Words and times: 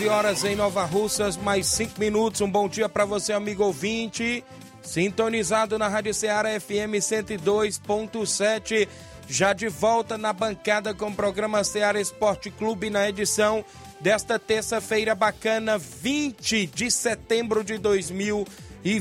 11 0.00 0.08
horas 0.08 0.44
em 0.44 0.56
Nova 0.56 0.82
Russas, 0.86 1.36
mais 1.36 1.66
5 1.66 2.00
minutos. 2.00 2.40
Um 2.40 2.50
bom 2.50 2.66
dia 2.66 2.88
para 2.88 3.04
você, 3.04 3.34
amigo 3.34 3.62
ouvinte. 3.62 4.42
Sintonizado 4.80 5.78
na 5.78 5.88
Rádio 5.88 6.14
Ceará 6.14 6.58
FM 6.58 6.96
102.7. 6.96 8.88
Já 9.28 9.52
de 9.52 9.68
volta 9.68 10.16
na 10.16 10.32
bancada 10.32 10.94
com 10.94 11.08
o 11.08 11.14
programa 11.14 11.62
Ceará 11.64 12.00
Esporte 12.00 12.50
Clube 12.50 12.88
na 12.88 13.10
edição 13.10 13.62
desta 14.00 14.38
terça-feira 14.38 15.14
bacana, 15.14 15.76
20 15.76 16.66
de 16.68 16.90
setembro 16.90 17.62
de 17.62 17.76
2022. 17.76 18.69
E 18.82 19.00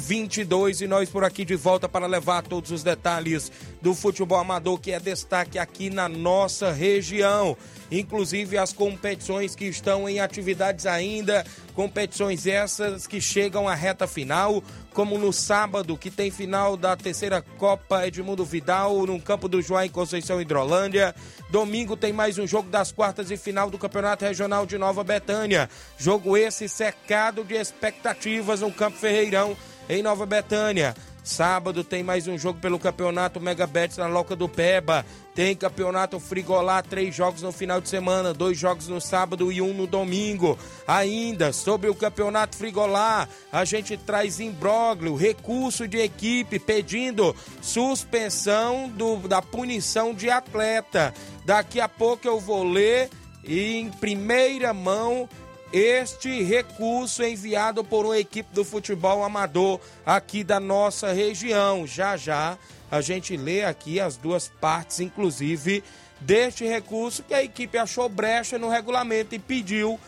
nós 0.88 1.10
por 1.10 1.24
aqui 1.24 1.46
de 1.46 1.56
volta 1.56 1.88
para 1.88 2.06
levar 2.06 2.44
todos 2.44 2.72
os 2.72 2.84
detalhes 2.84 3.52
do 3.82 3.94
futebol 3.94 4.40
amador 4.40 4.78
que 4.80 4.92
é 4.92 5.00
destaque 5.00 5.58
aqui 5.58 5.90
na 5.90 6.10
nossa 6.10 6.72
região 6.72 7.56
inclusive 7.92 8.58
as 8.58 8.72
competições 8.72 9.56
que 9.56 9.66
estão 9.66 10.08
em 10.08 10.20
atividades 10.20 10.86
ainda, 10.86 11.46
competições 11.74 12.46
essas 12.46 13.08
que 13.08 13.20
chegam 13.20 13.68
à 13.68 13.74
reta 13.74 14.08
final, 14.08 14.64
como 14.94 15.18
no 15.18 15.32
sábado, 15.32 15.98
que 15.98 16.12
tem 16.12 16.30
final 16.30 16.76
da 16.76 16.96
terceira 16.96 17.42
Copa 17.42 18.06
Edmundo 18.06 18.44
Vidal, 18.44 19.06
no 19.06 19.20
campo 19.20 19.48
do 19.48 19.62
João 19.62 19.84
em 19.84 19.90
Conceição 19.90 20.42
Hidrolândia. 20.42 21.16
Domingo 21.50 21.96
tem 21.96 22.12
mais 22.12 22.38
um 22.38 22.46
jogo 22.46 22.70
das 22.70 22.92
quartas 22.92 23.32
e 23.32 23.38
final 23.38 23.70
do 23.70 23.78
Campeonato 23.78 24.26
Regional 24.26 24.66
de 24.66 24.78
Nova 24.78 25.04
Betânia. 25.04 25.70
Jogo 25.98 26.36
esse 26.36 26.68
secado 26.68 27.44
de 27.44 27.56
expectativas 27.56 28.62
no 28.62 28.72
Campo 28.72 28.98
Ferreirão, 28.98 29.56
em 29.90 30.04
Nova 30.04 30.26
Betânia. 30.26 30.96
Sábado 31.24 31.84
tem 31.84 32.02
mais 32.02 32.28
um 32.28 32.38
jogo 32.38 32.60
pelo 32.60 32.80
Campeonato 32.80 33.42
Megabets 33.42 33.98
na 33.98 34.08
Loca 34.08 34.36
do 34.36 34.48
Peba. 34.48 35.06
Tem 35.36 35.56
Campeonato 35.56 36.20
Frigolá, 36.20 36.82
três 36.82 37.14
jogos 37.14 37.42
no 37.42 37.52
final 37.52 37.82
de 37.82 37.90
semana, 37.90 38.34
dois 38.34 38.58
jogos 38.58 38.88
no 38.88 39.02
sábado 39.02 39.52
e 39.52 39.62
um 39.62 39.74
no 39.74 39.86
domingo. 39.86 40.58
Ainda 40.88 41.52
sobre 41.52 41.90
o 41.90 41.96
Campeonato 41.96 42.56
Frigolá, 42.56 43.28
a 43.52 43.66
gente 43.66 43.98
traz 43.98 44.40
imbróglio, 44.40 45.16
recurso 45.16 45.88
de 45.88 45.98
equipe 45.98 46.58
pedindo 46.58 47.36
suspensão 47.62 48.90
do, 48.90 49.18
da 49.28 49.42
punição 49.42 50.14
de 50.14 50.30
atleta. 50.30 51.14
Daqui 51.46 51.80
a 51.80 51.90
pouco 51.90 52.28
eu 52.28 52.40
vou 52.40 52.64
ler 52.64 53.10
em 53.44 53.90
primeira 53.90 54.74
mão 54.74 55.28
este 55.72 56.42
recurso 56.44 57.24
enviado 57.24 57.84
por 57.84 58.06
uma 58.06 58.18
equipe 58.18 58.54
do 58.54 58.66
futebol 58.66 59.24
amador 59.24 59.80
aqui 60.06 60.44
da 60.44 60.60
nossa 60.60 61.12
região. 61.14 61.86
Já 61.86 62.18
já 62.18 62.58
a 62.90 63.02
gente 63.02 63.38
lê 63.38 63.64
aqui 63.64 64.00
as 64.00 64.18
duas 64.18 64.48
partes, 64.60 65.00
inclusive, 65.00 65.84
deste 66.20 66.66
recurso 66.66 67.24
que 67.24 67.34
a 67.34 67.44
equipe 67.44 67.78
achou 67.78 68.10
brecha 68.10 68.58
no 68.58 68.68
regulamento 68.68 69.36
e 69.36 69.40
pediu, 69.40 69.94
uh, 69.94 70.00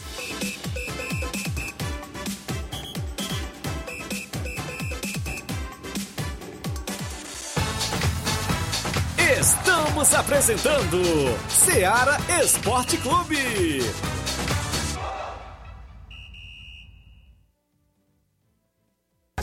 Estamos 9.40 10.14
apresentando 10.14 11.02
Seara 11.50 12.18
Esporte 12.42 12.98
Clube. 12.98 13.82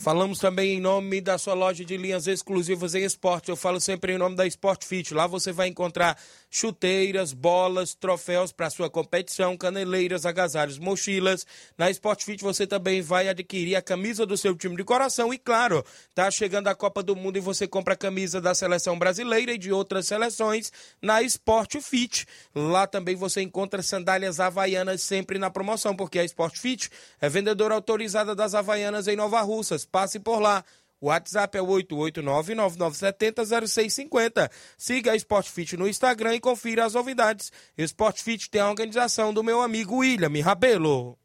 Falamos 0.00 0.38
também 0.38 0.78
em 0.78 0.80
nome 0.80 1.20
da 1.20 1.36
sua 1.36 1.52
loja 1.52 1.84
de 1.84 1.94
linhas 1.98 2.26
exclusivas 2.26 2.94
em 2.94 3.04
esporte. 3.04 3.50
Eu 3.50 3.56
falo 3.56 3.78
sempre 3.78 4.14
em 4.14 4.16
nome 4.16 4.34
da 4.34 4.46
Sport 4.46 4.86
Fit. 4.86 5.12
Lá 5.12 5.26
você 5.26 5.52
vai 5.52 5.68
encontrar 5.68 6.16
chuteiras, 6.50 7.32
bolas, 7.32 7.94
troféus 7.94 8.50
para 8.50 8.68
sua 8.68 8.90
competição, 8.90 9.56
caneleiras, 9.56 10.26
agasalhos, 10.26 10.78
mochilas. 10.78 11.46
Na 11.78 11.88
Sport 11.90 12.24
Fit 12.24 12.42
você 12.42 12.66
também 12.66 13.00
vai 13.00 13.28
adquirir 13.28 13.76
a 13.76 13.82
camisa 13.82 14.26
do 14.26 14.36
seu 14.36 14.56
time 14.56 14.76
de 14.76 14.82
coração 14.82 15.32
e 15.32 15.38
claro, 15.38 15.84
tá 16.14 16.30
chegando 16.30 16.66
a 16.68 16.74
Copa 16.74 17.02
do 17.02 17.14
Mundo 17.14 17.36
e 17.36 17.40
você 17.40 17.68
compra 17.68 17.94
a 17.94 17.96
camisa 17.96 18.40
da 18.40 18.54
seleção 18.54 18.98
brasileira 18.98 19.52
e 19.52 19.58
de 19.58 19.72
outras 19.72 20.06
seleções 20.06 20.72
na 21.00 21.22
Sport 21.22 21.76
Fit. 21.80 22.26
Lá 22.54 22.86
também 22.86 23.14
você 23.14 23.40
encontra 23.40 23.82
sandálias 23.82 24.40
havaianas 24.40 25.02
sempre 25.02 25.38
na 25.38 25.50
promoção, 25.50 25.94
porque 25.94 26.18
a 26.18 26.24
Sport 26.24 26.58
Fit 26.58 26.90
é 27.20 27.28
vendedora 27.28 27.74
autorizada 27.74 28.34
das 28.34 28.54
havaianas 28.54 29.06
em 29.06 29.14
Nova 29.14 29.40
Russas 29.40 29.84
passe 29.84 30.18
por 30.18 30.40
lá. 30.40 30.64
O 31.00 31.06
WhatsApp 31.06 31.56
é 31.56 31.62
889-9970-0650. 31.62 34.50
Siga 34.76 35.12
a 35.12 35.16
Sport 35.16 35.48
Fit 35.48 35.74
no 35.76 35.88
Instagram 35.88 36.34
e 36.34 36.40
confira 36.40 36.84
as 36.84 36.94
novidades. 36.94 37.50
Sport 37.78 38.20
Fit 38.22 38.50
tem 38.50 38.60
a 38.60 38.68
organização 38.68 39.32
do 39.32 39.42
meu 39.42 39.62
amigo 39.62 39.96
William 39.96 40.30
Rabelo. 40.42 41.16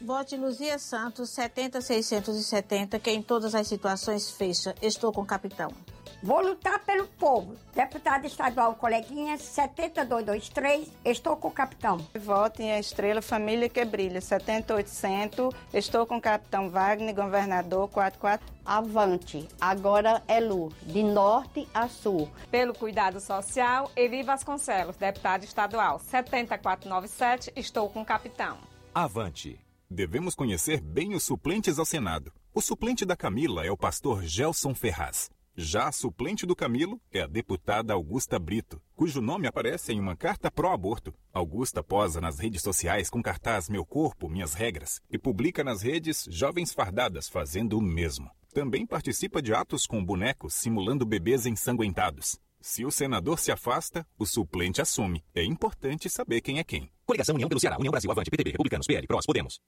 Vote 0.00 0.36
Luzia 0.36 0.78
Santos 0.78 1.30
70670, 1.30 2.98
que 2.98 3.10
em 3.10 3.22
todas 3.22 3.54
as 3.54 3.68
situações 3.68 4.30
fecha. 4.30 4.74
Estou 4.82 5.12
com 5.12 5.22
o 5.22 5.26
capitão. 5.26 5.72
Vou 6.22 6.40
lutar 6.40 6.78
pelo 6.84 7.08
povo. 7.08 7.56
Deputado 7.74 8.26
estadual 8.26 8.76
coleguinha 8.76 9.36
70223, 9.36 10.88
estou 11.04 11.36
com 11.36 11.48
o 11.48 11.50
capitão. 11.50 11.98
Vote 12.14 12.62
em 12.62 12.70
a 12.70 12.78
Estrela 12.78 13.20
Família 13.20 13.68
que 13.68 13.84
Brilha 13.84 14.20
70800, 14.20 15.52
estou 15.74 16.06
com 16.06 16.18
o 16.18 16.20
capitão 16.20 16.70
Wagner, 16.70 17.12
governador 17.12 17.88
44. 17.88 18.52
Avante, 18.64 19.48
agora 19.60 20.22
é 20.28 20.38
Lu, 20.38 20.72
de 20.82 21.02
norte 21.02 21.68
a 21.74 21.88
sul. 21.88 22.30
Pelo 22.52 22.72
cuidado 22.72 23.18
social, 23.18 23.90
Evi 23.96 24.22
Vasconcelos, 24.22 24.96
deputado 24.96 25.42
estadual 25.42 25.98
70497, 25.98 27.52
estou 27.56 27.90
com 27.90 28.02
o 28.02 28.06
capitão. 28.06 28.58
Avante. 28.94 29.58
Devemos 29.90 30.36
conhecer 30.36 30.80
bem 30.80 31.14
os 31.14 31.24
suplentes 31.24 31.80
ao 31.80 31.84
Senado. 31.84 32.32
O 32.54 32.60
suplente 32.60 33.04
da 33.04 33.16
Camila 33.16 33.66
é 33.66 33.70
o 33.72 33.76
pastor 33.76 34.22
Gelson 34.22 34.72
Ferraz. 34.72 35.28
Já 35.54 35.88
a 35.88 35.92
suplente 35.92 36.46
do 36.46 36.56
Camilo 36.56 36.98
é 37.12 37.20
a 37.20 37.26
deputada 37.26 37.92
Augusta 37.92 38.38
Brito, 38.38 38.80
cujo 38.96 39.20
nome 39.20 39.46
aparece 39.46 39.92
em 39.92 40.00
uma 40.00 40.16
carta 40.16 40.50
pró-aborto. 40.50 41.12
Augusta 41.30 41.82
posa 41.82 42.22
nas 42.22 42.38
redes 42.38 42.62
sociais 42.62 43.10
com 43.10 43.22
cartaz 43.22 43.68
Meu 43.68 43.84
Corpo, 43.84 44.30
Minhas 44.30 44.54
Regras 44.54 45.02
e 45.10 45.18
publica 45.18 45.62
nas 45.62 45.82
redes 45.82 46.26
jovens 46.30 46.72
fardadas 46.72 47.28
fazendo 47.28 47.76
o 47.76 47.82
mesmo. 47.82 48.30
Também 48.54 48.86
participa 48.86 49.42
de 49.42 49.52
atos 49.52 49.86
com 49.86 50.02
bonecos 50.02 50.54
simulando 50.54 51.04
bebês 51.04 51.44
ensanguentados. 51.44 52.40
Se 52.58 52.86
o 52.86 52.90
senador 52.90 53.38
se 53.38 53.52
afasta, 53.52 54.06
o 54.18 54.24
suplente 54.24 54.80
assume. 54.80 55.22
É 55.34 55.44
importante 55.44 56.08
saber 56.08 56.40
quem 56.40 56.60
é 56.60 56.64
quem. 56.64 56.90
Coligação 57.04 57.34
União 57.34 57.48
pelo 57.48 57.60
Ceará, 57.60 57.76
União 57.76 57.90
Brasil, 57.90 58.10
Avante, 58.10 58.30
PTB, 58.30 58.52
Republicanos, 58.52 58.86
PL, 58.86 59.06
PROS, 59.06 59.26
Podemos. 59.26 59.60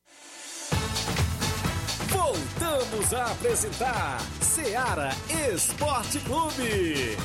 Voltamos 2.34 3.14
a 3.14 3.26
apresentar 3.26 4.20
Seara 4.40 5.10
Esporte 5.54 6.18
Clube. 6.18 7.16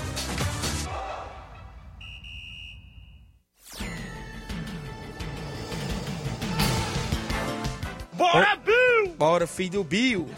Bora, 8.13 8.55
Bill! 8.57 9.15
Bora, 9.17 9.47
filho 9.47 9.71
do 9.71 9.83
Bill! 9.83 10.29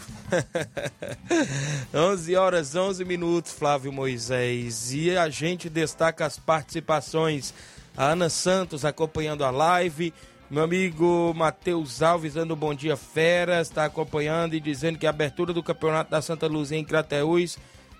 11 1.92 2.36
horas 2.36 2.74
11 2.74 3.04
minutos, 3.04 3.52
Flávio 3.52 3.92
Moisés. 3.92 4.94
E 4.94 5.14
a 5.14 5.28
gente 5.28 5.68
destaca 5.68 6.24
as 6.24 6.38
participações. 6.38 7.52
A 7.94 8.06
Ana 8.06 8.30
Santos 8.30 8.86
acompanhando 8.86 9.44
a 9.44 9.50
live. 9.50 10.14
Meu 10.52 10.64
amigo 10.64 11.32
Matheus 11.34 12.02
Alves 12.02 12.34
dando 12.34 12.54
bom 12.54 12.74
dia, 12.74 12.94
Feras, 12.94 13.68
está 13.68 13.86
acompanhando 13.86 14.52
e 14.52 14.60
dizendo 14.60 14.98
que 14.98 15.06
a 15.06 15.08
abertura 15.08 15.50
do 15.50 15.62
campeonato 15.62 16.10
da 16.10 16.20
Santa 16.20 16.46
Luzia 16.46 16.76
em 16.76 16.84
Crateús 16.84 17.56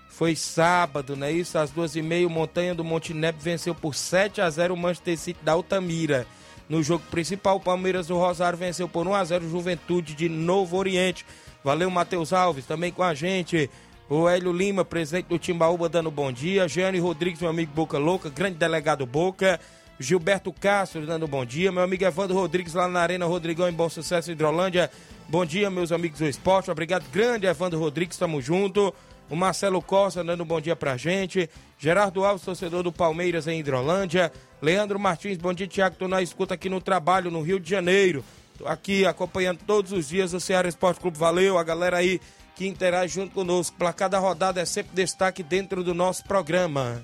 foi 0.07 0.35
sábado, 0.35 1.15
não 1.15 1.25
é 1.25 1.31
isso? 1.31 1.57
Às 1.57 1.71
duas 1.71 1.95
e 1.95 2.01
meia, 2.03 2.29
Montanha 2.29 2.75
do 2.75 2.83
Monte 2.83 3.11
Nep 3.11 3.39
venceu 3.41 3.73
por 3.73 3.95
7 3.95 4.39
a 4.39 4.47
0 4.51 4.75
o 4.75 4.77
Manchester 4.77 5.17
City 5.17 5.39
da 5.41 5.53
Altamira. 5.53 6.27
No 6.69 6.83
jogo 6.83 7.03
principal, 7.09 7.55
o 7.55 7.59
Palmeiras 7.59 8.05
do 8.05 8.19
Rosário 8.19 8.59
venceu 8.59 8.87
por 8.87 9.07
1 9.07 9.15
a 9.15 9.23
0 9.23 9.45
o 9.47 9.49
Juventude 9.49 10.13
de 10.13 10.29
Novo 10.29 10.77
Oriente. 10.77 11.25
Valeu, 11.63 11.89
Matheus 11.89 12.31
Alves, 12.31 12.67
também 12.67 12.91
com 12.91 13.01
a 13.01 13.15
gente. 13.15 13.67
O 14.07 14.29
Hélio 14.29 14.53
Lima, 14.53 14.85
presidente 14.85 15.25
do 15.25 15.39
Timbaúba, 15.39 15.89
dando 15.89 16.11
bom 16.11 16.31
dia. 16.31 16.67
Jeane 16.67 16.99
Rodrigues, 16.99 17.41
meu 17.41 17.49
amigo 17.49 17.71
Boca 17.73 17.97
Louca, 17.97 18.29
grande 18.29 18.57
delegado 18.57 19.07
Boca. 19.07 19.59
Gilberto 20.03 20.51
Castro 20.51 21.05
dando 21.05 21.27
bom 21.27 21.45
dia. 21.45 21.71
Meu 21.71 21.81
amigo 21.81 22.03
Evandro 22.03 22.35
Rodrigues 22.35 22.73
lá 22.73 22.87
na 22.89 22.99
Arena 22.99 23.25
Rodrigão 23.25 23.69
em 23.69 23.73
Bom 23.73 23.87
Sucesso, 23.87 24.31
Hidrolândia. 24.31 24.91
Bom 25.29 25.45
dia, 25.45 25.69
meus 25.69 25.93
amigos 25.93 26.19
do 26.19 26.27
esporte. 26.27 26.69
Obrigado, 26.69 27.05
grande 27.09 27.47
Evandro 27.47 27.79
Rodrigues, 27.79 28.17
tamo 28.17 28.41
junto. 28.41 28.93
O 29.29 29.35
Marcelo 29.35 29.81
Costa 29.81 30.21
dando 30.21 30.43
bom 30.43 30.59
dia 30.59 30.75
pra 30.75 30.97
gente. 30.97 31.49
Gerardo 31.79 32.25
Alves, 32.25 32.43
torcedor 32.43 32.83
do 32.83 32.91
Palmeiras 32.91 33.47
em 33.47 33.59
Hidrolândia. 33.59 34.29
Leandro 34.61 34.99
Martins, 34.99 35.37
bom 35.37 35.53
dia, 35.53 35.67
Tiago. 35.67 35.95
Tô 35.95 36.07
na 36.07 36.21
escuta 36.21 36.53
aqui 36.53 36.67
no 36.67 36.81
trabalho, 36.81 37.31
no 37.31 37.41
Rio 37.41 37.59
de 37.59 37.69
Janeiro. 37.69 38.25
Tô 38.57 38.67
aqui 38.67 39.05
acompanhando 39.05 39.59
todos 39.65 39.93
os 39.93 40.09
dias 40.09 40.33
o 40.33 40.39
Ceará 40.39 40.67
Esporte 40.67 40.99
Clube. 40.99 41.17
Valeu, 41.17 41.57
a 41.57 41.63
galera 41.63 41.97
aí 41.97 42.19
que 42.57 42.67
interage 42.67 43.13
junto 43.13 43.33
conosco. 43.33 43.77
Placar 43.77 44.09
da 44.09 44.19
rodada 44.19 44.59
é 44.59 44.65
sempre 44.65 44.93
destaque 44.93 45.41
dentro 45.41 45.81
do 45.81 45.93
nosso 45.93 46.25
programa. 46.25 47.03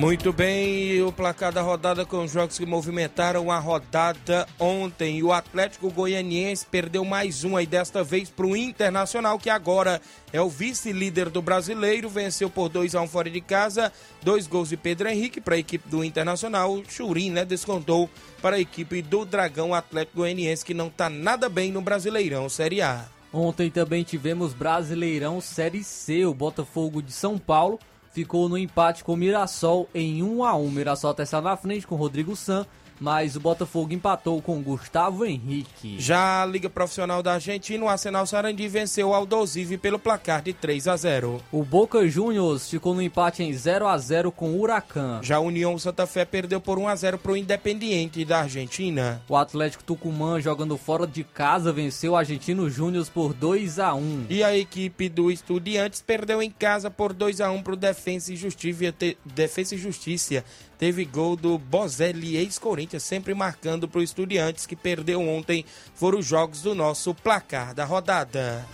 Muito 0.00 0.32
bem, 0.32 1.02
o 1.02 1.12
placar 1.12 1.52
da 1.52 1.60
rodada 1.60 2.06
com 2.06 2.24
os 2.24 2.32
jogos 2.32 2.56
que 2.56 2.64
movimentaram 2.64 3.50
a 3.50 3.58
rodada 3.58 4.48
ontem. 4.58 5.22
O 5.22 5.30
Atlético 5.30 5.90
Goianiense 5.90 6.64
perdeu 6.64 7.04
mais 7.04 7.44
um 7.44 7.54
aí, 7.54 7.66
desta 7.66 8.02
vez 8.02 8.30
para 8.30 8.46
o 8.46 8.56
Internacional, 8.56 9.38
que 9.38 9.50
agora 9.50 10.00
é 10.32 10.40
o 10.40 10.48
vice-líder 10.48 11.28
do 11.28 11.42
brasileiro. 11.42 12.08
Venceu 12.08 12.48
por 12.48 12.70
2 12.70 12.94
a 12.94 13.02
1 13.02 13.04
um 13.04 13.08
fora 13.08 13.28
de 13.28 13.42
casa. 13.42 13.92
Dois 14.22 14.46
gols 14.46 14.70
de 14.70 14.76
Pedro 14.78 15.06
Henrique 15.06 15.38
para 15.38 15.56
a 15.56 15.58
equipe 15.58 15.86
do 15.86 16.02
Internacional. 16.02 16.72
O 16.72 16.82
Churin, 16.88 17.32
né, 17.32 17.44
descontou 17.44 18.08
para 18.40 18.56
a 18.56 18.60
equipe 18.60 19.02
do 19.02 19.26
Dragão 19.26 19.74
Atlético 19.74 20.20
Goianiense, 20.20 20.64
que 20.64 20.72
não 20.72 20.86
está 20.86 21.10
nada 21.10 21.46
bem 21.46 21.70
no 21.70 21.82
Brasileirão 21.82 22.48
Série 22.48 22.80
A. 22.80 23.04
Ontem 23.30 23.70
também 23.70 24.02
tivemos 24.02 24.54
Brasileirão 24.54 25.42
Série 25.42 25.84
C. 25.84 26.24
O 26.24 26.32
Botafogo 26.32 27.02
de 27.02 27.12
São 27.12 27.36
Paulo 27.36 27.78
ficou 28.10 28.48
no 28.48 28.58
empate 28.58 29.04
com 29.04 29.14
o 29.14 29.16
Mirassol 29.16 29.88
em 29.94 30.22
1 30.22 30.44
a 30.44 30.56
1 30.56 30.70
Mirassol 30.70 31.14
está 31.18 31.40
na 31.40 31.56
frente 31.56 31.86
com 31.86 31.96
Rodrigo 31.96 32.36
San. 32.36 32.66
Mas 33.00 33.34
o 33.34 33.40
Botafogo 33.40 33.94
empatou 33.94 34.40
com 34.42 34.58
o 34.58 34.62
Gustavo 34.62 35.24
Henrique. 35.24 35.96
Já 35.98 36.42
a 36.42 36.46
Liga 36.46 36.68
Profissional 36.68 37.22
da 37.22 37.34
Argentina, 37.34 37.84
o 37.84 37.88
Arsenal 37.88 38.26
Sarandi 38.26 38.68
venceu 38.68 39.08
o 39.08 39.14
Aldosive 39.14 39.78
pelo 39.78 39.98
placar 39.98 40.42
de 40.42 40.52
3 40.52 40.86
a 40.86 40.96
0. 40.96 41.42
O 41.50 41.64
Boca 41.64 42.06
Juniors 42.06 42.68
ficou 42.68 42.94
no 42.94 43.00
empate 43.00 43.42
em 43.42 43.52
0 43.52 43.88
a 43.88 43.96
0 43.96 44.30
com 44.30 44.50
o 44.50 44.60
Huracan. 44.60 45.20
Já 45.22 45.36
a 45.36 45.40
União 45.40 45.78
Santa 45.78 46.06
Fé 46.06 46.24
perdeu 46.24 46.60
por 46.60 46.78
1 46.78 46.88
a 46.88 46.94
0 46.96 47.18
para 47.18 47.32
o 47.32 47.36
Independiente 47.36 48.24
da 48.24 48.40
Argentina. 48.40 49.22
O 49.28 49.36
Atlético 49.36 49.82
Tucumã, 49.82 50.40
jogando 50.40 50.76
fora 50.76 51.06
de 51.06 51.24
casa, 51.24 51.72
venceu 51.72 52.12
o 52.12 52.16
Argentino 52.16 52.68
Júnior 52.68 53.06
por 53.14 53.32
2 53.32 53.78
a 53.78 53.94
1. 53.94 54.26
E 54.28 54.44
a 54.44 54.56
equipe 54.56 55.08
do 55.08 55.30
Estudiantes 55.30 56.02
perdeu 56.02 56.42
em 56.42 56.50
casa 56.50 56.90
por 56.90 57.14
2 57.14 57.40
a 57.40 57.50
1 57.50 57.62
para 57.62 57.72
o 57.72 57.76
Defensa 57.76 58.32
e 58.32 58.36
Justiça. 58.36 58.94
Defensa 59.24 59.74
e 59.74 59.78
Justiça 59.78 60.44
teve 60.80 61.04
gol 61.04 61.36
do 61.36 61.58
Bozelli, 61.58 62.38
ex-Corinthians, 62.38 63.02
sempre 63.02 63.34
marcando 63.34 63.86
para 63.86 64.00
o 64.00 64.02
Estudiantes, 64.02 64.64
que 64.64 64.74
perdeu 64.74 65.20
ontem. 65.20 65.62
Foram 65.94 66.18
os 66.18 66.26
jogos 66.26 66.62
do 66.62 66.74
nosso 66.74 67.14
placar 67.14 67.74
da 67.74 67.84
rodada. 67.84 68.66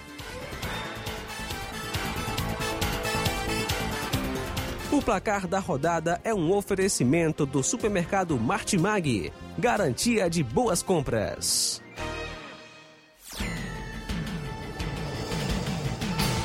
O 4.92 5.02
placar 5.02 5.48
da 5.48 5.58
rodada 5.58 6.20
é 6.22 6.32
um 6.32 6.52
oferecimento 6.52 7.44
do 7.44 7.60
supermercado 7.60 8.38
Martimag. 8.38 9.32
Garantia 9.58 10.30
de 10.30 10.44
boas 10.44 10.84
compras. 10.84 11.82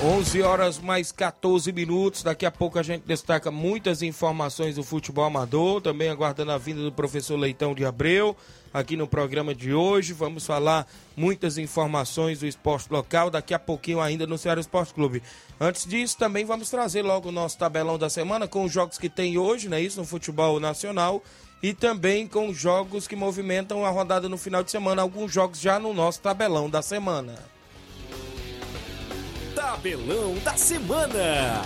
11 0.03 0.41
horas 0.41 0.79
mais 0.79 1.11
14 1.11 1.71
minutos. 1.71 2.23
Daqui 2.23 2.43
a 2.43 2.49
pouco 2.49 2.79
a 2.79 2.81
gente 2.81 3.03
destaca 3.05 3.51
muitas 3.51 4.01
informações 4.01 4.73
do 4.73 4.83
futebol 4.83 5.25
amador. 5.25 5.79
Também 5.79 6.09
aguardando 6.09 6.51
a 6.51 6.57
vinda 6.57 6.81
do 6.81 6.91
professor 6.91 7.37
Leitão 7.37 7.75
de 7.75 7.85
Abreu 7.85 8.35
aqui 8.73 8.97
no 8.97 9.07
programa 9.07 9.53
de 9.53 9.75
hoje. 9.75 10.11
Vamos 10.11 10.43
falar 10.43 10.87
muitas 11.15 11.59
informações 11.59 12.39
do 12.39 12.47
esporte 12.47 12.91
local. 12.91 13.29
Daqui 13.29 13.53
a 13.53 13.59
pouquinho 13.59 14.01
ainda 14.01 14.25
no 14.25 14.39
Ceará 14.39 14.59
Esporte 14.59 14.91
Clube. 14.91 15.21
Antes 15.59 15.85
disso, 15.85 16.17
também 16.17 16.45
vamos 16.45 16.71
trazer 16.71 17.03
logo 17.03 17.29
o 17.29 17.31
nosso 17.31 17.59
tabelão 17.59 17.99
da 17.99 18.09
semana 18.09 18.47
com 18.47 18.63
os 18.63 18.71
jogos 18.71 18.97
que 18.97 19.07
tem 19.07 19.37
hoje, 19.37 19.69
né? 19.69 19.79
Isso 19.79 19.99
no 19.99 20.05
futebol 20.07 20.59
nacional. 20.59 21.21
E 21.61 21.75
também 21.75 22.27
com 22.27 22.51
jogos 22.51 23.07
que 23.07 23.15
movimentam 23.15 23.85
a 23.85 23.89
rodada 23.91 24.27
no 24.27 24.39
final 24.39 24.63
de 24.63 24.71
semana. 24.71 25.03
Alguns 25.03 25.31
jogos 25.31 25.59
já 25.59 25.77
no 25.77 25.93
nosso 25.93 26.21
tabelão 26.21 26.67
da 26.67 26.81
semana. 26.81 27.60
Tabelão 29.71 30.35
da 30.43 30.57
Semana. 30.57 31.61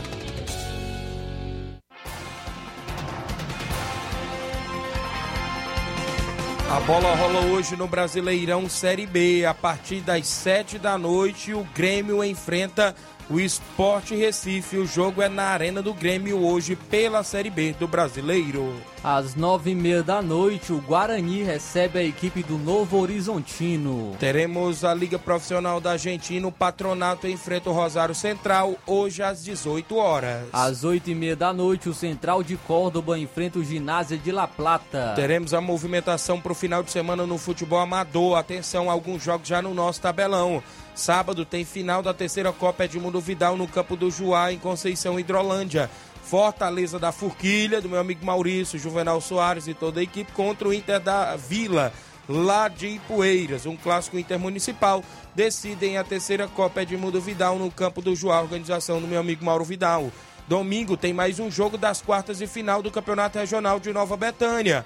A 6.70 6.80
bola 6.82 7.16
rola 7.16 7.40
hoje 7.48 7.76
no 7.76 7.88
Brasileirão 7.88 8.70
Série 8.70 9.08
B. 9.08 9.44
A 9.44 9.56
partir 9.56 10.02
das 10.02 10.28
7 10.28 10.78
da 10.78 11.00
noite, 11.00 11.52
o 11.52 11.64
Grêmio 11.74 12.24
enfrenta 12.24 12.96
o 13.30 13.40
Esporte 13.40 14.16
Recife. 14.16 14.78
O 14.78 14.86
jogo 14.86 15.22
é 15.22 15.30
na 15.30 15.46
Arena 15.46 15.82
do 15.82 15.94
Grêmio 15.94 16.46
hoje 16.46 16.76
pela 16.76 17.24
Série 17.24 17.50
B 17.50 17.76
do 17.80 17.88
Brasileiro. 17.88 18.74
Às 19.04 19.36
nove 19.36 19.72
e 19.72 19.76
meia 19.76 20.02
da 20.02 20.22
noite, 20.22 20.74
o 20.74 20.82
Guarani 20.82 21.44
recebe 21.44 22.00
a 22.00 22.04
equipe 22.04 22.42
do 22.42 22.58
Novo 22.58 23.00
Horizontino. 23.00 24.16
Teremos 24.20 24.84
a 24.84 24.94
Liga 24.96 25.20
Profissional 25.20 25.80
da 25.80 25.92
Argentina, 25.92 26.48
o 26.48 26.52
Patronato 26.52 27.28
enfrenta 27.28 27.70
o 27.70 27.74
Rosário 27.74 28.16
Central, 28.16 28.76
hoje 28.88 29.22
às 29.22 29.44
18 29.44 29.96
horas. 29.96 30.48
Às 30.52 30.84
oito 30.84 31.12
e 31.12 31.16
meia 31.16 31.36
da 31.36 31.54
noite, 31.54 31.88
o 31.88 31.94
Central 31.94 32.42
de 32.42 32.58
Córdoba 32.58 33.18
enfrenta 33.20 33.60
o 33.60 33.64
Ginásio 33.64 34.18
de 34.18 34.32
La 34.32 34.48
Plata. 34.48 35.14
Teremos 35.16 35.54
a 35.54 35.62
movimentação 35.62 36.42
para 36.42 36.52
o 36.52 36.56
final 36.56 36.82
de 36.82 36.92
semana 36.92 37.28
no 37.28 37.38
futebol 37.38 37.80
amador. 37.80 38.38
Atenção, 38.38 38.90
alguns 38.90 39.24
jogos 39.24 39.48
já 39.48 39.62
no 39.62 39.74
nosso 39.74 40.02
tabelão. 40.02 40.64
Sábado 40.96 41.44
tem 41.44 41.66
final 41.66 42.02
da 42.02 42.14
terceira 42.14 42.54
Copa 42.54 42.86
Edmundo 42.86 43.20
Vidal 43.20 43.58
no 43.58 43.68
campo 43.68 43.98
do 43.98 44.10
Juá, 44.10 44.54
em 44.54 44.58
Conceição 44.58 45.20
Hidrolândia. 45.20 45.90
Fortaleza 46.24 46.98
da 46.98 47.12
Forquilha, 47.12 47.82
do 47.82 47.90
meu 47.90 48.00
amigo 48.00 48.26
Maurício, 48.26 48.80
Juvenal 48.80 49.20
Soares 49.20 49.68
e 49.68 49.74
toda 49.74 50.00
a 50.00 50.04
equipe 50.04 50.32
contra 50.32 50.68
o 50.68 50.74
Inter 50.74 51.00
da 51.00 51.36
Vila, 51.36 51.94
lá 52.28 52.70
de 52.70 52.88
Ipueiras. 52.88 53.66
Um 53.66 53.76
clássico 53.76 54.18
intermunicipal. 54.18 55.04
Decidem 55.36 55.98
a 55.98 56.04
terceira 56.04 56.48
Copa 56.48 56.82
Edmundo 56.82 57.20
Vidal 57.20 57.60
no 57.60 57.70
campo 57.70 58.02
do 58.02 58.16
Juá, 58.16 58.42
organização 58.42 59.02
do 59.02 59.08
meu 59.08 59.20
amigo 59.20 59.44
Mauro 59.44 59.66
Vidal. 59.66 60.10
Domingo 60.48 60.96
tem 60.96 61.12
mais 61.12 61.40
um 61.40 61.52
jogo 61.52 61.78
das 61.78 62.02
quartas 62.02 62.38
de 62.38 62.48
final 62.48 62.82
do 62.82 62.90
Campeonato 62.90 63.38
Regional 63.38 63.80
de 63.80 63.92
Nova 63.92 64.16
Betânia. 64.16 64.86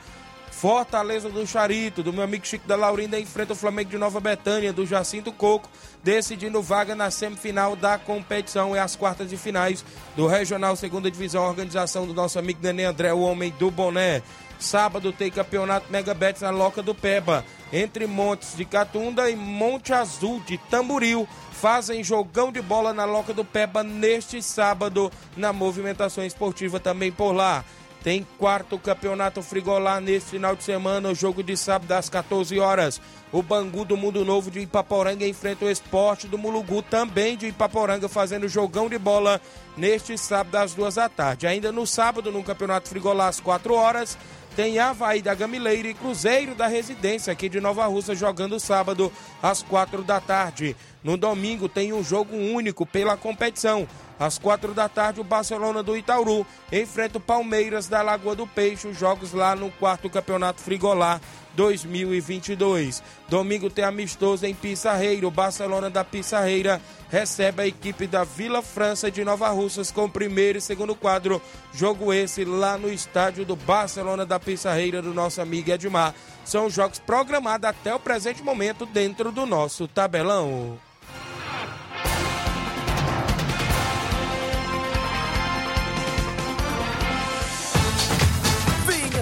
Fortaleza 0.51 1.29
do 1.29 1.45
Charito, 1.47 2.03
do 2.03 2.11
meu 2.11 2.23
amigo 2.23 2.45
Chico 2.45 2.67
da 2.67 2.75
Laurinda, 2.75 3.19
enfrenta 3.19 3.53
o 3.53 3.55
Flamengo 3.55 3.89
de 3.89 3.97
Nova 3.97 4.19
Betânia, 4.19 4.73
do 4.73 4.85
Jacinto 4.85 5.31
Coco, 5.31 5.69
decidindo 6.03 6.61
vaga 6.61 6.95
na 6.95 7.09
semifinal 7.09 7.75
da 7.75 7.97
competição 7.97 8.75
e 8.75 8.79
as 8.79 8.95
quartas 8.95 9.29
de 9.29 9.37
finais 9.37 9.85
do 10.15 10.27
Regional 10.27 10.75
Segunda 10.75 11.09
Divisão, 11.09 11.43
organização 11.43 12.05
do 12.05 12.13
nosso 12.13 12.37
amigo 12.37 12.59
Nenê 12.61 12.85
André, 12.85 13.13
o 13.13 13.21
homem 13.21 13.53
do 13.57 13.71
boné. 13.71 14.21
Sábado 14.59 15.13
tem 15.13 15.31
campeonato 15.31 15.89
Mega 15.89 16.13
Betis 16.13 16.41
na 16.41 16.49
Loca 16.49 16.83
do 16.83 16.93
Peba, 16.93 17.45
entre 17.71 18.05
Montes 18.05 18.57
de 18.57 18.65
Catunda 18.65 19.29
e 19.29 19.35
Monte 19.35 19.93
Azul 19.93 20.41
de 20.45 20.57
Tamboril. 20.57 21.25
Fazem 21.53 22.03
jogão 22.03 22.51
de 22.51 22.61
bola 22.61 22.93
na 22.93 23.05
Loca 23.05 23.33
do 23.33 23.45
Peba 23.45 23.83
neste 23.83 24.41
sábado, 24.41 25.09
na 25.37 25.53
movimentação 25.53 26.25
esportiva 26.25 26.77
também 26.77 27.09
por 27.09 27.31
lá. 27.31 27.63
Tem 28.03 28.25
quarto 28.37 28.79
campeonato 28.79 29.41
Frigolá 29.41 29.99
nesse 29.99 30.27
final 30.27 30.55
de 30.55 30.63
semana, 30.63 31.09
o 31.09 31.15
jogo 31.15 31.43
de 31.43 31.57
sábado 31.57 31.91
às 31.91 32.09
14 32.09 32.57
horas. 32.57 33.01
O 33.31 33.43
Bangu 33.43 33.83
do 33.83 33.97
Mundo 33.97 34.23
Novo 34.23 34.49
de 34.49 34.61
Ipaporanga 34.61 35.27
enfrenta 35.27 35.65
o 35.65 35.69
esporte 35.69 36.25
do 36.25 36.37
Mulugu, 36.37 36.81
também 36.81 37.35
de 37.35 37.47
Ipaporanga, 37.47 38.07
fazendo 38.07 38.47
jogão 38.47 38.87
de 38.87 38.97
bola 38.97 39.41
neste 39.75 40.17
sábado 40.17 40.55
às 40.55 40.73
duas 40.73 40.95
da 40.95 41.09
tarde. 41.09 41.45
Ainda 41.45 41.71
no 41.71 41.85
sábado, 41.85 42.31
no 42.31 42.41
Campeonato 42.41 42.87
Frigolá, 42.87 43.27
às 43.27 43.41
4 43.41 43.73
horas, 43.73 44.17
tem 44.55 44.79
Havaí 44.79 45.21
da 45.21 45.35
Gamileira 45.35 45.89
e 45.89 45.93
Cruzeiro 45.93 46.55
da 46.55 46.67
Residência 46.67 47.31
aqui 47.31 47.47
de 47.47 47.61
Nova 47.61 47.85
Russa 47.85 48.15
jogando 48.15 48.59
sábado 48.59 49.11
às 49.43 49.61
quatro 49.61 50.03
da 50.03 50.19
tarde. 50.19 50.75
No 51.03 51.15
domingo 51.15 51.69
tem 51.69 51.93
um 51.93 52.03
jogo 52.03 52.35
único 52.35 52.85
pela 52.85 53.15
competição. 53.15 53.87
Às 54.19 54.37
quatro 54.37 54.73
da 54.73 54.89
tarde, 54.89 55.21
o 55.21 55.23
Barcelona 55.23 55.81
do 55.81 55.95
Itauru 55.95 56.45
enfrenta 56.71 57.17
o 57.17 57.21
Palmeiras 57.21 57.87
da 57.87 58.01
Lagoa 58.01 58.35
do 58.35 58.45
Peixe. 58.45 58.87
Os 58.87 58.99
jogos 58.99 59.31
lá 59.31 59.55
no 59.55 59.71
quarto 59.71 60.09
campeonato 60.09 60.59
Frigolá 60.59 61.21
2022. 61.55 63.01
Domingo 63.29 63.69
tem 63.69 63.85
amistoso 63.85 64.45
em 64.45 64.53
Pissarreira. 64.53 65.25
O 65.25 65.31
Barcelona 65.31 65.89
da 65.89 66.03
Pissarreira 66.03 66.81
recebe 67.09 67.61
a 67.61 67.67
equipe 67.67 68.05
da 68.07 68.25
Vila 68.25 68.61
França 68.61 69.09
de 69.09 69.23
Nova 69.23 69.47
Russas 69.49 69.89
com 69.89 70.09
primeiro 70.09 70.57
e 70.57 70.61
segundo 70.61 70.95
quadro. 70.95 71.41
Jogo 71.73 72.11
esse 72.13 72.43
lá 72.43 72.77
no 72.77 72.91
estádio 72.91 73.45
do 73.45 73.55
Barcelona 73.55 74.25
da 74.25 74.37
Pissarreira 74.37 75.01
do 75.01 75.13
nosso 75.13 75.41
amigo 75.41 75.71
Edmar. 75.71 76.13
São 76.43 76.69
jogos 76.69 76.99
programados 76.99 77.69
até 77.69 77.95
o 77.95 77.99
presente 77.99 78.43
momento 78.43 78.85
dentro 78.85 79.31
do 79.31 79.45
nosso 79.45 79.87
tabelão. 79.87 80.77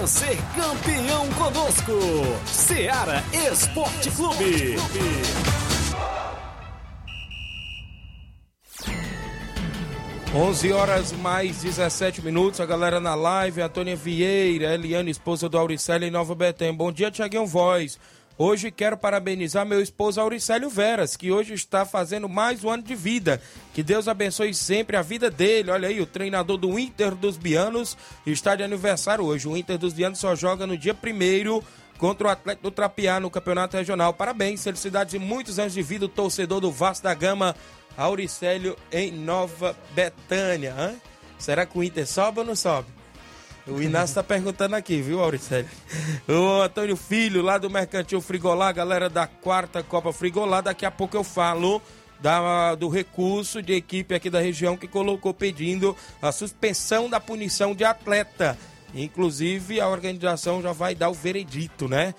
Ser 0.08 0.38
campeão 0.54 1.28
conosco. 1.34 1.92
Seara 2.46 3.22
Esporte 3.52 4.10
Clube. 4.12 4.76
11 10.34 10.72
horas 10.72 11.12
mais 11.12 11.62
17 11.62 12.22
minutos. 12.22 12.58
A 12.58 12.66
galera 12.66 12.98
na 13.00 13.14
live, 13.14 13.60
Antônia 13.60 13.96
Vieira, 13.96 14.74
Eliane, 14.74 15.10
esposa 15.10 15.46
do 15.46 15.58
Auricélio 15.58 16.08
em 16.08 16.10
Nova 16.10 16.34
Betém. 16.34 16.72
Bom 16.72 16.90
dia, 16.90 17.10
Tiaguinho 17.10 17.46
Voz. 17.46 17.98
Hoje 18.40 18.70
quero 18.70 18.96
parabenizar 18.96 19.66
meu 19.66 19.82
esposo 19.82 20.20
Auricélio 20.20 20.70
Veras, 20.70 21.16
que 21.16 21.32
hoje 21.32 21.54
está 21.54 21.84
fazendo 21.84 22.28
mais 22.28 22.62
um 22.62 22.70
ano 22.70 22.84
de 22.84 22.94
vida. 22.94 23.42
Que 23.74 23.82
Deus 23.82 24.06
abençoe 24.06 24.54
sempre 24.54 24.96
a 24.96 25.02
vida 25.02 25.28
dele. 25.28 25.72
Olha 25.72 25.88
aí, 25.88 26.00
o 26.00 26.06
treinador 26.06 26.56
do 26.56 26.78
Inter 26.78 27.16
dos 27.16 27.36
Bianos 27.36 27.98
está 28.24 28.54
de 28.54 28.62
aniversário 28.62 29.24
hoje. 29.24 29.48
O 29.48 29.56
Inter 29.56 29.76
dos 29.76 29.92
Bianos 29.92 30.20
só 30.20 30.36
joga 30.36 30.68
no 30.68 30.78
dia 30.78 30.94
primeiro 30.94 31.64
contra 31.98 32.28
o 32.28 32.30
Atlético 32.30 32.70
do 32.70 32.70
Trapiá 32.70 33.18
no 33.18 33.28
Campeonato 33.28 33.76
Regional. 33.76 34.14
Parabéns, 34.14 34.62
felicidades 34.62 35.14
e 35.14 35.18
muitos 35.18 35.58
anos 35.58 35.72
de 35.72 35.82
vida, 35.82 36.04
o 36.04 36.08
torcedor 36.08 36.60
do 36.60 36.70
Vasco 36.70 37.02
da 37.02 37.14
Gama, 37.14 37.56
Auricélio 37.96 38.76
em 38.92 39.10
Nova 39.10 39.76
Betânia. 39.96 40.76
Hã? 40.78 40.94
Será 41.40 41.66
que 41.66 41.76
o 41.76 41.82
Inter 41.82 42.06
sobe 42.06 42.38
ou 42.38 42.46
não 42.46 42.54
sobe? 42.54 42.97
O 43.70 43.82
Inácio 43.82 44.14
tá 44.14 44.22
perguntando 44.22 44.76
aqui, 44.76 45.00
viu, 45.00 45.20
Auricélio? 45.22 45.68
O 46.28 46.62
Antônio 46.62 46.96
Filho, 46.96 47.42
lá 47.42 47.58
do 47.58 47.68
Mercantil 47.68 48.20
Frigolá, 48.20 48.72
galera 48.72 49.08
da 49.10 49.26
quarta 49.26 49.82
Copa 49.82 50.12
Frigolá, 50.12 50.60
daqui 50.60 50.86
a 50.86 50.90
pouco 50.90 51.16
eu 51.16 51.24
falo 51.24 51.82
da, 52.20 52.74
do 52.74 52.88
recurso 52.88 53.62
de 53.62 53.74
equipe 53.74 54.14
aqui 54.14 54.30
da 54.30 54.40
região 54.40 54.76
que 54.76 54.88
colocou 54.88 55.32
pedindo 55.32 55.94
a 56.20 56.32
suspensão 56.32 57.08
da 57.08 57.20
punição 57.20 57.74
de 57.74 57.84
atleta 57.84 58.58
Inclusive, 58.94 59.80
a 59.80 59.88
organização 59.88 60.62
já 60.62 60.72
vai 60.72 60.94
dar 60.94 61.10
o 61.10 61.14
veredito, 61.14 61.88
né? 61.88 62.14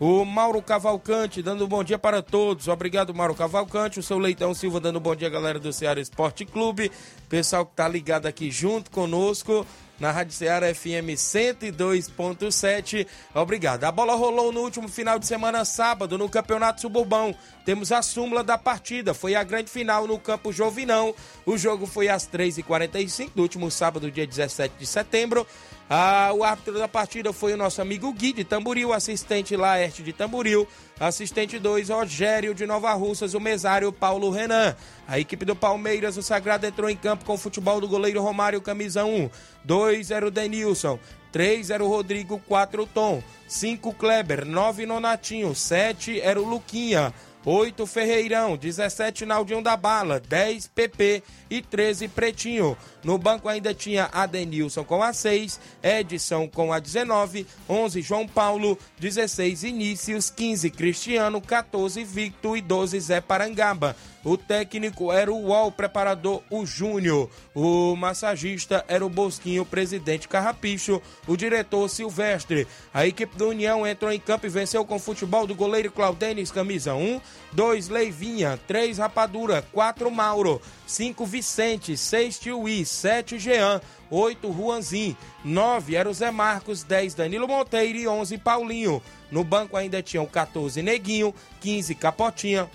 O 0.00 0.24
Mauro 0.24 0.62
Cavalcante 0.62 1.42
dando 1.42 1.64
um 1.64 1.68
bom 1.68 1.82
dia 1.82 1.98
para 1.98 2.22
todos. 2.22 2.68
Obrigado, 2.68 3.14
Mauro 3.14 3.34
Cavalcante. 3.34 3.98
O 3.98 4.02
seu 4.02 4.18
Leitão 4.18 4.54
Silva 4.54 4.78
dando 4.78 4.98
um 4.98 5.02
bom 5.02 5.14
dia, 5.14 5.28
galera 5.28 5.58
do 5.58 5.72
Ceará 5.72 6.00
Esporte 6.00 6.44
Clube. 6.44 6.90
Pessoal 7.28 7.66
que 7.66 7.74
tá 7.74 7.88
ligado 7.88 8.26
aqui 8.26 8.50
junto 8.50 8.90
conosco 8.90 9.66
na 9.98 10.10
Rádio 10.12 10.32
Ceará 10.32 10.72
FM 10.74 11.16
102.7. 11.16 13.06
Obrigado. 13.34 13.84
A 13.84 13.92
bola 13.92 14.14
rolou 14.14 14.52
no 14.52 14.60
último 14.60 14.88
final 14.88 15.18
de 15.18 15.26
semana, 15.26 15.64
sábado, 15.64 16.16
no 16.16 16.28
Campeonato 16.28 16.80
Suburbão. 16.80 17.34
Temos 17.64 17.90
a 17.92 18.00
súmula 18.02 18.44
da 18.44 18.56
partida. 18.56 19.12
Foi 19.12 19.34
a 19.34 19.42
grande 19.42 19.70
final 19.70 20.06
no 20.06 20.18
Campo 20.18 20.52
Jovinão. 20.52 21.14
O 21.44 21.58
jogo 21.58 21.86
foi 21.86 22.08
às 22.08 22.28
3h45 22.28 23.30
do 23.34 23.42
último 23.42 23.70
sábado, 23.70 24.10
dia 24.10 24.26
17 24.26 24.74
de 24.78 24.86
setembro. 24.86 25.46
Ah, 25.90 26.30
o 26.34 26.44
árbitro 26.44 26.78
da 26.78 26.86
partida 26.86 27.32
foi 27.32 27.54
o 27.54 27.56
nosso 27.56 27.80
amigo 27.80 28.12
Gui 28.12 28.34
de 28.34 28.44
Tamboril, 28.44 28.92
assistente 28.92 29.56
Laerte 29.56 30.02
de 30.02 30.12
Tamboril, 30.12 30.68
assistente 31.00 31.58
2, 31.58 31.88
Rogério 31.88 32.54
de 32.54 32.66
Nova 32.66 32.92
Russas, 32.92 33.34
o 33.34 33.40
mesário 33.40 33.92
Paulo 33.92 34.30
Renan. 34.30 34.74
A 35.06 35.18
equipe 35.18 35.44
do 35.44 35.54
Palmeiras, 35.54 36.16
o 36.16 36.22
Sagrado, 36.22 36.66
entrou 36.66 36.90
em 36.90 36.96
campo 36.96 37.24
com 37.24 37.34
o 37.34 37.38
futebol 37.38 37.80
do 37.80 37.88
goleiro 37.88 38.22
Romário, 38.22 38.60
camisa 38.60 39.04
1. 39.04 39.30
2 39.64 40.10
era 40.10 40.26
o 40.26 40.30
Denilson, 40.30 40.98
3 41.30 41.70
era 41.70 41.84
o 41.84 41.88
Rodrigo, 41.88 42.40
4 42.46 42.82
o 42.82 42.86
Tom, 42.86 43.22
5 43.46 43.92
Kleber, 43.94 44.44
9 44.44 44.86
Nonatinho, 44.86 45.54
7 45.54 46.20
era 46.20 46.40
o 46.40 46.48
Luquinha. 46.48 47.12
8 47.44 47.86
Ferreirão, 47.86 48.56
17 48.56 49.24
Naldinho 49.24 49.62
da 49.62 49.76
Bala, 49.76 50.20
10 50.20 50.66
PP 50.68 51.22
e 51.48 51.62
13 51.62 52.08
Pretinho. 52.08 52.76
No 53.02 53.16
banco 53.16 53.48
ainda 53.48 53.72
tinha 53.72 54.08
Adenilson 54.12 54.84
com 54.84 55.02
a 55.02 55.12
6, 55.12 55.60
Edson 55.82 56.48
com 56.48 56.72
a 56.72 56.78
19, 56.78 57.46
11 57.68 58.02
João 58.02 58.26
Paulo, 58.26 58.76
16 58.98 59.62
Inícios, 59.64 60.30
15 60.30 60.70
Cristiano, 60.70 61.40
14 61.40 62.02
Victor 62.04 62.58
e 62.58 62.60
12 62.60 63.00
Zé 63.00 63.20
Parangaba. 63.20 63.96
O 64.24 64.36
técnico 64.36 65.12
era 65.12 65.32
o 65.32 65.46
UOL, 65.46 65.70
preparador 65.70 66.42
o 66.50 66.66
Júnior. 66.66 67.30
O 67.54 67.94
massagista 67.96 68.84
era 68.88 69.06
o 69.06 69.08
Bosquinho, 69.08 69.64
presidente 69.64 70.28
Carrapicho. 70.28 71.00
O 71.26 71.36
diretor 71.36 71.88
Silvestre. 71.88 72.66
A 72.92 73.06
equipe 73.06 73.36
do 73.36 73.48
União 73.48 73.86
entrou 73.86 74.12
em 74.12 74.18
campo 74.18 74.44
e 74.44 74.50
venceu 74.50 74.84
com 74.84 74.96
o 74.96 75.00
futebol 75.00 75.46
do 75.46 75.54
goleiro 75.54 75.90
Claudenis, 75.90 76.50
camisa 76.50 76.94
1. 76.94 77.20
2 77.52 77.88
Leivinha. 77.88 78.58
3 78.66 78.98
Rapadura. 78.98 79.62
4 79.72 80.10
Mauro. 80.10 80.60
5 80.86 81.24
Vicente. 81.26 81.96
6 81.96 82.38
Tiuí. 82.38 82.84
7 82.84 83.38
Jean. 83.38 83.80
8 84.10 84.52
Juanzin. 84.52 85.16
9 85.44 85.96
era 85.96 86.08
o 86.08 86.14
Zé 86.14 86.30
Marcos. 86.30 86.82
10 86.82 87.14
Danilo 87.14 87.48
Monteiro 87.48 87.98
e 87.98 88.08
11 88.08 88.38
Paulinho. 88.38 89.02
No 89.30 89.44
banco 89.44 89.76
ainda 89.76 90.02
tinham 90.02 90.26
14 90.26 90.82
Neguinho. 90.82 91.34
15 91.60 91.94
Capotinha. 91.94 92.68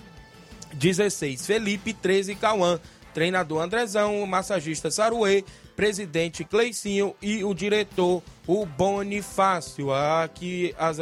16 0.74 1.46
Felipe, 1.46 1.92
13 1.92 2.34
Cauã, 2.34 2.78
treinador 3.12 3.62
Andrezão, 3.62 4.26
massagista 4.26 4.90
Saruê, 4.90 5.44
presidente 5.76 6.44
Cleicinho 6.44 7.14
e 7.20 7.44
o 7.44 7.52
diretor 7.54 8.22
o 8.46 8.66
Bonifácio. 8.66 9.92
Aqui 9.92 10.74
as 10.78 10.98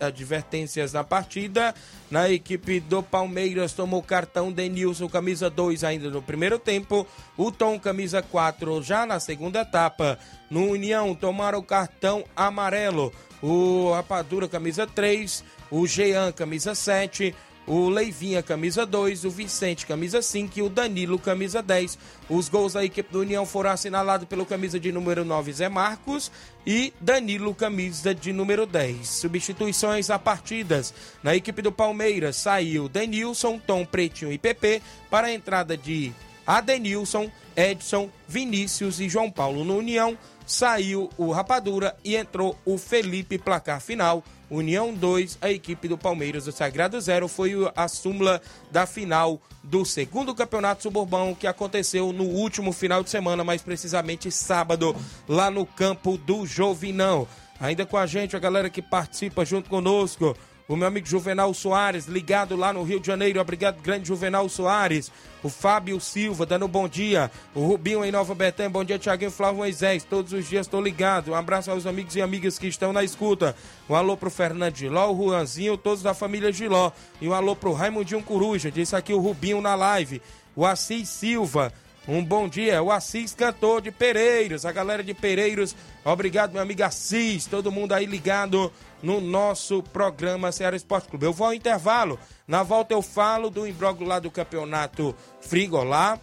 advertências 0.00 0.92
da 0.92 1.02
partida. 1.02 1.74
Na 2.10 2.30
equipe 2.30 2.80
do 2.80 3.02
Palmeiras 3.02 3.72
tomou 3.72 4.02
cartão 4.02 4.52
Denilson, 4.52 5.08
camisa 5.08 5.50
2 5.50 5.84
ainda 5.84 6.10
no 6.10 6.22
primeiro 6.22 6.58
tempo. 6.58 7.06
O 7.36 7.50
Tom, 7.50 7.78
camisa 7.78 8.22
4 8.22 8.82
já 8.82 9.04
na 9.04 9.18
segunda 9.18 9.62
etapa. 9.62 10.18
No 10.50 10.70
União 10.70 11.14
tomaram 11.14 11.62
cartão 11.62 12.24
amarelo. 12.36 13.12
O 13.42 13.92
Rapadura, 13.92 14.48
camisa 14.48 14.86
3. 14.86 15.44
O 15.70 15.86
Jean, 15.86 16.30
camisa 16.30 16.74
7 16.74 17.34
o 17.66 17.88
Leivinha, 17.88 18.42
camisa 18.42 18.86
2, 18.86 19.24
o 19.24 19.30
Vicente, 19.30 19.86
camisa 19.86 20.22
5 20.22 20.58
e 20.58 20.62
o 20.62 20.68
Danilo, 20.68 21.18
camisa 21.18 21.60
10. 21.60 21.98
Os 22.28 22.48
gols 22.48 22.74
da 22.74 22.84
equipe 22.84 23.12
do 23.12 23.20
União 23.20 23.44
foram 23.44 23.70
assinalados 23.70 24.28
pelo 24.28 24.46
camisa 24.46 24.78
de 24.78 24.92
número 24.92 25.24
9, 25.24 25.52
Zé 25.52 25.68
Marcos, 25.68 26.30
e 26.64 26.92
Danilo, 27.00 27.54
camisa 27.54 28.14
de 28.14 28.32
número 28.32 28.66
10. 28.66 29.08
Substituições 29.08 30.10
a 30.10 30.18
partidas. 30.18 30.94
Na 31.22 31.34
equipe 31.34 31.60
do 31.60 31.72
Palmeiras 31.72 32.36
saiu 32.36 32.88
Denilson, 32.88 33.58
Tom 33.58 33.84
Pretinho 33.84 34.32
e 34.32 34.38
PP 34.38 34.80
para 35.10 35.26
a 35.26 35.32
entrada 35.32 35.76
de 35.76 36.12
Adenilson, 36.46 37.30
Edson, 37.56 38.08
Vinícius 38.28 39.00
e 39.00 39.08
João 39.08 39.30
Paulo. 39.30 39.64
No 39.64 39.78
União 39.78 40.16
saiu 40.46 41.10
o 41.18 41.32
Rapadura 41.32 41.96
e 42.04 42.16
entrou 42.16 42.56
o 42.64 42.78
Felipe, 42.78 43.36
placar 43.36 43.80
final 43.80 44.22
União 44.48 44.94
2, 44.94 45.38
a 45.40 45.50
equipe 45.50 45.88
do 45.88 45.98
Palmeiras 45.98 46.44
do 46.44 46.52
Sagrado 46.52 47.00
Zero 47.00 47.26
foi 47.26 47.52
a 47.74 47.88
súmula 47.88 48.40
da 48.70 48.86
final 48.86 49.40
do 49.62 49.84
segundo 49.84 50.34
campeonato 50.34 50.84
suburbão 50.84 51.34
que 51.34 51.48
aconteceu 51.48 52.12
no 52.12 52.24
último 52.24 52.72
final 52.72 53.02
de 53.02 53.10
semana, 53.10 53.42
mais 53.42 53.60
precisamente 53.60 54.30
sábado, 54.30 54.94
lá 55.28 55.50
no 55.50 55.66
campo 55.66 56.16
do 56.16 56.46
Jovinão. 56.46 57.26
Ainda 57.58 57.84
com 57.84 57.96
a 57.96 58.06
gente, 58.06 58.36
a 58.36 58.38
galera 58.38 58.70
que 58.70 58.80
participa 58.80 59.44
junto 59.44 59.68
conosco 59.68 60.36
o 60.68 60.74
meu 60.74 60.88
amigo 60.88 61.06
Juvenal 61.06 61.54
Soares, 61.54 62.06
ligado 62.06 62.56
lá 62.56 62.72
no 62.72 62.82
Rio 62.82 62.98
de 62.98 63.06
Janeiro. 63.06 63.40
Obrigado, 63.40 63.80
grande 63.80 64.08
Juvenal 64.08 64.48
Soares. 64.48 65.12
O 65.42 65.48
Fábio 65.48 66.00
Silva, 66.00 66.44
dando 66.44 66.66
bom 66.66 66.88
dia. 66.88 67.30
O 67.54 67.64
Rubinho 67.64 68.04
em 68.04 68.10
Nova 68.10 68.34
Betânia. 68.34 68.70
Bom 68.70 68.82
dia, 68.82 68.98
Tiaguinho 68.98 69.30
Flávio 69.30 69.58
Moisés. 69.58 70.02
Todos 70.02 70.32
os 70.32 70.48
dias 70.48 70.66
estou 70.66 70.82
ligado. 70.82 71.30
Um 71.30 71.34
abraço 71.36 71.70
aos 71.70 71.86
amigos 71.86 72.16
e 72.16 72.22
amigas 72.22 72.58
que 72.58 72.66
estão 72.66 72.92
na 72.92 73.04
escuta. 73.04 73.54
Um 73.88 73.94
alô 73.94 74.16
pro 74.16 74.28
Fernando 74.28 74.76
Giló, 74.76 75.12
o 75.12 75.28
Juanzinho, 75.28 75.76
todos 75.76 76.02
da 76.02 76.14
família 76.14 76.50
Giló. 76.50 76.90
E 77.20 77.28
um 77.28 77.32
alô 77.32 77.54
pro 77.54 77.72
Raimundinho 77.72 78.22
Coruja. 78.22 78.68
Disse 78.68 78.96
aqui 78.96 79.14
o 79.14 79.20
Rubinho 79.20 79.60
na 79.60 79.76
live. 79.76 80.20
O 80.56 80.66
Assis 80.66 81.08
Silva. 81.08 81.72
Um 82.08 82.24
bom 82.24 82.48
dia, 82.48 82.80
o 82.80 82.92
Assis 82.92 83.34
Cantor 83.34 83.82
de 83.82 83.90
Pereiros, 83.90 84.64
a 84.64 84.70
galera 84.70 85.02
de 85.02 85.12
Pereiros, 85.12 85.74
obrigado 86.04 86.52
meu 86.52 86.62
amigo 86.62 86.84
Assis, 86.84 87.46
todo 87.46 87.72
mundo 87.72 87.92
aí 87.92 88.06
ligado 88.06 88.72
no 89.02 89.20
nosso 89.20 89.82
programa 89.82 90.52
Ceará 90.52 90.76
Esporte 90.76 91.08
Clube. 91.08 91.26
Eu 91.26 91.32
vou 91.32 91.48
ao 91.48 91.52
intervalo, 91.52 92.16
na 92.46 92.62
volta 92.62 92.94
eu 92.94 93.02
falo 93.02 93.50
do 93.50 93.66
imbróglio 93.66 94.06
lá 94.06 94.20
do 94.20 94.30
campeonato 94.30 95.16
Frigolá, 95.40 96.20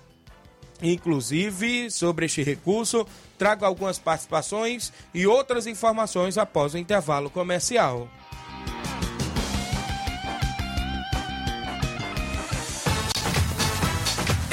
inclusive 0.81 1.91
sobre 1.91 2.27
este 2.27 2.41
recurso, 2.43 3.05
trago 3.37 3.65
algumas 3.65 3.99
participações 3.99 4.93
e 5.13 5.27
outras 5.27 5.67
informações 5.67 6.37
após 6.37 6.73
o 6.73 6.77
intervalo 6.77 7.29
comercial. 7.29 8.07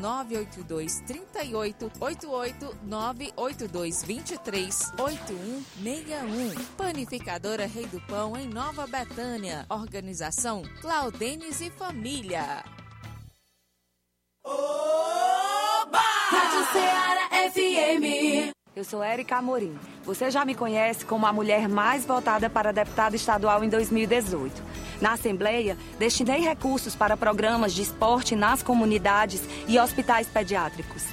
982 0.00 1.00
38 1.00 1.92
88 2.00 2.76
982 2.82 4.02
23 4.04 4.92
8161. 4.98 6.64
Panificadora 6.76 7.66
Rei 7.66 7.86
do 7.86 8.00
Pão, 8.02 8.36
em 8.36 8.48
Nova 8.48 8.86
Betânia. 8.86 9.66
Organização 9.68 10.62
Claudenes 10.80 11.60
e 11.60 11.70
Família. 11.70 12.64
Oba! 14.44 16.00
Rádio 16.30 16.72
Ceará 16.72 17.28
FM. 17.50 18.54
Eu 18.74 18.84
sou 18.84 19.02
Érica 19.02 19.36
Amorim. 19.36 19.76
Você 20.04 20.30
já 20.30 20.44
me 20.44 20.54
conhece 20.54 21.04
como 21.04 21.26
a 21.26 21.32
mulher 21.32 21.68
mais 21.68 22.04
votada 22.04 22.48
para 22.48 22.72
deputada 22.72 23.16
estadual 23.16 23.64
em 23.64 23.68
2018. 23.68 24.62
Na 25.00 25.12
Assembleia, 25.12 25.76
destinei 25.98 26.40
recursos 26.40 26.94
para 26.96 27.16
programas 27.16 27.72
de 27.72 27.82
esporte 27.82 28.34
nas 28.34 28.62
comunidades 28.62 29.42
e 29.68 29.78
hospitais 29.78 30.26
pediátricos. 30.26 31.04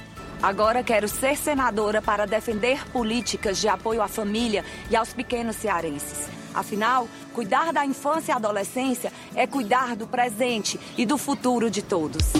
Agora 0.42 0.82
quero 0.82 1.08
ser 1.08 1.36
senadora 1.36 2.02
para 2.02 2.26
defender 2.26 2.86
políticas 2.90 3.58
de 3.58 3.68
apoio 3.68 4.02
à 4.02 4.08
família 4.08 4.64
e 4.90 4.96
aos 4.96 5.12
pequenos 5.12 5.56
cearenses. 5.56 6.28
Afinal, 6.54 7.08
cuidar 7.32 7.72
da 7.72 7.84
infância 7.84 8.32
e 8.32 8.34
adolescência 8.34 9.12
é 9.34 9.46
cuidar 9.46 9.94
do 9.94 10.06
presente 10.06 10.80
e 10.96 11.06
do 11.06 11.16
futuro 11.16 11.70
de 11.70 11.82
todos. 11.82 12.32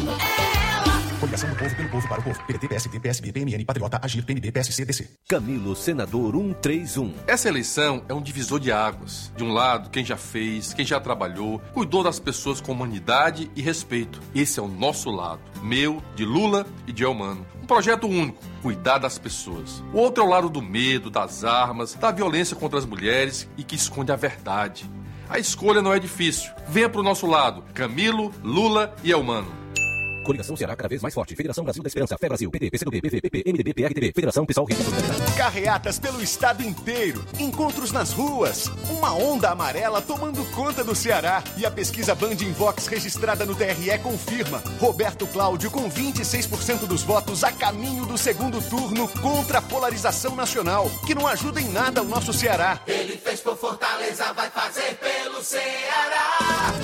Coligação 1.18 1.48
do 1.48 1.56
Povo 1.56 1.74
pelo 1.74 1.88
Povo 1.88 2.08
para 2.08 2.20
o 2.20 2.22
Povo. 2.22 2.44
PDT, 2.46 2.68
PST, 2.68 3.00
PSB, 3.00 3.32
PMN, 3.32 3.64
Patriota, 3.64 3.98
Agir, 4.02 4.22
PNB, 4.24 4.52
PSC, 4.52 4.84
DC. 4.84 5.08
Camilo, 5.28 5.74
senador 5.74 6.34
131. 6.34 7.14
Essa 7.26 7.48
eleição 7.48 8.04
é 8.08 8.12
um 8.12 8.20
divisor 8.20 8.60
de 8.60 8.70
águas. 8.70 9.32
De 9.36 9.42
um 9.42 9.52
lado, 9.52 9.88
quem 9.88 10.04
já 10.04 10.16
fez, 10.16 10.74
quem 10.74 10.84
já 10.84 11.00
trabalhou, 11.00 11.58
cuidou 11.72 12.02
das 12.02 12.20
pessoas 12.20 12.60
com 12.60 12.72
humanidade 12.72 13.50
e 13.56 13.62
respeito. 13.62 14.20
Esse 14.34 14.60
é 14.60 14.62
o 14.62 14.68
nosso 14.68 15.10
lado. 15.10 15.40
Meu, 15.62 16.02
de 16.14 16.24
Lula 16.24 16.66
e 16.86 16.92
de 16.92 17.02
Elmano. 17.02 17.46
Um 17.62 17.66
projeto 17.66 18.06
único, 18.06 18.42
cuidar 18.60 18.98
das 18.98 19.18
pessoas. 19.18 19.82
O 19.92 19.98
outro 19.98 20.22
é 20.22 20.26
o 20.26 20.30
lado 20.30 20.50
do 20.50 20.60
medo, 20.60 21.10
das 21.10 21.44
armas, 21.44 21.94
da 21.94 22.10
violência 22.10 22.54
contra 22.54 22.78
as 22.78 22.84
mulheres 22.84 23.48
e 23.56 23.64
que 23.64 23.74
esconde 23.74 24.12
a 24.12 24.16
verdade. 24.16 24.88
A 25.28 25.38
escolha 25.38 25.82
não 25.82 25.92
é 25.92 25.98
difícil. 25.98 26.52
Venha 26.68 26.88
pro 26.88 27.02
nosso 27.02 27.26
lado. 27.26 27.64
Camilo, 27.74 28.32
Lula 28.44 28.94
e 29.02 29.10
Elmano. 29.10 29.65
Coligação 30.26 30.56
Ceará 30.56 30.74
cada 30.74 30.88
vez 30.88 31.00
mais 31.00 31.14
forte. 31.14 31.36
Federação 31.36 31.62
Brasil 31.62 31.82
da 31.82 31.86
Esperança, 31.86 32.18
Fé 32.18 32.28
Brasil, 32.28 32.50
PT, 32.50 32.70
PCdoB, 32.70 33.00
PV, 33.00 33.20
PP, 33.20 33.42
MDB, 33.46 33.74
PRTB, 33.74 34.12
Federação 34.12 34.44
Pessoal 34.44 34.66
Rio 34.66 34.76
Carreatas 35.36 35.98
pelo 35.98 36.20
estado 36.20 36.62
inteiro, 36.62 37.24
encontros 37.38 37.92
nas 37.92 38.12
ruas, 38.12 38.66
uma 38.90 39.12
onda 39.14 39.50
amarela 39.50 40.02
tomando 40.02 40.44
conta 40.52 40.82
do 40.82 40.94
Ceará 40.94 41.42
e 41.56 41.64
a 41.64 41.70
pesquisa 41.70 42.14
Band 42.14 42.34
Invox 42.34 42.86
registrada 42.88 43.46
no 43.46 43.54
TRE 43.54 43.98
confirma. 44.02 44.62
Roberto 44.80 45.26
Cláudio 45.28 45.70
com 45.70 45.88
26% 45.88 46.86
dos 46.86 47.02
votos 47.02 47.44
a 47.44 47.52
caminho 47.52 48.04
do 48.04 48.18
segundo 48.18 48.60
turno 48.68 49.08
contra 49.20 49.58
a 49.58 49.62
polarização 49.62 50.34
nacional, 50.34 50.90
que 51.06 51.14
não 51.14 51.26
ajuda 51.26 51.60
em 51.60 51.68
nada 51.68 52.02
o 52.02 52.04
nosso 52.04 52.32
Ceará. 52.32 52.80
Ele 52.86 53.16
fez 53.16 53.40
por 53.40 53.56
Fortaleza, 53.56 54.32
vai 54.32 54.50
fazer 54.50 54.96
pelo 54.96 55.42
Ceará. 55.42 56.74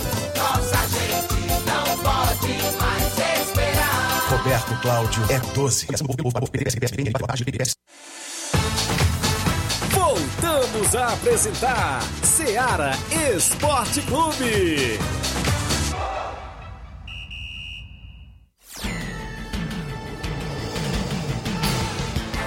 Roberto 4.43 4.75
Cláudio 4.81 5.23
é 5.29 5.39
12. 5.55 5.87
Voltamos 9.91 10.97
a 10.97 11.13
apresentar 11.13 12.03
Seara 12.25 12.91
Esporte 13.37 14.01
Clube. 14.03 14.99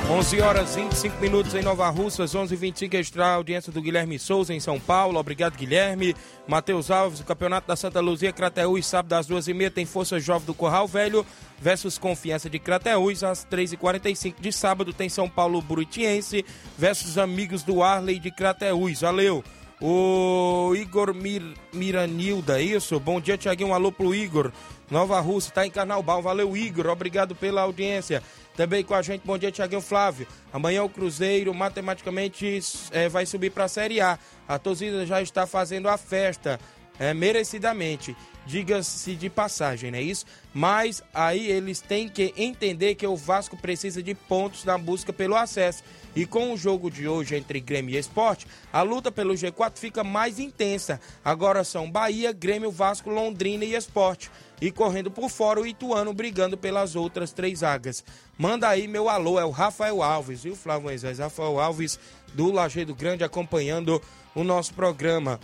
11 0.08 0.40
horas 0.40 0.76
25 0.76 1.20
minutos 1.20 1.56
em 1.56 1.64
Nova 1.64 1.90
Russas, 1.90 2.36
11h25 2.36 2.94
extra 2.94 3.34
audiência 3.34 3.72
do 3.72 3.82
Guilherme 3.82 4.20
Souza 4.20 4.54
em 4.54 4.60
São 4.60 4.80
Paulo. 4.80 5.20
Obrigado, 5.20 5.58
Guilherme. 5.58 6.16
Matheus 6.48 6.92
Alves, 6.92 7.20
o 7.20 7.26
Campeonato 7.26 7.68
da 7.68 7.76
Santa 7.76 8.00
Luzia, 8.02 8.32
Crateús, 8.32 8.86
sábado 8.86 9.14
às 9.14 9.28
2h30 9.28 9.72
tem 9.72 9.86
Força 9.86 10.20
Jovem 10.20 10.46
do 10.46 10.54
Corral 10.54 10.88
Velho 10.88 11.26
versus 11.60 11.98
Confiança 11.98 12.48
de 12.48 12.60
Crateús. 12.60 13.24
Às 13.24 13.44
3h45 13.46 14.36
de 14.40 14.52
sábado 14.54 14.94
tem 14.94 15.10
São 15.10 15.28
Paulo 15.28 15.60
Buritiense 15.60 16.46
versus 16.78 17.18
Amigos 17.18 17.64
do 17.64 17.82
Arley 17.82 18.20
de 18.20 18.30
Crateús. 18.30 19.02
Valeu. 19.02 19.44
O 19.82 20.74
Igor 20.76 21.14
Mir, 21.14 21.42
Miranilda, 21.74 22.62
isso? 22.62 23.00
Bom 23.00 23.20
dia, 23.20 23.38
Tiaguinho. 23.38 23.70
Um 23.70 23.74
alô 23.74 23.92
pro 23.92 24.14
Igor. 24.14 24.52
Nova 24.90 25.20
Rússia, 25.20 25.52
tá 25.52 25.66
em 25.66 25.72
Carnaubal. 25.72 26.22
Valeu, 26.22 26.56
Igor. 26.56 26.88
Obrigado 26.88 27.36
pela 27.36 27.64
audiência. 27.64 28.22
Também 28.56 28.84
com 28.84 28.94
a 28.94 29.02
gente, 29.02 29.22
bom 29.26 29.38
dia, 29.38 29.52
Tiaguinho 29.52 29.82
Flávio. 29.82 30.28
Amanhã 30.54 30.84
o 30.84 30.90
Cruzeiro 30.90 31.54
matematicamente 31.54 32.60
é, 32.92 33.10
vai 33.10 33.26
subir 33.26 33.52
para 33.52 33.66
a 33.66 33.68
Série 33.68 34.00
A. 34.00 34.18
A 34.48 34.58
torcida 34.58 35.06
já 35.06 35.22
está 35.22 35.46
fazendo 35.46 35.90
a 35.90 35.98
festa, 35.98 36.60
é, 36.98 37.14
merecidamente. 37.14 38.16
Diga-se 38.46 39.16
de 39.16 39.28
passagem, 39.28 39.90
não 39.90 39.98
é 39.98 40.02
isso? 40.04 40.26
Mas 40.54 41.04
aí 41.14 41.48
eles 41.48 41.82
têm 41.82 42.08
que 42.08 42.32
entender 42.38 42.94
que 42.94 43.06
o 43.06 43.16
Vasco 43.16 43.58
precisa 43.58 44.04
de 44.04 44.14
pontos 44.14 44.64
na 44.64 44.78
busca 44.78 45.12
pelo 45.12 45.36
acesso. 45.36 45.84
E 46.16 46.26
com 46.26 46.54
o 46.54 46.58
jogo 46.58 46.90
de 46.90 47.08
hoje 47.08 47.36
entre 47.36 47.60
Grêmio 47.60 47.96
e 47.96 47.98
Esporte, 47.98 48.48
a 48.72 48.84
luta 48.84 49.12
pelo 49.12 49.34
G4 49.34 49.78
fica 49.78 50.04
mais 50.04 50.40
intensa. 50.40 51.02
Agora 51.26 51.64
são 51.64 51.92
Bahia, 51.92 52.32
Grêmio, 52.32 52.72
Vasco, 52.72 53.10
Londrina 53.10 53.66
e 53.66 53.74
Esporte. 53.74 54.30
E 54.62 54.72
correndo 54.72 55.12
por 55.12 55.30
fora 55.30 55.60
o 55.60 55.66
Ituano 55.68 56.14
brigando 56.14 56.58
pelas 56.58 56.96
outras 56.96 57.34
três 57.34 57.60
vagas. 57.62 58.04
Manda 58.38 58.68
aí 58.70 58.88
meu 58.88 59.10
alô, 59.10 59.40
é 59.40 59.46
o 59.46 59.50
Rafael 59.52 60.02
Alves, 60.02 60.44
viu, 60.44 60.56
Flávio 60.56 60.84
Moisés? 60.84 61.20
Rafael 61.20 61.60
Alves 61.60 62.00
do 62.34 62.52
Lajeado 62.52 62.96
Grande 62.96 63.24
acompanhando 63.24 64.02
o 64.34 64.44
nosso 64.44 64.74
programa. 64.74 65.40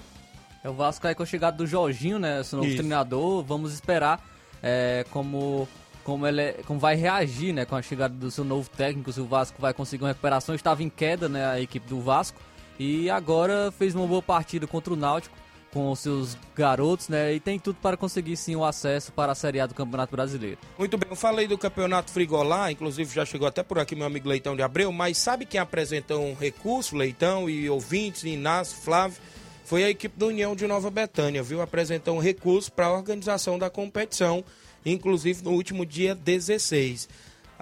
É 0.63 0.69
o 0.69 0.74
Vasco 0.74 1.08
aí 1.08 1.15
com 1.15 1.24
a 1.24 1.26
chegada 1.26 1.58
do 1.58 1.65
Jorginho, 1.65 2.19
né? 2.19 2.39
Esse 2.41 2.56
novo 2.56 2.67
Isso. 2.67 2.78
treinador. 2.78 3.43
Vamos 3.43 3.74
esperar 3.74 4.24
é, 4.62 5.04
como, 5.10 5.67
como, 6.04 6.28
ele, 6.28 6.41
é- 6.41 6.54
como 6.65 6.80
vai 6.80 6.95
reagir 6.95 7.52
né, 7.52 7.65
com 7.65 7.76
a 7.76 7.82
chegada 7.82 8.13
do 8.13 8.30
seu 8.30 8.43
novo 8.43 8.69
técnico, 8.69 9.12
se 9.12 9.19
o 9.19 9.26
Vasco 9.26 9.60
vai 9.60 9.74
conseguir 9.74 10.04
uma 10.04 10.10
recuperação. 10.10 10.54
Estava 10.54 10.84
em 10.84 10.89
queda 10.89 11.28
né, 11.28 11.45
a 11.47 11.60
equipe 11.60 11.88
do 11.89 12.00
Vasco. 12.00 12.39
E 12.80 13.10
agora 13.10 13.71
fez 13.78 13.93
uma 13.95 14.06
boa 14.08 14.21
partida 14.21 14.67
contra 14.67 14.93
o 14.93 14.95
Náutico 14.95 15.36
com 15.71 15.89
os 15.91 15.99
seus 15.99 16.38
garotos, 16.55 17.07
né? 17.07 17.34
E 17.34 17.39
tem 17.39 17.57
tudo 17.57 17.77
para 17.81 17.95
conseguir 17.95 18.36
sim 18.36 18.55
o 18.55 18.63
acesso 18.63 19.12
para 19.12 19.31
a 19.31 19.36
Série 19.36 19.60
A 19.60 19.65
do 19.65 19.73
Campeonato 19.73 20.12
Brasileiro. 20.12 20.57
Muito 20.77 20.97
bem, 20.97 21.10
eu 21.10 21.15
falei 21.15 21.47
do 21.47 21.57
campeonato 21.57 22.12
Frigolá, 22.12 22.71
inclusive 22.71 23.13
já 23.13 23.25
chegou 23.25 23.47
até 23.47 23.63
por 23.63 23.79
aqui 23.79 23.95
meu 23.95 24.05
amigo 24.05 24.27
Leitão 24.27 24.55
de 24.55 24.62
Abreu, 24.62 24.91
mas 24.91 25.17
sabe 25.17 25.45
quem 25.45 25.60
apresentou 25.60 26.21
um 26.23 26.34
recurso, 26.34 26.95
Leitão 26.95 27.49
e 27.49 27.69
ouvintes, 27.69 28.23
Inácio, 28.23 28.77
Flávio? 28.77 29.17
Foi 29.63 29.84
a 29.84 29.89
equipe 29.89 30.17
do 30.17 30.27
União 30.27 30.55
de 30.55 30.67
Nova 30.67 30.91
Betânia, 30.91 31.41
viu? 31.41 31.62
Apresentou 31.62 32.17
um 32.17 32.19
recurso 32.19 32.71
para 32.71 32.88
a 32.88 32.91
organização 32.91 33.57
da 33.57 33.69
competição, 33.69 34.43
inclusive 34.86 35.43
no 35.43 35.51
último 35.51 35.86
dia 35.86 36.13
16. 36.13 37.07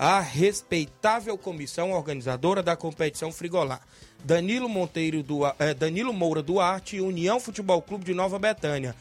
A 0.02 0.22
respeitável 0.22 1.38
comissão 1.38 1.92
organizadora 1.92 2.64
da 2.64 2.74
competição 2.74 3.34
Frigolá. 3.34 3.82
Danilo 4.24 4.70
Monteiro 4.70 5.22
do, 5.22 5.46
eh, 5.46 5.74
Danilo 5.74 6.14
Moura 6.14 6.42
Duarte 6.42 6.96
e 6.96 7.02
União 7.02 7.38
Futebol 7.38 7.82
Clube 7.82 8.06
de 8.06 8.14
Nova 8.14 8.40
Betânia. 8.40 8.96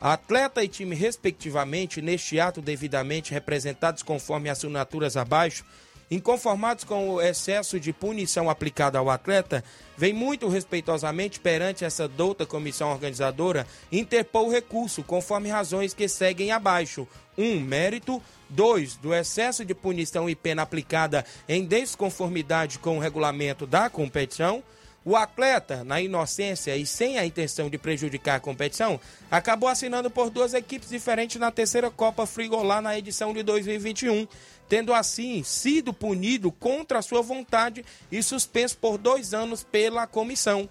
Atleta 0.00 0.62
e 0.62 0.68
time, 0.68 0.94
respectivamente, 0.94 2.00
neste 2.00 2.38
ato 2.38 2.62
devidamente 2.62 3.34
representados 3.34 4.04
conforme 4.04 4.48
assinaturas 4.48 5.16
abaixo, 5.16 5.64
inconformados 6.10 6.84
com 6.84 7.10
o 7.10 7.20
excesso 7.20 7.78
de 7.78 7.92
punição 7.92 8.48
aplicada 8.48 8.98
ao 8.98 9.10
atleta, 9.10 9.62
vem 9.96 10.12
muito 10.12 10.48
respeitosamente 10.48 11.40
perante 11.40 11.84
essa 11.84 12.08
douta 12.08 12.46
comissão 12.46 12.90
organizadora 12.90 13.66
interpor 13.90 14.46
o 14.46 14.50
recurso, 14.50 15.02
conforme 15.02 15.48
razões 15.48 15.94
que 15.94 16.08
seguem 16.08 16.50
abaixo. 16.50 17.06
1. 17.36 17.42
Um, 17.42 17.60
mérito. 17.60 18.22
2. 18.50 18.96
Do 18.96 19.14
excesso 19.14 19.64
de 19.64 19.74
punição 19.74 20.28
e 20.28 20.34
pena 20.34 20.62
aplicada 20.62 21.24
em 21.48 21.64
desconformidade 21.64 22.78
com 22.78 22.96
o 22.96 23.00
regulamento 23.00 23.66
da 23.66 23.90
competição. 23.90 24.62
O 25.04 25.16
atleta, 25.16 25.84
na 25.84 26.00
inocência 26.00 26.76
e 26.76 26.84
sem 26.84 27.18
a 27.18 27.24
intenção 27.24 27.70
de 27.70 27.78
prejudicar 27.78 28.36
a 28.36 28.40
competição, 28.40 29.00
acabou 29.30 29.68
assinando 29.68 30.10
por 30.10 30.28
duas 30.28 30.54
equipes 30.54 30.90
diferentes 30.90 31.40
na 31.40 31.50
terceira 31.50 31.90
Copa 31.90 32.26
Frigolá 32.26 32.82
na 32.82 32.98
edição 32.98 33.32
de 33.32 33.42
2021, 33.42 34.26
tendo 34.68 34.92
assim 34.92 35.42
sido 35.42 35.94
punido 35.94 36.52
contra 36.52 37.00
sua 37.00 37.22
vontade 37.22 37.84
e 38.10 38.22
suspenso 38.22 38.76
por 38.76 38.98
dois 38.98 39.32
anos 39.32 39.62
pela 39.62 40.06
comissão. 40.06 40.68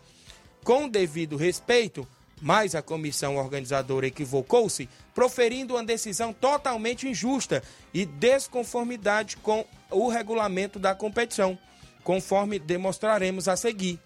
Com 0.63 0.87
devido 0.89 1.37
respeito, 1.37 2.07
mas 2.41 2.75
a 2.75 2.81
comissão 2.81 3.37
organizadora 3.37 4.07
equivocou-se, 4.07 4.87
proferindo 5.15 5.73
uma 5.73 5.83
decisão 5.83 6.31
totalmente 6.31 7.07
injusta 7.07 7.63
e 7.93 8.05
desconformidade 8.05 9.37
com 9.37 9.65
o 9.89 10.09
regulamento 10.09 10.77
da 10.77 10.93
competição, 10.93 11.57
conforme 12.03 12.59
demonstraremos 12.59 13.47
a 13.47 13.55
seguir. 13.55 13.99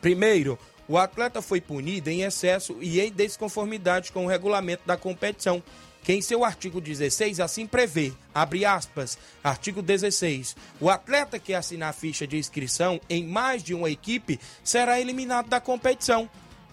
Primeiro, 0.00 0.58
o 0.88 0.96
atleta 0.96 1.42
foi 1.42 1.60
punido 1.60 2.08
em 2.08 2.22
excesso 2.22 2.76
e 2.80 3.00
em 3.00 3.12
desconformidade 3.12 4.10
com 4.10 4.24
o 4.24 4.28
regulamento 4.28 4.82
da 4.86 4.96
competição, 4.96 5.62
que 6.02 6.12
em 6.14 6.22
seu 6.22 6.44
artigo 6.44 6.80
16 6.80 7.40
assim 7.40 7.66
prevê, 7.66 8.12
abre 8.34 8.64
aspas, 8.64 9.18
artigo 9.44 9.82
16, 9.82 10.56
o 10.80 10.88
atleta 10.88 11.38
que 11.38 11.52
assinar 11.52 11.92
ficha 11.92 12.26
de 12.26 12.38
inscrição 12.38 12.98
em 13.10 13.26
mais 13.26 13.62
de 13.62 13.74
uma 13.74 13.90
equipe 13.90 14.40
será 14.64 14.98
eliminado 14.98 15.48
da 15.48 15.60
competição. 15.60 16.30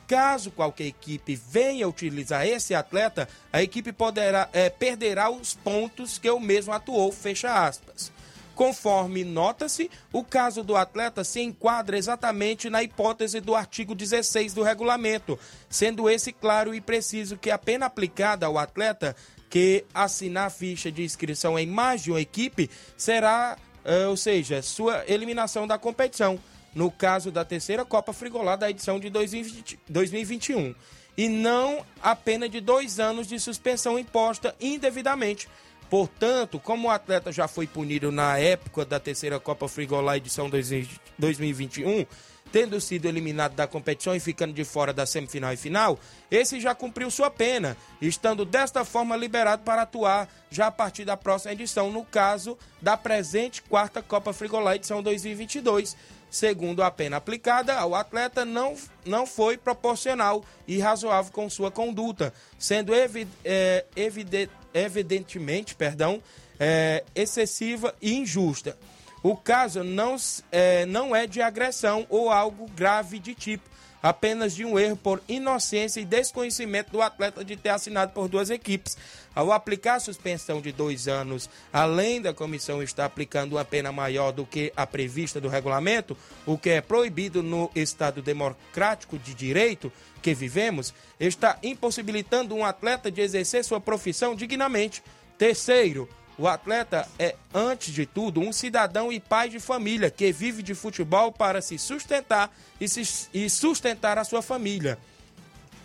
Caso 0.08 0.52
qualquer 0.52 0.86
equipe 0.86 1.36
venha 1.36 1.90
utilizar 1.90 2.48
esse 2.48 2.76
atleta, 2.76 3.28
a 3.52 3.62
equipe 3.62 3.92
poderá, 3.92 4.48
eh, 4.54 4.70
perderá 4.70 5.30
os 5.32 5.56
pontos 5.56 6.20
que 6.20 6.30
o 6.30 6.40
mesmo 6.40 6.72
atuou, 6.72 7.12
fecha 7.12 7.68
aspas. 7.68 8.15
Conforme 8.56 9.26
nota-se, 9.26 9.92
o 10.14 10.24
caso 10.24 10.64
do 10.64 10.78
atleta 10.78 11.26
se 11.26 11.42
enquadra 11.42 11.98
exatamente 11.98 12.70
na 12.70 12.82
hipótese 12.82 13.42
do 13.42 13.54
artigo 13.54 13.94
16 13.94 14.54
do 14.54 14.64
regulamento, 14.64 15.38
sendo 15.70 16.10
esse 16.10 16.32
claro 16.32 16.74
e 16.74 16.80
preciso 16.80 17.38
que 17.38 17.52
a 17.52 17.58
pena 17.58 17.86
aplicada 17.86 18.46
ao 18.46 18.58
atleta 18.58 19.14
que 19.50 19.86
assinar 19.94 20.50
ficha 20.50 20.90
de 20.90 21.04
inscrição 21.04 21.60
em 21.60 21.68
mais 21.68 22.02
de 22.02 22.12
uma 22.12 22.22
equipe 22.22 22.70
será, 22.98 23.58
eh, 23.84 24.08
ou 24.08 24.16
seja, 24.16 24.62
sua 24.62 25.04
eliminação 25.08 25.68
da 25.68 25.78
competição. 25.78 26.40
no 26.74 26.92
caso 26.92 27.32
da 27.32 27.46
terceira 27.46 27.86
Copa 27.86 28.12
Frigolá 28.12 28.58
da 28.58 28.70
edição 28.70 29.00
de 29.00 29.10
2020, 29.10 29.80
2021, 29.88 30.76
e 31.18 31.30
não 31.30 31.86
a 32.04 32.14
pena 32.14 32.50
de 32.50 32.60
dois 32.60 33.00
anos 33.00 33.28
de 33.28 33.40
suspensão 33.40 33.98
imposta 33.98 34.54
indevidamente. 34.60 35.48
Portanto, 35.90 36.60
como 36.60 36.88
o 36.88 36.92
atleta 36.92 37.32
já 37.32 37.48
foi 37.48 37.68
punido 37.68 38.12
na 38.12 38.38
época 38.38 38.84
da 38.86 39.00
terceira 39.00 39.40
Copa 39.40 39.68
Frigolá 39.68 40.18
edição 40.18 40.50
2021, 40.50 42.06
tendo 42.52 42.80
sido 42.80 43.06
eliminado 43.06 43.54
da 43.54 43.68
competição 43.68 44.16
e 44.16 44.20
ficando 44.20 44.54
de 44.54 44.64
fora 44.64 44.94
da 44.94 45.06
semifinal 45.06 45.54
e 45.54 45.58
final, 45.58 46.00
esse 46.32 46.60
já 46.60 46.74
cumpriu 46.74 47.12
sua 47.12 47.30
pena, 47.30 47.76
estando 48.02 48.46
desta 48.46 48.86
forma 48.86 49.16
liberado 49.16 49.64
para 49.64 49.82
atuar 49.82 50.30
já 50.50 50.68
a 50.68 50.72
partir 50.72 51.06
da 51.06 51.18
próxima 51.18 51.54
edição, 51.54 51.92
no 51.92 52.04
caso 52.06 52.58
da 52.82 52.96
presente 52.96 53.62
quarta 53.62 54.02
Copa 54.02 54.32
Frigolá 54.34 54.76
edição 54.76 55.04
2022. 55.04 55.98
Segundo 56.30 56.84
a 56.84 56.92
pena 56.92 57.18
aplicada 57.18 57.76
ao 57.76 57.96
atleta, 57.96 58.44
não, 58.44 58.76
não 59.06 59.26
foi 59.26 59.58
proporcional 59.58 60.44
e 60.68 60.80
razoável 60.80 61.32
com 61.32 61.50
sua 61.50 61.72
conduta, 61.72 62.34
sendo 62.60 62.94
evi, 62.94 63.28
é, 63.44 63.86
evidente, 63.96 64.52
evidentemente 64.76 65.74
perdão, 65.74 66.22
é, 66.60 67.04
excessiva 67.16 67.96
e 68.02 68.14
injusta. 68.14 68.78
O 69.24 69.36
caso 69.36 69.84
não 69.84 70.16
é, 70.52 70.86
não 70.86 71.16
é 71.16 71.26
de 71.26 71.42
agressão 71.42 72.06
ou 72.10 72.30
algo 72.30 72.68
grave 72.76 73.18
de 73.18 73.34
tipo, 73.34 73.68
apenas 74.06 74.54
de 74.54 74.64
um 74.64 74.78
erro 74.78 74.96
por 74.96 75.20
inocência 75.28 76.00
e 76.00 76.06
desconhecimento 76.06 76.92
do 76.92 77.02
atleta 77.02 77.44
de 77.44 77.58
ter 77.58 77.70
assinado 77.70 78.12
por 78.12 78.28
duas 78.28 78.52
equipes. 78.52 78.96
Ao 79.34 79.52
aplicar 79.52 79.96
a 79.96 80.00
suspensão 80.00 80.62
de 80.62 80.72
dois 80.72 81.08
anos, 81.08 81.50
além 81.74 82.22
da 82.22 82.32
comissão 82.32 82.84
estar 82.84 83.06
aplicando 83.06 83.54
uma 83.54 83.66
pena 83.66 83.92
maior 83.92 84.32
do 84.32 84.46
que 84.46 84.72
a 84.78 84.86
prevista 84.86 85.42
do 85.42 85.48
regulamento, 85.48 86.16
o 86.46 86.56
que 86.56 86.70
é 86.70 86.82
proibido 86.82 87.42
no 87.42 87.72
Estado 87.74 88.22
democrático 88.22 89.18
de 89.18 89.34
direito 89.34 89.92
que 90.22 90.36
vivemos, 90.36 90.94
está 91.20 91.58
impossibilitando 91.64 92.54
um 92.54 92.64
atleta 92.64 93.10
de 93.10 93.22
exercer 93.22 93.66
sua 93.66 93.82
profissão 93.82 94.36
dignamente. 94.36 95.02
Terceiro, 95.36 96.08
o 96.38 96.48
atleta 96.48 97.08
é, 97.18 97.36
antes 97.54 97.94
de 97.94 98.06
tudo, 98.06 98.42
um 98.42 98.52
cidadão 98.52 99.12
e 99.12 99.20
pai 99.20 99.50
de 99.50 99.60
família 99.60 100.12
que 100.12 100.32
vive 100.32 100.62
de 100.62 100.76
futebol 100.76 101.32
para 101.32 101.62
se 101.62 101.78
sustentar 101.78 102.54
e, 102.80 102.88
se, 102.90 103.30
e 103.34 103.50
sustentar 103.50 104.18
a 104.18 104.24
sua 104.24 104.42
família. 104.42 104.98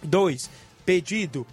2. 0.02 0.50
Pedido. 0.84 1.46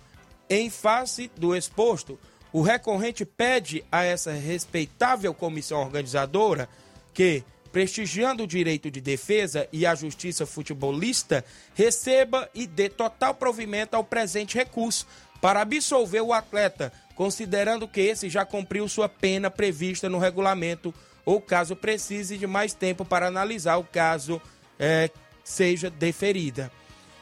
Em 0.50 0.70
face 0.70 1.30
do 1.36 1.56
exposto, 1.56 2.18
o 2.52 2.62
recorrente 2.62 3.26
pede 3.26 3.84
a 3.92 4.04
essa 4.04 4.32
respeitável 4.32 5.34
comissão 5.34 5.80
organizadora 5.80 6.68
que, 7.14 7.44
prestigiando 7.72 8.44
o 8.44 8.48
direito 8.48 8.90
de 8.90 9.02
defesa 9.02 9.68
e 9.72 9.86
a 9.86 9.94
justiça 9.94 10.46
futebolista, 10.46 11.44
receba 11.76 12.50
e 12.56 12.66
dê 12.66 12.90
total 12.90 13.36
provimento 13.36 13.96
ao 13.96 14.04
presente 14.04 14.58
recurso 14.58 15.06
para 15.42 15.62
absolver 15.62 16.22
o 16.22 16.34
atleta 16.34 16.92
considerando 17.18 17.88
que 17.88 18.00
esse 18.00 18.30
já 18.30 18.46
cumpriu 18.46 18.88
sua 18.88 19.10
pena 19.10 19.50
prevista 19.50 20.08
no 20.08 20.20
regulamento 20.20 20.94
ou 21.26 21.42
caso 21.42 21.76
precise 21.76 22.38
de 22.38 22.46
mais 22.46 22.74
tempo 22.74 23.04
para 23.04 23.28
analisar 23.28 23.78
o 23.78 23.84
caso 23.84 24.40
é, 24.80 25.10
seja 25.44 25.90
deferida. 25.90 26.72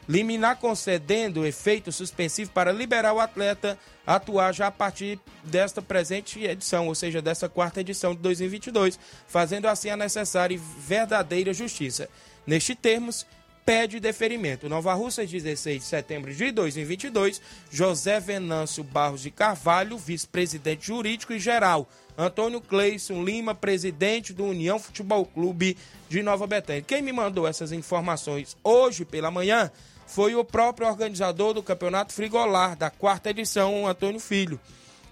Liminar 0.08 0.58
concedendo 0.58 1.46
efeito 1.46 1.92
suspensivo 1.92 2.52
para 2.52 2.74
liberar 2.74 3.14
o 3.14 3.20
atleta 3.20 3.80
a 4.06 4.16
atuar 4.16 4.54
já 4.54 4.68
a 4.68 4.72
partir 4.72 5.18
desta 5.44 5.82
presente 5.82 6.44
edição, 6.44 6.88
ou 6.88 6.94
seja, 6.94 7.22
dessa 7.22 7.50
quarta 7.50 7.80
edição 7.80 8.14
de 8.14 8.22
2022, 8.22 9.00
fazendo 9.26 9.66
assim 9.66 9.90
a 9.90 9.98
necessária 9.98 10.54
e 10.54 10.58
verdadeira 10.58 11.54
justiça. 11.54 12.08
Neste 12.46 12.76
termos, 12.76 13.26
pede 13.66 14.00
deferimento. 14.00 14.70
Nova 14.70 14.94
Russa, 14.94 15.26
16 15.26 15.82
de 15.82 15.86
setembro 15.86 16.34
de 16.34 16.52
2022, 16.52 17.42
José 17.72 18.20
Venâncio 18.20 18.84
Barros 18.84 19.22
de 19.22 19.32
Carvalho, 19.32 19.98
vice-presidente 19.98 20.88
jurídico 20.88 21.34
e 21.34 21.40
geral. 21.40 21.90
Antônio 22.18 22.62
Cleison 22.62 23.24
Lima, 23.24 23.56
presidente 23.56 24.32
do 24.32 24.46
União 24.46 24.80
Futebol 24.80 25.26
Clube 25.26 25.76
de 26.08 26.22
Nova 26.22 26.48
Betânia. 26.48 26.82
Quem 26.82 27.02
me 27.02 27.12
mandou 27.12 27.48
essas 27.48 27.72
informações 27.72 28.56
hoje 28.64 29.04
pela 29.04 29.32
manhã 29.32 29.72
foi 30.06 30.36
o 30.36 30.46
próprio 30.46 30.88
organizador 30.88 31.54
do 31.54 31.64
Campeonato 31.64 32.14
Frigolar, 32.14 32.78
da 32.78 32.90
quarta 32.90 33.32
edição, 33.32 33.88
Antônio 33.88 34.20
Filho. 34.20 34.60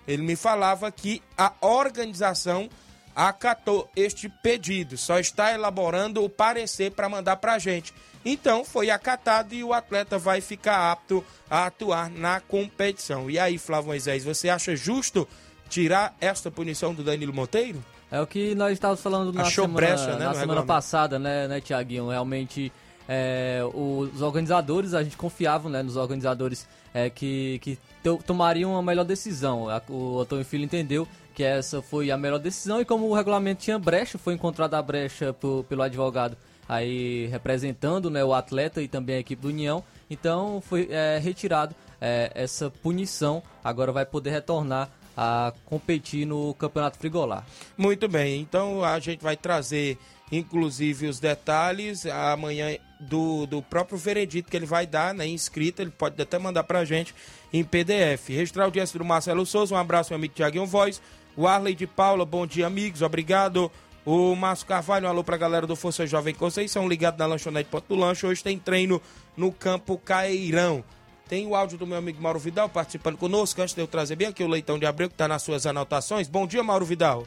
Ele 0.08 0.22
me 0.22 0.36
falava 0.36 0.92
que 0.92 1.22
a 1.38 1.52
organização 1.62 2.70
acatou 3.16 3.90
este 3.96 4.30
pedido, 4.30 4.98
só 4.98 5.20
está 5.20 5.54
elaborando 5.54 6.24
o 6.24 6.30
parecer 6.30 6.92
para 6.92 7.10
mandar 7.10 7.38
para 7.38 7.54
a 7.54 7.60
gente. 7.60 7.94
Então 8.26 8.64
foi 8.64 8.90
acatado 8.90 9.54
e 9.54 9.64
o 9.64 9.74
atleta 9.74 10.18
vai 10.18 10.42
ficar 10.42 10.92
apto 10.92 11.24
a 11.50 11.66
atuar 11.66 12.10
na 12.10 12.40
competição. 12.40 13.30
E 13.30 13.38
aí, 13.38 13.58
Flávio 13.58 13.88
Moisés, 13.88 14.24
você 14.24 14.50
acha 14.50 14.76
justo 14.76 15.28
tirar 15.70 16.16
esta 16.22 16.50
punição 16.50 16.94
do 16.94 17.04
Danilo 17.04 17.34
Monteiro? 17.34 17.84
É 18.10 18.22
o 18.22 18.28
que 18.28 18.54
nós 18.54 18.74
estávamos 18.74 19.02
falando 19.02 19.34
na 19.34 19.42
Achou 19.42 19.66
semana, 19.66 19.88
brecha, 19.88 20.16
né, 20.16 20.26
na 20.26 20.34
no 20.34 20.36
semana 20.36 20.64
passada, 20.64 21.18
né, 21.18 21.48
né 21.48 21.60
Tiaguinho? 21.60 22.10
Realmente, 22.10 22.72
é, 23.10 23.62
os 23.74 24.22
organizadores, 24.22 24.94
a 24.94 25.04
gente 25.04 25.18
confiava 25.18 25.68
né, 25.68 25.82
nos 25.82 25.96
organizadores 25.96 26.68
é, 26.94 27.10
que, 27.10 27.60
que 27.60 27.80
tomariam 28.26 28.72
uma 28.74 28.84
melhor 28.84 29.04
decisão. 29.04 29.68
O 29.90 30.20
Antônio 30.20 30.46
Filho 30.46 30.64
entendeu 30.64 31.08
que 31.34 31.44
essa 31.44 31.82
foi 31.82 32.12
a 32.12 32.18
melhor 32.18 32.38
decisão 32.38 32.80
e 32.80 32.86
como 32.86 33.08
o 33.08 33.14
regulamento 33.16 33.64
tinha 33.64 33.80
brecha, 33.80 34.20
foi 34.20 34.36
encontrada 34.36 34.78
a 34.78 34.82
brecha 34.82 35.34
por, 35.34 35.64
pelo 35.64 35.82
advogado 35.82 36.38
aí 36.68 37.28
representando 37.28 38.10
né, 38.10 38.24
o 38.24 38.34
atleta 38.34 38.82
e 38.82 38.88
também 38.88 39.18
a 39.18 39.20
equipe 39.20 39.42
do 39.42 39.50
União. 39.50 39.84
Então 40.10 40.62
foi 40.62 40.88
é, 40.90 41.20
retirado 41.20 41.76
é, 42.00 42.32
essa 42.36 42.70
punição. 42.70 43.42
Agora 43.64 43.92
vai 43.92 44.06
poder 44.06 44.32
retornar 44.32 44.90
a 45.16 45.54
competir 45.66 46.26
no 46.26 46.54
Campeonato 46.56 46.98
Frigolar. 46.98 47.46
Muito 47.78 48.08
bem, 48.08 48.42
então 48.42 48.84
a 48.84 49.00
gente 49.00 49.22
vai 49.22 49.38
trazer 49.38 49.98
inclusive 50.32 51.08
os 51.08 51.20
detalhes 51.20 52.06
amanhã 52.06 52.76
do, 53.00 53.46
do 53.46 53.62
próprio 53.62 53.98
veredito 53.98 54.50
que 54.50 54.58
ele 54.58 54.66
vai 54.66 54.88
dar, 54.88 55.14
né, 55.14 55.28
inscrito, 55.28 55.82
ele 55.82 55.92
pode 55.92 56.20
até 56.20 56.40
mandar 56.40 56.64
pra 56.64 56.84
gente 56.86 57.14
em 57.52 57.64
PDF. 57.64 58.30
Registrar 58.30 58.64
o 58.64 58.66
audiência 58.66 58.98
do 58.98 59.06
Marcelo 59.06 59.46
Souza, 59.46 59.76
um 59.76 59.78
abraço 59.78 60.12
meu 60.12 60.18
amigo 60.18 60.34
Tiaguinho 60.34 60.66
Voz, 60.66 61.02
o 61.36 61.48
Arley 61.48 61.76
de 61.76 61.86
Paula, 61.86 62.26
bom 62.26 62.48
dia 62.48 62.66
amigos, 62.66 63.02
obrigado. 63.02 63.72
O 64.06 64.36
Márcio 64.36 64.68
Carvalho, 64.68 65.08
um 65.08 65.10
alô 65.10 65.24
pra 65.24 65.38
galera 65.38 65.66
do 65.66 65.78
Força 65.78 66.06
Jovem 66.06 66.34
Conceição, 66.34 66.90
ligado 66.90 67.18
na 67.18 67.26
lanchonete 67.26 67.70
Ponto 67.70 67.86
do 67.88 67.96
Lanche. 67.96 68.26
Hoje 68.26 68.44
tem 68.44 68.60
treino 68.60 69.02
no 69.38 69.50
Campo 69.50 69.98
Caeirão. 69.98 70.84
Tem 71.30 71.48
o 71.48 71.56
áudio 71.56 71.78
do 71.78 71.88
meu 71.88 71.98
amigo 71.98 72.22
Mauro 72.22 72.38
Vidal 72.38 72.68
participando 72.68 73.18
conosco. 73.18 73.62
Antes 73.62 73.74
de 73.74 73.80
eu 73.80 73.88
trazer 73.88 74.18
bem 74.18 74.28
aqui 74.28 74.44
o 74.44 74.48
Leitão 74.48 74.78
de 74.78 74.86
Abreu, 74.86 75.08
que 75.08 75.14
está 75.14 75.26
nas 75.26 75.42
suas 75.42 75.66
anotações. 75.66 76.28
Bom 76.28 76.46
dia, 76.46 76.62
Mauro 76.62 76.84
Vidal. 76.84 77.26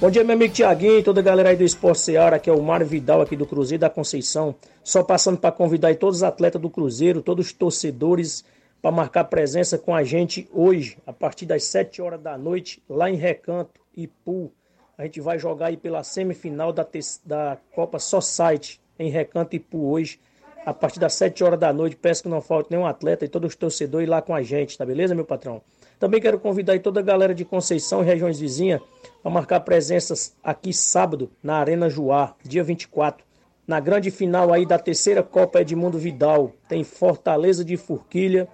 Bom 0.00 0.10
dia, 0.10 0.24
meu 0.24 0.34
amigo 0.34 0.52
Tiaguinho, 0.52 1.02
toda 1.04 1.20
a 1.20 1.22
galera 1.22 1.50
aí 1.50 1.56
do 1.56 1.62
Esporte 1.62 2.00
Seara, 2.00 2.40
que 2.40 2.50
é 2.50 2.52
o 2.52 2.60
Mário 2.60 2.84
Vidal 2.84 3.22
aqui 3.22 3.36
do 3.36 3.46
Cruzeiro 3.46 3.80
da 3.80 3.88
Conceição. 3.88 4.56
Só 4.82 5.04
passando 5.04 5.38
para 5.38 5.52
convidar 5.52 5.94
todos 5.94 6.16
os 6.16 6.22
atletas 6.24 6.60
do 6.60 6.68
Cruzeiro, 6.68 7.22
todos 7.22 7.46
os 7.46 7.52
torcedores 7.52 8.44
para 8.84 8.92
marcar 8.92 9.24
presença 9.24 9.78
com 9.78 9.94
a 9.94 10.04
gente 10.04 10.46
hoje, 10.52 10.98
a 11.06 11.12
partir 11.12 11.46
das 11.46 11.64
7 11.64 12.02
horas 12.02 12.20
da 12.20 12.36
noite, 12.36 12.82
lá 12.86 13.08
em 13.08 13.14
Recanto, 13.14 13.80
Ipu. 13.96 14.52
A 14.98 15.04
gente 15.04 15.22
vai 15.22 15.38
jogar 15.38 15.68
aí 15.68 15.76
pela 15.78 16.04
semifinal 16.04 16.70
da, 16.70 16.86
da 17.24 17.56
Copa 17.74 17.98
Society 17.98 18.78
em 18.98 19.08
Recanto 19.08 19.56
Ipu 19.56 19.90
hoje, 19.90 20.20
a 20.66 20.74
partir 20.74 21.00
das 21.00 21.14
7 21.14 21.42
horas 21.42 21.58
da 21.58 21.72
noite. 21.72 21.96
Peço 21.96 22.24
que 22.24 22.28
não 22.28 22.42
falte 22.42 22.70
nenhum 22.70 22.84
atleta 22.84 23.24
e 23.24 23.28
todos 23.28 23.52
os 23.52 23.56
torcedores 23.56 24.06
lá 24.06 24.20
com 24.20 24.34
a 24.34 24.42
gente, 24.42 24.76
tá 24.76 24.84
beleza, 24.84 25.14
meu 25.14 25.24
patrão? 25.24 25.62
Também 25.98 26.20
quero 26.20 26.38
convidar 26.38 26.78
toda 26.80 27.00
a 27.00 27.02
galera 27.02 27.34
de 27.34 27.42
Conceição 27.42 28.02
e 28.02 28.04
regiões 28.04 28.38
vizinhas 28.38 28.82
para 29.22 29.32
marcar 29.32 29.60
presenças 29.60 30.36
aqui 30.44 30.74
sábado 30.74 31.30
na 31.42 31.56
Arena 31.56 31.88
Juá, 31.88 32.34
dia 32.44 32.62
24. 32.62 33.24
Na 33.66 33.80
grande 33.80 34.10
final 34.10 34.52
aí 34.52 34.66
da 34.66 34.78
terceira 34.78 35.22
Copa 35.22 35.62
Edmundo 35.62 35.98
Vidal, 35.98 36.52
tem 36.68 36.84
Fortaleza 36.84 37.64
de 37.64 37.78
Forquilha 37.78 38.46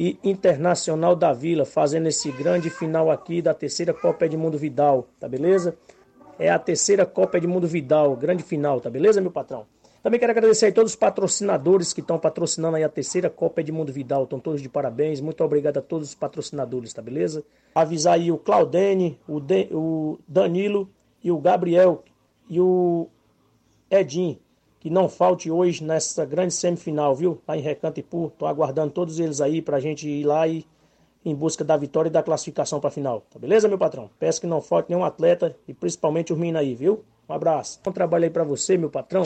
e 0.00 0.18
Internacional 0.24 1.14
da 1.14 1.30
Vila, 1.30 1.66
fazendo 1.66 2.08
esse 2.08 2.32
grande 2.32 2.70
final 2.70 3.10
aqui 3.10 3.42
da 3.42 3.52
terceira 3.52 3.92
Copa 3.92 4.24
Edmundo 4.24 4.56
Vidal, 4.56 5.06
tá 5.20 5.28
beleza? 5.28 5.76
É 6.38 6.48
a 6.48 6.58
terceira 6.58 7.04
Copa 7.04 7.36
Edmundo 7.36 7.68
Vidal, 7.68 8.16
grande 8.16 8.42
final, 8.42 8.80
tá 8.80 8.88
beleza, 8.88 9.20
meu 9.20 9.30
patrão? 9.30 9.66
Também 10.02 10.18
quero 10.18 10.32
agradecer 10.32 10.68
a 10.68 10.72
todos 10.72 10.92
os 10.92 10.96
patrocinadores 10.96 11.92
que 11.92 12.00
estão 12.00 12.18
patrocinando 12.18 12.78
aí 12.78 12.82
a 12.82 12.88
terceira 12.88 13.28
Copa 13.28 13.60
Edmundo 13.60 13.92
Vidal, 13.92 14.24
estão 14.24 14.40
todos 14.40 14.62
de 14.62 14.70
parabéns, 14.70 15.20
muito 15.20 15.44
obrigado 15.44 15.76
a 15.76 15.82
todos 15.82 16.08
os 16.08 16.14
patrocinadores, 16.14 16.94
tá 16.94 17.02
beleza? 17.02 17.44
Avisar 17.74 18.14
aí 18.14 18.32
o 18.32 18.38
Claudene, 18.38 19.20
o, 19.28 19.38
de, 19.38 19.68
o 19.70 20.18
Danilo 20.26 20.88
e 21.22 21.30
o 21.30 21.38
Gabriel 21.38 22.02
e 22.48 22.58
o 22.58 23.06
Edinho, 23.90 24.38
que 24.80 24.88
não 24.88 25.08
falte 25.08 25.50
hoje 25.50 25.84
nessa 25.84 26.24
grande 26.24 26.54
semifinal, 26.54 27.14
viu? 27.14 27.40
Lá 27.46 27.56
em 27.56 27.60
Recanto 27.60 28.00
e 28.00 28.02
Pur. 28.02 28.30
Tô 28.30 28.46
aguardando 28.46 28.90
todos 28.90 29.20
eles 29.20 29.40
aí 29.40 29.60
pra 29.60 29.78
gente 29.78 30.08
ir 30.08 30.24
lá 30.24 30.48
e 30.48 30.64
em 31.22 31.34
busca 31.34 31.62
da 31.62 31.76
vitória 31.76 32.08
e 32.08 32.10
da 32.12 32.22
classificação 32.22 32.80
para 32.80 32.88
a 32.88 32.90
final. 32.90 33.22
Tá 33.30 33.38
beleza, 33.38 33.68
meu 33.68 33.76
patrão? 33.76 34.10
Peço 34.18 34.40
que 34.40 34.46
não 34.46 34.62
falte 34.62 34.88
nenhum 34.88 35.04
atleta 35.04 35.54
e 35.68 35.74
principalmente 35.74 36.32
os 36.32 36.38
meninos 36.38 36.62
aí, 36.62 36.74
viu? 36.74 37.04
Um 37.28 37.34
abraço. 37.34 37.78
Bom 37.84 37.92
trabalho 37.92 38.24
aí 38.24 38.30
para 38.30 38.42
você, 38.42 38.78
meu 38.78 38.88
patrão. 38.88 39.24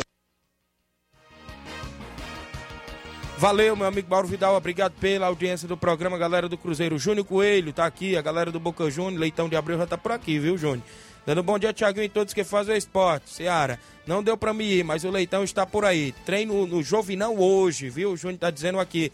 Valeu, 3.39 3.77
meu 3.77 3.87
amigo 3.87 4.11
Mauro 4.11 4.27
Vidal. 4.27 4.57
Obrigado 4.57 4.95
pela 4.99 5.27
audiência 5.27 5.69
do 5.69 5.77
programa, 5.77 6.19
galera 6.19 6.49
do 6.49 6.59
Cruzeiro. 6.59 6.99
Júnior 6.99 7.27
Coelho 7.27 7.73
tá 7.73 7.87
aqui, 7.87 8.17
a 8.17 8.23
galera 8.23 8.51
do 8.51 8.59
Boca 8.59 8.91
Júnior, 8.91 9.21
Leitão 9.21 9.49
de 9.49 9.55
Abreu 9.55 9.79
já 9.79 9.87
tá 9.87 9.99
por 9.99 10.13
aqui, 10.13 10.39
viu, 10.39 10.57
Júnior? 10.57 10.83
Dando 11.27 11.43
bom 11.43 11.59
dia, 11.59 11.73
Thiaguinho, 11.73 12.05
e 12.05 12.09
todos 12.09 12.35
que 12.35 12.45
fazem 12.45 12.75
o 12.75 12.79
esporte. 12.79 13.31
Seara, 13.31 13.81
não 14.07 14.23
deu 14.23 14.37
pra 14.37 14.53
me 14.53 14.65
ir, 14.65 14.85
mas 14.85 15.05
o 15.05 15.11
Leitão 15.11 15.43
está 15.43 15.65
por 15.65 15.85
aí. 15.85 16.13
Treino 16.27 16.67
no 16.67 16.83
Jovinão 16.83 17.39
hoje, 17.39 17.89
viu? 17.89 18.13
O 18.13 18.17
Júnior 18.17 18.41
tá 18.41 18.51
dizendo 18.51 18.79
aqui. 18.79 19.11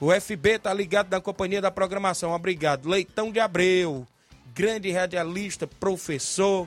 O 0.00 0.10
FB 0.12 0.58
tá 0.58 0.74
ligado 0.74 1.10
na 1.10 1.20
companhia 1.20 1.60
da 1.60 1.70
programação. 1.70 2.32
Obrigado. 2.32 2.88
Leitão 2.88 3.30
de 3.30 3.38
Abreu, 3.38 4.04
grande 4.52 4.90
radialista, 4.90 5.64
professor, 5.64 6.66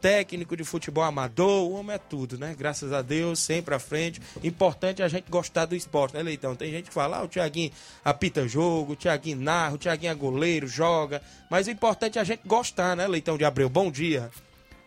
técnico 0.00 0.56
de 0.56 0.64
futebol 0.64 1.04
amador, 1.04 1.68
o 1.68 1.72
homem 1.74 1.94
é 1.94 1.98
tudo, 1.98 2.38
né? 2.38 2.54
Graças 2.58 2.92
a 2.92 3.02
Deus, 3.02 3.38
sempre 3.38 3.74
à 3.74 3.78
frente. 3.78 4.20
Importante 4.42 5.02
é 5.02 5.04
a 5.04 5.08
gente 5.08 5.30
gostar 5.30 5.66
do 5.66 5.74
esporte, 5.74 6.14
né, 6.14 6.22
Leitão? 6.22 6.54
Tem 6.54 6.70
gente 6.70 6.88
que 6.88 6.94
fala, 6.94 7.18
ah, 7.18 7.24
o 7.24 7.28
Tiaguinho 7.28 7.70
apita 8.04 8.46
jogo, 8.46 8.92
o 8.92 8.96
Tiaguinho 8.96 9.40
narra, 9.40 9.74
o 9.74 9.78
Tiaguinho 9.78 10.12
é 10.12 10.14
goleiro, 10.14 10.66
joga. 10.66 11.20
Mas 11.50 11.66
o 11.66 11.70
importante 11.70 12.18
é 12.18 12.20
a 12.20 12.24
gente 12.24 12.42
gostar, 12.46 12.96
né, 12.96 13.06
Leitão 13.06 13.36
de 13.36 13.44
Abreu? 13.44 13.68
Bom 13.68 13.90
dia. 13.90 14.30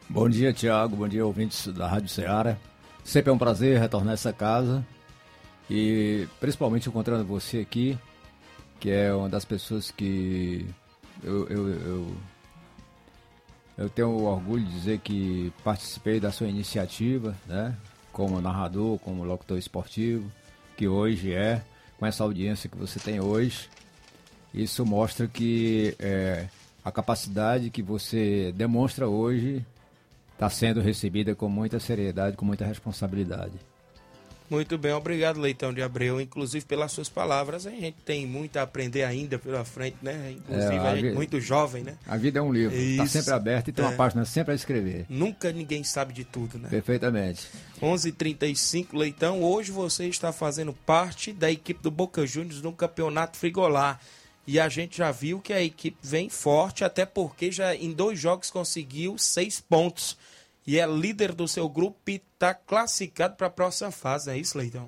Bom 0.09 0.27
dia, 0.27 0.51
Tiago. 0.51 0.95
Bom 0.95 1.07
dia, 1.07 1.25
ouvintes 1.25 1.67
da 1.67 1.87
Rádio 1.87 2.09
Ceará. 2.09 2.57
Sempre 3.03 3.31
é 3.31 3.33
um 3.33 3.37
prazer 3.37 3.79
retornar 3.79 4.11
a 4.11 4.13
essa 4.13 4.33
casa 4.33 4.85
e 5.69 6.27
principalmente 6.39 6.89
encontrando 6.89 7.23
você 7.23 7.59
aqui, 7.59 7.97
que 8.79 8.89
é 8.89 9.13
uma 9.13 9.29
das 9.29 9.45
pessoas 9.45 9.89
que 9.89 10.65
eu, 11.23 11.47
eu, 11.47 11.69
eu, 11.69 12.15
eu 13.81 13.89
tenho 13.89 14.09
orgulho 14.23 14.63
de 14.63 14.71
dizer 14.71 14.99
que 14.99 15.51
participei 15.63 16.19
da 16.19 16.31
sua 16.31 16.47
iniciativa, 16.47 17.35
né? 17.47 17.75
Como 18.11 18.41
narrador, 18.41 18.99
como 18.99 19.23
locutor 19.23 19.57
esportivo, 19.57 20.31
que 20.77 20.87
hoje 20.87 21.33
é, 21.33 21.63
com 21.97 22.05
essa 22.05 22.23
audiência 22.23 22.69
que 22.69 22.77
você 22.77 22.99
tem 22.99 23.19
hoje. 23.19 23.69
Isso 24.53 24.85
mostra 24.85 25.27
que 25.27 25.95
é, 25.99 26.47
a 26.83 26.91
capacidade 26.91 27.69
que 27.69 27.81
você 27.81 28.51
demonstra 28.55 29.07
hoje 29.07 29.65
está 30.33 30.49
sendo 30.49 30.81
recebida 30.81 31.33
com 31.35 31.47
muita 31.47 31.79
seriedade, 31.79 32.35
com 32.35 32.45
muita 32.45 32.65
responsabilidade. 32.65 33.53
Muito 34.51 34.77
bem, 34.77 34.91
obrigado, 34.91 35.39
Leitão 35.39 35.73
de 35.73 35.81
Abreu. 35.81 36.19
Inclusive, 36.19 36.65
pelas 36.65 36.91
suas 36.91 37.07
palavras, 37.07 37.65
a 37.65 37.69
gente 37.71 37.95
tem 38.03 38.27
muito 38.27 38.57
a 38.57 38.63
aprender 38.63 39.03
ainda 39.03 39.39
pela 39.39 39.63
frente, 39.63 39.95
né? 40.01 40.35
Inclusive, 40.37 40.75
É, 40.75 40.77
a 40.77 40.91
a 40.91 40.95
gente 40.95 41.07
vi- 41.07 41.13
muito 41.15 41.39
jovem, 41.39 41.83
né? 41.83 41.95
A 42.05 42.17
vida 42.17 42.39
é 42.39 42.41
um 42.41 42.51
livro, 42.51 42.75
está 42.75 43.05
sempre 43.07 43.31
aberto 43.31 43.69
e 43.69 43.71
tem 43.71 43.85
é. 43.85 43.87
uma 43.87 43.95
página 43.95 44.25
sempre 44.25 44.51
a 44.51 44.55
escrever. 44.55 45.05
Nunca 45.07 45.53
ninguém 45.53 45.85
sabe 45.85 46.13
de 46.13 46.25
tudo, 46.25 46.59
né? 46.59 46.67
Perfeitamente. 46.69 47.47
11:35 47.81 48.93
Leitão, 48.97 49.41
hoje 49.41 49.71
você 49.71 50.05
está 50.07 50.33
fazendo 50.33 50.73
parte 50.73 51.31
da 51.31 51.49
equipe 51.49 51.81
do 51.81 51.89
Boca 51.89 52.27
Juniors 52.27 52.61
no 52.61 52.73
Campeonato 52.73 53.37
Frigolar. 53.37 54.01
E 54.45 54.59
a 54.59 54.67
gente 54.67 54.97
já 54.97 55.11
viu 55.11 55.39
que 55.39 55.53
a 55.53 55.61
equipe 55.61 55.97
vem 56.03 56.27
forte, 56.27 56.83
até 56.83 57.05
porque 57.05 57.51
já 57.51 57.73
em 57.73 57.93
dois 57.93 58.19
jogos 58.19 58.49
conseguiu 58.49 59.17
seis 59.17 59.61
pontos. 59.61 60.17
E 60.65 60.79
é 60.79 60.85
líder 60.85 61.33
do 61.33 61.47
seu 61.47 61.67
grupo 61.67 61.97
e 62.07 62.15
está 62.15 62.53
classificado 62.53 63.35
para 63.35 63.47
a 63.47 63.51
próxima 63.51 63.91
fase, 63.91 64.29
é 64.29 64.37
isso, 64.37 64.57
Leitão? 64.57 64.87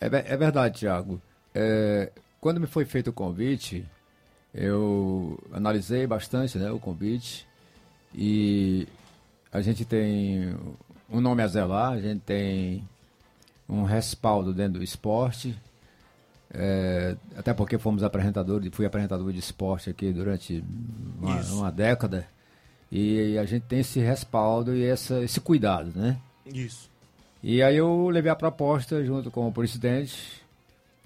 É, 0.00 0.06
é 0.06 0.36
verdade, 0.36 0.80
Tiago. 0.80 1.20
É, 1.54 2.12
quando 2.40 2.60
me 2.60 2.66
foi 2.66 2.84
feito 2.84 3.08
o 3.08 3.12
convite, 3.12 3.86
eu 4.52 5.38
analisei 5.52 6.06
bastante 6.06 6.58
né, 6.58 6.70
o 6.70 6.78
convite 6.78 7.46
e 8.14 8.86
a 9.50 9.60
gente 9.60 9.84
tem 9.84 10.54
um 11.08 11.20
nome 11.20 11.42
a 11.42 11.46
zelar, 11.46 11.92
a 11.92 12.00
gente 12.00 12.20
tem 12.20 12.86
um 13.68 13.82
respaldo 13.84 14.52
dentro 14.52 14.78
do 14.78 14.84
esporte, 14.84 15.58
é, 16.52 17.16
até 17.36 17.54
porque 17.54 17.78
fomos 17.78 18.02
apresentadores, 18.02 18.70
fui 18.74 18.84
apresentador 18.84 19.32
de 19.32 19.38
esporte 19.38 19.90
aqui 19.90 20.12
durante 20.12 20.62
uma, 21.18 21.40
uma 21.40 21.72
década 21.72 22.28
e 22.96 23.36
a 23.36 23.44
gente 23.44 23.64
tem 23.64 23.80
esse 23.80 23.98
respaldo 23.98 24.72
e 24.72 24.84
essa, 24.84 25.20
esse 25.24 25.40
cuidado, 25.40 25.90
né? 25.96 26.16
Isso. 26.46 26.88
E 27.42 27.60
aí 27.60 27.76
eu 27.76 28.08
levei 28.08 28.30
a 28.30 28.36
proposta 28.36 29.04
junto 29.04 29.32
com 29.32 29.48
o 29.48 29.52
presidente 29.52 30.40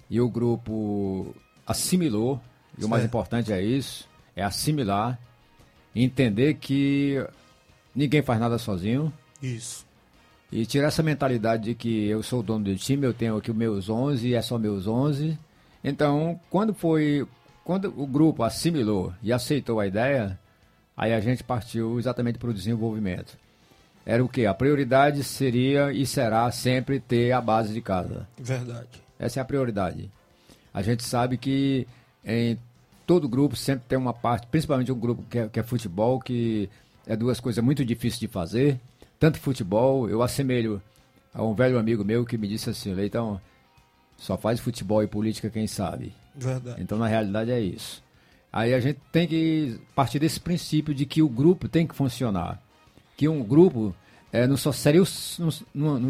e 0.07 0.21
o 0.21 0.29
grupo 0.29 1.35
assimilou, 1.65 2.39
e 2.77 2.85
o 2.85 2.89
mais 2.89 3.03
importante 3.03 3.51
é 3.51 3.59
isso, 3.59 4.07
é 4.35 4.43
assimilar, 4.43 5.19
entender 5.95 6.53
que 6.55 7.25
ninguém 7.95 8.21
faz 8.21 8.39
nada 8.39 8.59
sozinho 8.59 9.11
Isso. 9.41 9.83
e 10.51 10.67
tirar 10.67 10.89
essa 10.89 11.01
mentalidade 11.01 11.63
de 11.63 11.75
que 11.75 12.05
eu 12.05 12.21
sou 12.21 12.41
o 12.41 12.43
dono 12.43 12.65
do 12.65 12.75
time, 12.75 13.07
eu 13.07 13.13
tenho 13.15 13.35
aqui 13.35 13.49
os 13.49 13.57
meus 13.57 13.89
11 13.89 14.27
e 14.27 14.35
é 14.35 14.41
só 14.43 14.59
meus 14.59 14.85
11. 14.85 15.37
Então, 15.83 16.39
quando 16.51 16.71
foi, 16.71 17.27
quando 17.63 17.91
o 17.97 18.05
grupo 18.05 18.43
assimilou 18.43 19.11
e 19.23 19.33
aceitou 19.33 19.79
a 19.79 19.87
ideia, 19.87 20.39
aí 20.99 21.13
a 21.13 21.21
gente 21.21 21.45
partiu 21.45 21.97
exatamente 21.97 22.37
para 22.37 22.49
o 22.49 22.53
desenvolvimento. 22.53 23.37
Era 24.05 24.23
o 24.23 24.27
que? 24.27 24.45
A 24.45 24.53
prioridade 24.53 25.23
seria 25.23 25.93
e 25.93 26.05
será 26.05 26.51
sempre 26.51 26.99
ter 26.99 27.31
a 27.31 27.39
base 27.39 27.73
de 27.73 27.81
casa. 27.81 28.27
Verdade. 28.37 29.01
Essa 29.17 29.39
é 29.39 29.41
a 29.41 29.45
prioridade. 29.45 30.11
A 30.73 30.81
gente 30.81 31.03
sabe 31.03 31.37
que 31.37 31.87
em 32.25 32.57
todo 33.07 33.29
grupo 33.29 33.55
sempre 33.55 33.85
tem 33.87 33.97
uma 33.97 34.13
parte, 34.13 34.45
principalmente 34.47 34.91
um 34.91 34.99
grupo 34.99 35.23
que 35.29 35.39
é, 35.39 35.47
que 35.47 35.59
é 35.59 35.63
futebol, 35.63 36.19
que 36.19 36.69
é 37.07 37.15
duas 37.15 37.39
coisas 37.39 37.63
muito 37.63 37.85
difíceis 37.85 38.19
de 38.19 38.27
fazer. 38.27 38.77
Tanto 39.17 39.39
futebol, 39.39 40.09
eu 40.09 40.21
assemelho 40.21 40.81
a 41.33 41.41
um 41.41 41.53
velho 41.53 41.79
amigo 41.79 42.03
meu 42.03 42.25
que 42.25 42.37
me 42.37 42.47
disse 42.47 42.69
assim, 42.69 42.93
Leitão, 42.93 43.39
só 44.17 44.37
faz 44.37 44.59
futebol 44.59 45.01
e 45.01 45.07
política 45.07 45.49
quem 45.49 45.65
sabe. 45.65 46.13
Verdade. 46.35 46.81
Então, 46.81 46.97
na 46.97 47.07
realidade, 47.07 47.51
é 47.51 47.59
isso. 47.61 48.03
Aí 48.51 48.73
a 48.73 48.79
gente 48.79 48.99
tem 49.11 49.27
que 49.27 49.79
partir 49.95 50.19
desse 50.19 50.39
princípio 50.39 50.93
de 50.93 51.05
que 51.05 51.21
o 51.21 51.29
grupo 51.29 51.67
tem 51.67 51.85
que 51.85 51.95
funcionar. 51.95 52.61
Que 53.15 53.27
um 53.27 53.43
grupo 53.43 53.95
é, 54.31 54.45
não 54.45 54.57
só 54.57 54.71
seria 54.71 55.01
os, 55.01 55.39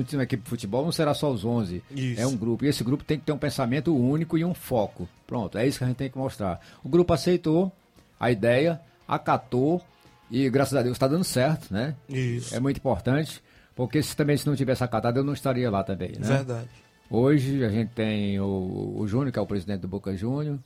time 0.07 0.23
equipe 0.23 0.43
de 0.43 0.49
futebol, 0.49 0.83
não 0.83 0.91
será 0.91 1.13
só 1.13 1.31
os 1.31 1.45
11. 1.45 1.83
Isso. 1.91 2.21
É 2.21 2.27
um 2.27 2.35
grupo. 2.35 2.65
E 2.65 2.67
esse 2.67 2.83
grupo 2.83 3.03
tem 3.03 3.17
que 3.17 3.25
ter 3.25 3.31
um 3.31 3.37
pensamento 3.37 3.95
único 3.95 4.37
e 4.37 4.43
um 4.43 4.53
foco. 4.53 5.07
Pronto, 5.25 5.57
é 5.57 5.67
isso 5.67 5.77
que 5.77 5.83
a 5.83 5.87
gente 5.87 5.97
tem 5.97 6.09
que 6.09 6.17
mostrar. 6.17 6.59
O 6.83 6.89
grupo 6.89 7.13
aceitou 7.13 7.71
a 8.19 8.29
ideia, 8.29 8.81
acatou 9.07 9.81
e, 10.29 10.49
graças 10.49 10.75
a 10.75 10.81
Deus, 10.81 10.95
está 10.95 11.07
dando 11.07 11.23
certo, 11.23 11.73
né? 11.73 11.95
Isso. 12.09 12.53
É 12.53 12.59
muito 12.59 12.77
importante, 12.77 13.41
porque 13.75 14.03
se 14.03 14.15
também 14.15 14.35
se 14.35 14.45
não 14.45 14.55
tivesse 14.55 14.83
acatado, 14.83 15.17
eu 15.17 15.23
não 15.23 15.33
estaria 15.33 15.69
lá 15.71 15.83
também, 15.83 16.11
né? 16.11 16.27
Verdade. 16.27 16.69
Hoje 17.09 17.63
a 17.63 17.69
gente 17.69 17.89
tem 17.89 18.39
o, 18.39 18.95
o 18.97 19.07
Júnior, 19.07 19.31
que 19.31 19.39
é 19.39 19.41
o 19.41 19.47
presidente 19.47 19.81
do 19.81 19.87
Boca 19.87 20.15
Júnior. 20.15 20.59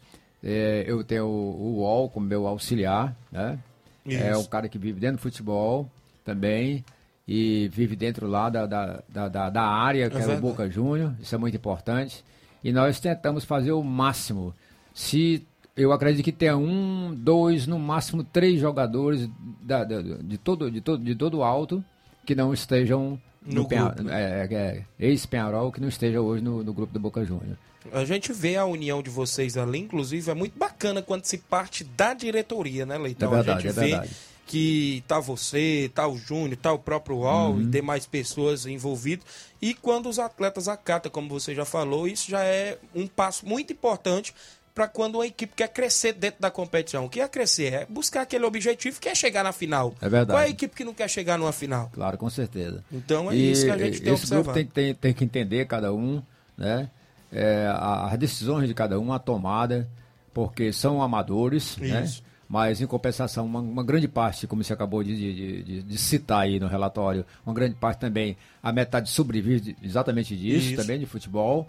É, 0.44 0.84
eu 0.88 1.04
tenho 1.04 1.26
o, 1.26 1.30
o 1.30 1.76
UOL 1.80 2.10
como 2.10 2.26
meu 2.26 2.46
auxiliar, 2.48 3.16
né? 3.32 3.58
É 4.06 4.32
Isso. 4.32 4.42
um 4.42 4.46
cara 4.46 4.68
que 4.68 4.78
vive 4.78 5.00
dentro 5.00 5.18
do 5.18 5.22
futebol 5.22 5.90
também 6.26 6.84
e 7.26 7.70
vive 7.72 7.96
dentro 7.96 8.28
lá 8.28 8.50
da, 8.50 8.66
da, 8.66 9.02
da, 9.30 9.50
da- 9.50 9.64
área 9.66 10.10
que 10.10 10.18
é, 10.18 10.20
o. 10.38 10.42
Boca 10.42 10.70
Júnior. 10.70 11.14
Isso 11.22 11.34
é 11.34 11.38
muito 11.38 11.56
importante. 11.56 12.24
E 12.62 12.72
nós 12.74 13.00
tentamos 13.00 13.46
fazer 13.46 13.72
o 13.72 13.82
máximo. 13.82 14.54
Se 14.94 15.46
eu 15.78 15.94
acredito 15.94 16.24
que 16.26 16.32
tenha 16.34 16.58
um, 16.58 17.14
dois, 17.16 17.66
no 17.66 17.80
máximo 17.80 18.24
três 18.26 18.60
jogadores 18.60 19.30
da, 19.62 19.86
da- 19.86 20.02
de, 20.02 20.38
todo, 20.38 20.70
de, 20.70 20.82
todo, 20.82 21.02
de 21.04 21.16
todo 21.16 21.42
alto 21.44 21.84
que 22.26 22.36
não 22.36 22.54
estejam 22.54 23.18
No 23.46 23.64
no, 23.64 23.68
grupo, 23.68 24.10
é, 24.10 24.48
é, 24.50 24.54
é, 24.56 24.84
ex-Penharol 25.00 25.72
que 25.72 25.82
não 25.82 25.88
esteja 25.90 26.22
hoje 26.22 26.44
no, 26.44 26.64
no 26.64 26.74
grupo 26.74 26.94
do 26.94 27.00
Boca 27.00 27.24
Júnior. 27.26 27.58
A 27.92 28.06
gente 28.06 28.32
vê 28.32 28.56
a 28.56 28.66
união 28.66 29.04
de 29.04 29.10
vocês 29.10 29.58
ali, 29.58 29.80
inclusive, 29.80 30.32
é 30.32 30.34
muito 30.34 30.58
bacana 30.58 31.02
quando 31.02 31.26
se 31.26 31.38
parte 31.38 31.84
da 31.84 32.14
diretoria, 32.14 32.86
né, 32.86 32.98
Leitão? 32.98 33.32
É 33.34 33.36
verdade, 33.36 33.68
a 33.68 33.72
gente 33.72 33.78
é 33.80 33.82
vê 33.82 33.90
verdade. 33.92 34.16
que 34.48 35.04
tá 35.08 35.20
você, 35.20 35.92
tá 35.94 36.08
o 36.08 36.18
Júnior, 36.18 36.56
tá 36.58 36.72
o 36.72 36.80
próprio 36.80 37.18
UOL 37.18 37.52
Uhum. 37.56 37.62
e 37.62 37.66
demais 37.66 38.06
pessoas 38.06 38.66
envolvidas. 38.66 39.26
E 39.62 39.74
quando 39.74 40.08
os 40.08 40.18
atletas 40.18 40.68
acatam, 40.70 41.12
como 41.12 41.28
você 41.28 41.54
já 41.54 41.66
falou, 41.66 42.08
isso 42.08 42.32
já 42.32 42.42
é 42.44 42.78
um 42.96 43.06
passo 43.06 43.46
muito 43.46 43.74
importante 43.74 44.34
para 44.74 44.88
quando 44.88 45.16
uma 45.16 45.28
equipe 45.28 45.54
quer 45.56 45.68
crescer 45.68 46.14
dentro 46.14 46.42
da 46.42 46.50
competição. 46.50 47.06
O 47.06 47.10
que 47.10 47.22
é 47.22 47.28
crescer? 47.28 47.74
É 47.74 47.86
buscar 47.86 48.22
aquele 48.22 48.44
objetivo 48.46 49.00
que 49.00 49.08
é 49.08 49.14
chegar 49.16 49.44
na 49.44 49.52
final. 49.52 49.94
É 50.02 50.10
verdade. 50.10 50.32
Qual 50.38 50.42
é 50.42 50.46
a 50.46 50.50
equipe 50.50 50.76
que 50.76 50.84
não 50.84 50.94
quer 50.94 51.08
chegar 51.10 51.38
numa 51.38 51.52
final? 51.52 51.90
Claro, 51.94 52.18
com 52.18 52.30
certeza. 52.30 52.84
Então 52.92 53.32
é 53.32 53.36
E 53.36 53.52
isso 53.52 53.66
que 53.66 53.72
a 53.72 53.78
gente 53.78 54.02
tem 54.02 54.14
Esse 54.14 54.28
grupo 54.28 54.52
tem, 54.54 54.66
que 54.66 54.72
ter- 54.72 54.96
tem 54.96 55.14
que 55.14 55.24
entender 55.24 55.66
cada 55.68 55.94
um, 55.94 56.22
né? 56.58 56.90
É, 57.32 57.68
as 57.76 58.18
decisões 58.18 58.68
de 58.68 58.74
cada 58.74 59.00
um, 59.00 59.12
a 59.14 59.20
tomada, 59.20 59.88
porque 60.34 60.72
são 60.74 61.02
amadores, 61.02 61.78
né? 61.78 62.04
Isso. 62.04 62.24
Mas, 62.50 62.82
em 62.82 62.86
compensação, 62.86 63.46
uma, 63.48 63.60
uma 63.60 63.84
grande 63.84 64.08
parte, 64.08 64.46
como 64.46 64.64
você 64.64 64.74
acabou 64.74 65.04
de, 65.04 65.16
de- 65.16 65.64
de- 65.64 65.82
de 65.84 65.98
citar 65.98 66.42
aí 66.42 66.60
no 66.60 66.68
relatório, 66.68 67.26
uma 67.46 67.54
grande 67.56 67.74
parte 67.76 68.00
também, 68.00 68.38
a 68.62 68.72
metade 68.72 69.10
sobrevive 69.10 69.76
exatamente 69.82 70.36
disso, 70.38 70.68
Isso. 70.68 70.76
também 70.76 71.00
de 71.00 71.06
futebol. 71.08 71.68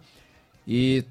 E 0.67 1.05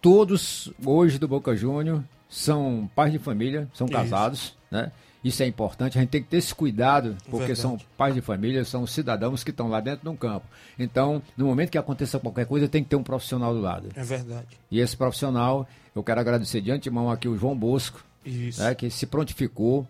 todos, 0.00 0.70
hoje 0.84 1.18
do 1.18 1.26
Boca 1.28 1.54
Júnior, 1.56 2.02
são 2.28 2.88
pais 2.94 3.12
de 3.12 3.18
família, 3.18 3.68
são 3.74 3.86
Isso. 3.86 3.96
casados, 3.96 4.56
né? 4.70 4.92
Isso 5.24 5.42
é 5.42 5.46
importante, 5.46 5.98
a 5.98 6.00
gente 6.00 6.10
tem 6.10 6.22
que 6.22 6.28
ter 6.28 6.36
esse 6.36 6.54
cuidado, 6.54 7.16
porque 7.24 7.38
Verdade. 7.38 7.60
são 7.60 7.76
pais 7.96 8.14
de 8.14 8.20
família, 8.20 8.64
são 8.64 8.86
cidadãos 8.86 9.42
que 9.42 9.50
estão 9.50 9.68
lá 9.68 9.80
dentro 9.80 10.02
de 10.04 10.08
um 10.08 10.14
campo. 10.16 10.46
Então, 10.78 11.20
no 11.36 11.46
momento 11.46 11.70
que 11.70 11.78
aconteça 11.78 12.20
qualquer 12.20 12.46
coisa, 12.46 12.68
tem 12.68 12.84
que 12.84 12.88
ter 12.90 12.96
um 12.96 13.02
profissional 13.02 13.52
do 13.52 13.60
lado. 13.60 13.88
É 13.96 14.02
verdade. 14.04 14.46
E 14.70 14.78
esse 14.78 14.96
profissional, 14.96 15.68
eu 15.94 16.04
quero 16.04 16.20
agradecer 16.20 16.60
de 16.60 16.70
antemão 16.70 17.10
aqui 17.10 17.26
o 17.28 17.36
João 17.36 17.56
Bosco, 17.56 18.00
Isso. 18.24 18.62
né, 18.62 18.74
que 18.76 18.88
se 18.90 19.06
prontificou 19.06 19.84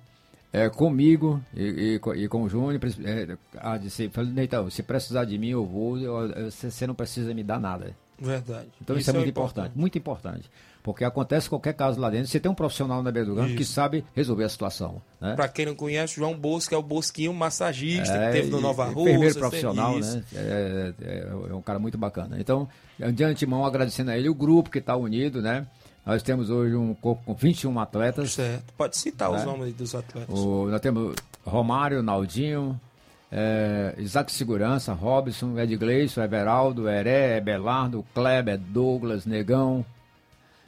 é, 0.51 0.71
comigo 0.71 1.39
e, 1.55 1.99
e 2.17 2.23
e 2.25 2.29
com 2.29 2.43
o 2.45 2.49
Júnior. 2.49 2.81
É, 3.05 3.37
a 3.59 3.77
dizer, 3.77 4.11
falei, 4.11 4.33
Neitão, 4.33 4.71
se 4.71 4.83
precisar 4.83 5.27
de 5.27 5.37
mim, 5.37 5.49
eu 5.51 5.67
vou, 5.67 5.99
eu- 5.99 6.23
eu- 6.31 6.51
você 6.51 6.71
você 6.71 6.87
não 6.87 6.95
precisa 6.95 7.35
me 7.35 7.45
dar 7.45 7.61
nada. 7.61 7.95
Verdade. 8.21 8.69
Então 8.83 8.97
isso, 8.97 9.11
é 9.11 9.13
muito 9.13 9.29
importante, 9.29 9.73
muito 9.77 9.99
importante. 9.99 10.51
Porque 10.83 11.05
acontece 11.05 11.49
qualquer 11.51 11.75
caso 11.75 12.01
lá 12.01 12.09
dentro, 12.09 12.29
você 12.29 12.41
tem 12.41 12.51
um 12.51 12.55
profissional 12.55 13.03
na 13.03 13.11
beira 13.13 13.29
do 13.29 13.35
campo 13.37 13.55
que 13.55 13.63
Isso. 13.63 13.73
sabe 13.73 14.05
resolver 14.15 14.45
a 14.45 14.49
situação. 14.49 15.03
Né? 15.21 15.35
Pra 15.35 15.47
quem 15.47 15.67
não 15.67 15.75
conhece, 15.75 16.15
João 16.17 16.35
Bosco 16.35 16.75
é 16.75 16.79
o 16.79 16.83
Bosquinho 16.83 17.35
massagista 17.35 18.15
É, 18.15 18.27
que 18.27 18.33
teve 18.33 18.51
no 18.51 18.61
Nova 18.61 18.85
e 18.89 18.95
Rússia. 18.95 19.11
Enfermeiro 19.11 19.39
profissional, 19.39 19.99
isso. 19.99 20.17
né? 20.17 20.25
É, 20.35 20.93
é- 21.03 21.29
é 21.51 21.55
um 21.55 21.61
cara 21.61 21.79
muito 21.79 21.99
bacana. 21.99 22.37
Então, 22.41 22.67
de 23.13 23.23
antemão, 23.23 23.67
agradecendo 23.67 24.11
a 24.13 24.17
ele, 24.17 24.29
o 24.31 24.35
grupo 24.35 24.71
que 24.71 24.79
está 24.79 24.97
unido, 24.97 25.43
né? 25.43 25.67
Nós 26.07 26.23
temos 26.23 26.49
hoje 26.49 26.75
um 26.75 26.95
corpo 26.95 27.23
com 27.27 27.35
21 27.35 27.79
atletas. 27.81 28.33
Certo. 28.33 28.73
Pode 28.75 28.97
citar 28.97 29.31
os 29.31 29.41
né? 29.41 29.45
nomes 29.45 29.75
dos 29.75 29.95
atletas. 29.95 30.35
O- 30.39 30.69
nós 30.71 30.81
temos 30.81 31.15
Romário, 31.45 32.03
Naldinho, 32.03 32.81
é, 33.31 33.95
Isaac 33.99 34.33
Segurança, 34.33 34.93
Robson, 34.93 35.59
Ed 35.59 35.77
Gleison, 35.77 36.23
Everaldo, 36.23 36.89
Heré, 36.89 37.37
Ebelardo, 37.39 38.05
Kleber, 38.15 38.59
Douglas, 38.59 39.27
Negão, 39.27 39.85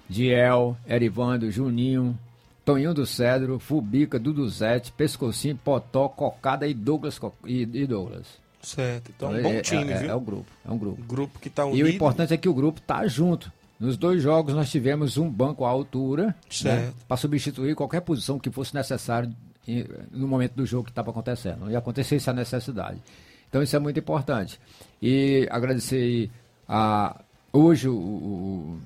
Diel, 0.08 0.76
Erivando, 0.86 1.50
Juninho, 1.50 2.18
Toninho 2.64 2.92
do 2.92 3.06
Cedro, 3.06 3.58
Fubica, 3.58 4.18
Duduzete, 4.18 4.92
Pescocinho, 4.92 5.56
Potó, 5.56 6.08
Cocada 6.08 6.66
e 6.66 6.74
Douglas. 6.74 7.18
E, 7.46 7.62
e 7.62 7.86
Douglas. 7.86 8.26
Certo. 8.62 9.10
Então, 9.16 9.30
um 9.30 9.36
é, 9.36 9.42
bom 9.42 9.60
time, 9.62 9.90
é, 9.92 9.98
viu? 9.98 10.10
É 10.10 10.14
o 10.14 10.20
grupo, 10.20 10.46
é 10.66 10.70
um 10.70 10.78
grupo. 10.78 11.02
grupo 11.02 11.38
que 11.38 11.48
tá 11.48 11.62
E 11.62 11.66
o 11.66 11.70
unido. 11.70 11.88
importante 11.88 12.34
é 12.34 12.36
que 12.36 12.48
o 12.48 12.54
grupo 12.54 12.80
tá 12.80 13.06
junto. 13.06 13.50
Nos 13.78 13.96
dois 13.96 14.22
jogos 14.22 14.52
nós 14.54 14.70
tivemos 14.70 15.16
um 15.16 15.30
banco 15.30 15.64
à 15.64 15.70
altura 15.70 16.36
Certo. 16.50 16.94
para 17.08 17.16
substituir 17.16 17.74
qualquer 17.74 18.00
posição 18.02 18.38
que 18.38 18.50
fosse 18.50 18.74
necessário 18.74 19.32
no 20.10 20.26
momento 20.28 20.52
do 20.54 20.64
jogo 20.66 20.84
que 20.84 20.90
estava 20.90 21.10
acontecendo. 21.10 21.70
E 21.70 21.76
aconteceu 21.76 22.16
essa 22.16 22.32
necessidade. 22.32 22.98
Então 23.48 23.62
isso 23.62 23.74
é 23.74 23.78
muito 23.78 23.98
importante. 23.98 24.58
E 25.02 25.46
agradecer 25.50 26.30
a 26.68 27.20
hoje 27.52 27.88
o, 27.88 27.94
o, 27.94 28.78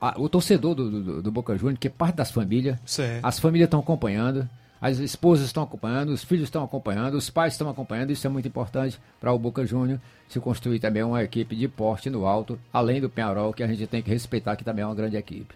a- 0.00 0.14
o 0.20 0.28
torcedor 0.28 0.74
do, 0.74 0.90
do, 1.02 1.22
do 1.22 1.30
Boca 1.32 1.56
Juniors, 1.56 1.78
que 1.78 1.88
é 1.88 1.90
parte 1.90 2.16
das 2.16 2.30
famílias. 2.30 2.78
Certo. 2.86 3.24
As 3.24 3.38
famílias 3.38 3.66
estão 3.66 3.80
acompanhando. 3.80 4.48
As 4.80 4.98
esposas 4.98 5.46
estão 5.46 5.64
acompanhando, 5.64 6.10
os 6.10 6.22
filhos 6.22 6.44
estão 6.44 6.62
acompanhando, 6.62 7.14
os 7.16 7.28
pais 7.28 7.54
estão 7.54 7.68
acompanhando. 7.68 8.12
Isso 8.12 8.24
é 8.24 8.30
muito 8.30 8.46
importante 8.46 8.96
para 9.20 9.32
o 9.32 9.38
Boca 9.38 9.66
Júnior 9.66 10.00
se 10.28 10.38
construir 10.38 10.78
também 10.78 11.02
uma 11.02 11.20
equipe 11.20 11.56
de 11.56 11.66
porte 11.66 12.08
no 12.08 12.24
alto, 12.26 12.56
além 12.72 13.00
do 13.00 13.10
Penharol, 13.10 13.52
que 13.52 13.64
a 13.64 13.66
gente 13.66 13.88
tem 13.88 14.00
que 14.02 14.10
respeitar, 14.10 14.54
que 14.54 14.62
também 14.62 14.84
é 14.84 14.86
uma 14.86 14.94
grande 14.94 15.16
equipe. 15.16 15.52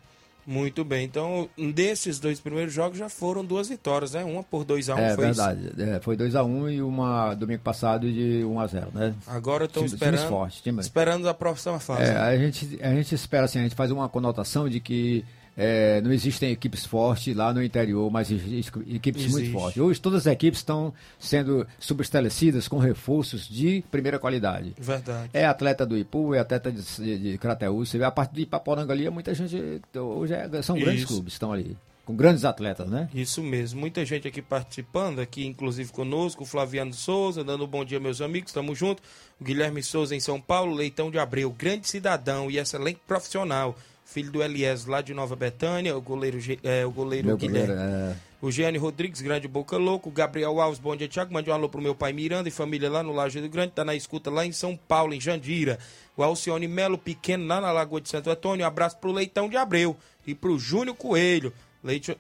Muito 0.47 0.85
bem. 0.85 1.05
Então, 1.05 1.49
desses 1.57 2.19
dois 2.19 2.41
primeiros 2.41 2.73
jogos 2.73 2.99
já 2.99 3.09
foram 3.09 3.45
duas 3.45 3.69
vitórias, 3.69 4.13
né? 4.13 4.25
Uma 4.25 4.43
por 4.43 4.65
2 4.65 4.91
a 4.91 4.95
1 4.97 4.99
é 4.99 5.15
foi 5.15 5.31
isso? 5.31 5.43
verdade. 5.43 5.83
É, 5.83 6.01
foi 6.01 6.17
2x1 6.17 6.73
e 6.75 6.83
uma 6.83 7.35
domingo 7.35 7.63
passado 7.63 8.11
de 8.11 8.43
1x0, 8.45 8.93
né? 8.93 9.15
Agora 9.27 9.67
estão 9.67 9.85
esperando, 9.85 10.17
times 10.17 10.29
fortes, 10.29 10.63
esperando 10.81 11.29
a 11.29 11.35
próxima 11.35 11.79
fase. 11.79 12.03
É, 12.11 12.17
a, 12.17 12.37
gente, 12.37 12.79
a 12.83 12.95
gente 12.95 13.15
espera 13.15 13.45
assim, 13.45 13.61
a 13.61 13.63
gente 13.63 13.75
faz 13.75 13.91
uma 13.91 14.09
conotação 14.09 14.69
de 14.69 14.81
que 14.81 15.25
é, 15.57 16.01
não 16.01 16.13
existem 16.13 16.51
equipes 16.51 16.87
fortes 16.87 17.35
lá 17.37 17.53
no 17.53 17.63
interior, 17.63 18.11
mas 18.11 18.31
existem 18.31 18.83
equipes 18.95 19.23
muito 19.27 19.39
Existe. 19.39 19.53
fortes. 19.53 19.83
Hoje 19.83 20.01
todas 20.01 20.27
as 20.27 20.33
equipes 20.33 20.61
estão 20.61 20.93
sendo 21.19 21.67
subestabelecidas 21.79 22.69
com 22.69 22.79
reforços 22.79 23.49
de 23.49 23.85
primeira 23.91 24.19
qualidade. 24.19 24.75
Verdade. 24.79 25.31
É 25.33 25.45
atleta 25.45 25.85
do 25.85 25.97
Ipu, 25.97 26.35
é 26.35 26.39
atleta 26.39 26.73
de, 26.73 26.83
de, 26.83 27.19
de 27.33 27.39
Crateús. 27.39 27.91
Você 27.91 27.99
vê 27.99 28.05
a 28.05 28.11
parte 28.11 28.35
de 28.35 28.43
Ipaporanga 28.43 28.93
ali, 28.93 29.07
é 29.07 29.11
muita 29.11 29.35
gente. 29.35 29.57
Hoje 29.95 30.35
é- 30.35 30.63
são 30.63 30.79
grandes 30.79 31.01
Isso. 31.03 31.09
clubes 31.09 31.33
que 31.33 31.37
estão 31.37 31.53
ali. 31.53 31.77
Com 32.05 32.17
grandes 32.17 32.45
atletas, 32.45 32.89
né? 32.89 33.09
Isso 33.15 33.41
mesmo, 33.41 33.79
muita 33.79 34.05
gente 34.05 34.27
aqui 34.27 34.43
participando, 34.43 35.21
aqui 35.21 35.47
inclusive 35.47 35.93
conosco, 35.93 36.43
o 36.43 36.47
Flaviano 36.47 36.93
Souza, 36.93 37.45
dando 37.45 37.65
um 37.65 37.69
bom 37.69 37.85
dia 37.85 38.01
meus 38.01 38.21
amigos, 38.21 38.51
estamos 38.51 38.77
juntos. 38.77 39.05
O 39.41 39.45
Guilherme 39.45 39.85
Souza 39.85 40.13
em 40.17 40.19
São 40.19 40.41
Paulo, 40.41 40.75
Leitão 40.75 41.13
de 41.13 41.19
Abreu, 41.21 41.49
grande 41.53 41.87
cidadão 41.89 42.51
e 42.51 42.59
excelente 42.59 42.99
profissional, 43.07 43.79
filho 44.05 44.31
do 44.31 44.43
Elias 44.43 44.87
lá 44.87 45.01
de 45.01 45.15
Nova 45.15 45.35
Betânia, 45.37 45.97
o 45.97 46.01
goleiro, 46.01 46.39
é, 46.63 46.85
o 46.85 46.91
goleiro 46.91 47.27
Meu 47.27 47.37
Guilherme. 47.37 47.75
goleiro, 47.75 47.91
é. 47.91 48.17
O 48.43 48.51
Giane 48.51 48.77
Rodrigues, 48.77 49.21
grande 49.21 49.47
boca 49.47 49.77
louco. 49.77 50.11
Gabriel 50.11 50.61
Alves, 50.61 50.81
bom 50.81 50.97
dia, 50.97 51.07
Tiago. 51.07 51.33
Mande 51.33 51.49
um 51.49 51.53
alô 51.53 51.69
pro 51.69 51.81
meu 51.81 51.95
pai 51.95 52.13
Miranda 52.13 52.49
e 52.49 52.53
família 52.53 52.91
lá 52.91 53.01
no 53.01 53.13
Lajeado 53.13 53.49
Grande. 53.49 53.73
Tá 53.73 53.85
na 53.85 53.95
escuta 53.95 54.31
lá 54.33 54.45
em 54.45 54.51
São 54.51 54.77
Paulo, 54.77 55.15
em 55.15 55.21
Jandira. 55.21 55.79
O 56.17 56.25
Alcione 56.25 56.67
Melo, 56.67 56.99
pequeno, 56.99 57.47
lá 57.47 57.61
na 57.61 57.71
Lagoa 57.71 58.01
de 58.01 58.09
Santo 58.09 58.29
Antônio. 58.29 58.65
Um 58.65 58.69
abraço 58.69 58.99
pro 58.99 59.13
Leitão 59.13 59.49
de 59.49 59.57
Abreu 59.57 59.97
e 60.27 60.35
pro 60.35 60.59
Júnior 60.59 60.97
Coelho. 60.97 61.53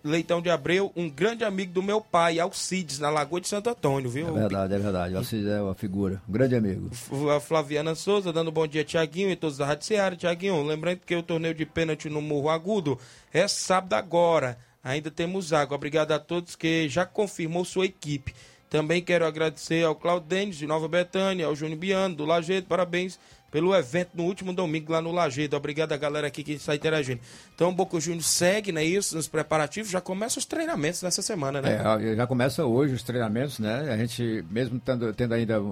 Leitão 0.02 0.42
de 0.42 0.50
Abreu, 0.50 0.90
um 0.96 1.08
grande 1.08 1.44
amigo 1.44 1.72
do 1.72 1.82
meu 1.82 2.00
pai, 2.00 2.40
Alcides, 2.40 2.98
na 2.98 3.08
Lagoa 3.10 3.40
de 3.40 3.46
Santo 3.46 3.70
Antônio, 3.70 4.10
viu? 4.10 4.28
É 4.28 4.40
verdade, 4.40 4.74
é 4.74 4.78
verdade. 4.78 5.14
Você 5.14 5.48
é 5.48 5.62
uma 5.62 5.74
figura, 5.74 6.20
um 6.28 6.32
grande 6.32 6.56
amigo. 6.56 6.90
A 7.34 7.38
Flaviana 7.38 7.94
Souza 7.94 8.32
dando 8.32 8.50
bom 8.50 8.66
dia, 8.66 8.82
Tiaguinho, 8.84 9.30
e 9.30 9.36
todos 9.36 9.58
da 9.58 9.66
Rádio 9.66 9.86
Seara. 9.86 10.16
Tiaguinho, 10.16 10.60
lembrando 10.64 11.00
que 11.06 11.14
o 11.14 11.22
torneio 11.22 11.54
de 11.54 11.64
pênalti 11.64 12.08
no 12.08 12.20
Morro 12.20 12.50
Agudo 12.50 12.98
é 13.32 13.46
sábado 13.46 13.92
agora. 13.94 14.58
Ainda 14.82 15.12
temos 15.12 15.52
água. 15.52 15.76
Obrigado 15.76 16.10
a 16.10 16.18
todos 16.18 16.56
que 16.56 16.88
já 16.88 17.06
confirmou 17.06 17.64
sua 17.64 17.86
equipe. 17.86 18.34
Também 18.68 19.00
quero 19.00 19.24
agradecer 19.24 19.84
ao 19.84 19.94
Claudio 19.94 20.28
Denis, 20.28 20.56
de 20.56 20.66
Nova 20.66 20.88
Betânia, 20.88 21.46
ao 21.46 21.54
Júnior 21.54 21.78
Biano, 21.78 22.16
do 22.16 22.24
Lajeado. 22.24 22.66
Parabéns 22.66 23.16
pelo 23.52 23.76
evento 23.76 24.12
no 24.14 24.24
último 24.24 24.52
domingo 24.52 24.90
lá 24.90 25.02
no 25.02 25.12
Lajeado. 25.12 25.54
Obrigado 25.54 25.92
a 25.92 25.96
galera 25.98 26.26
aqui 26.26 26.42
que 26.42 26.52
está 26.52 26.74
interagindo. 26.74 27.20
Então, 27.54 27.68
o 27.68 27.72
Boca 27.72 28.00
Júnior 28.00 28.22
segue, 28.22 28.72
né? 28.72 28.82
Isso, 28.82 29.14
nos 29.14 29.28
preparativos. 29.28 29.90
Já 29.90 30.00
começam 30.00 30.40
os 30.40 30.46
treinamentos 30.46 31.02
nessa 31.02 31.20
semana, 31.20 31.60
né? 31.60 31.78
É, 32.00 32.16
já 32.16 32.26
começa 32.26 32.64
hoje 32.64 32.94
os 32.94 33.02
treinamentos, 33.02 33.58
né? 33.58 33.92
A 33.92 33.96
gente, 33.98 34.42
mesmo 34.50 34.80
tendo, 34.80 35.12
tendo 35.12 35.34
ainda. 35.34 35.62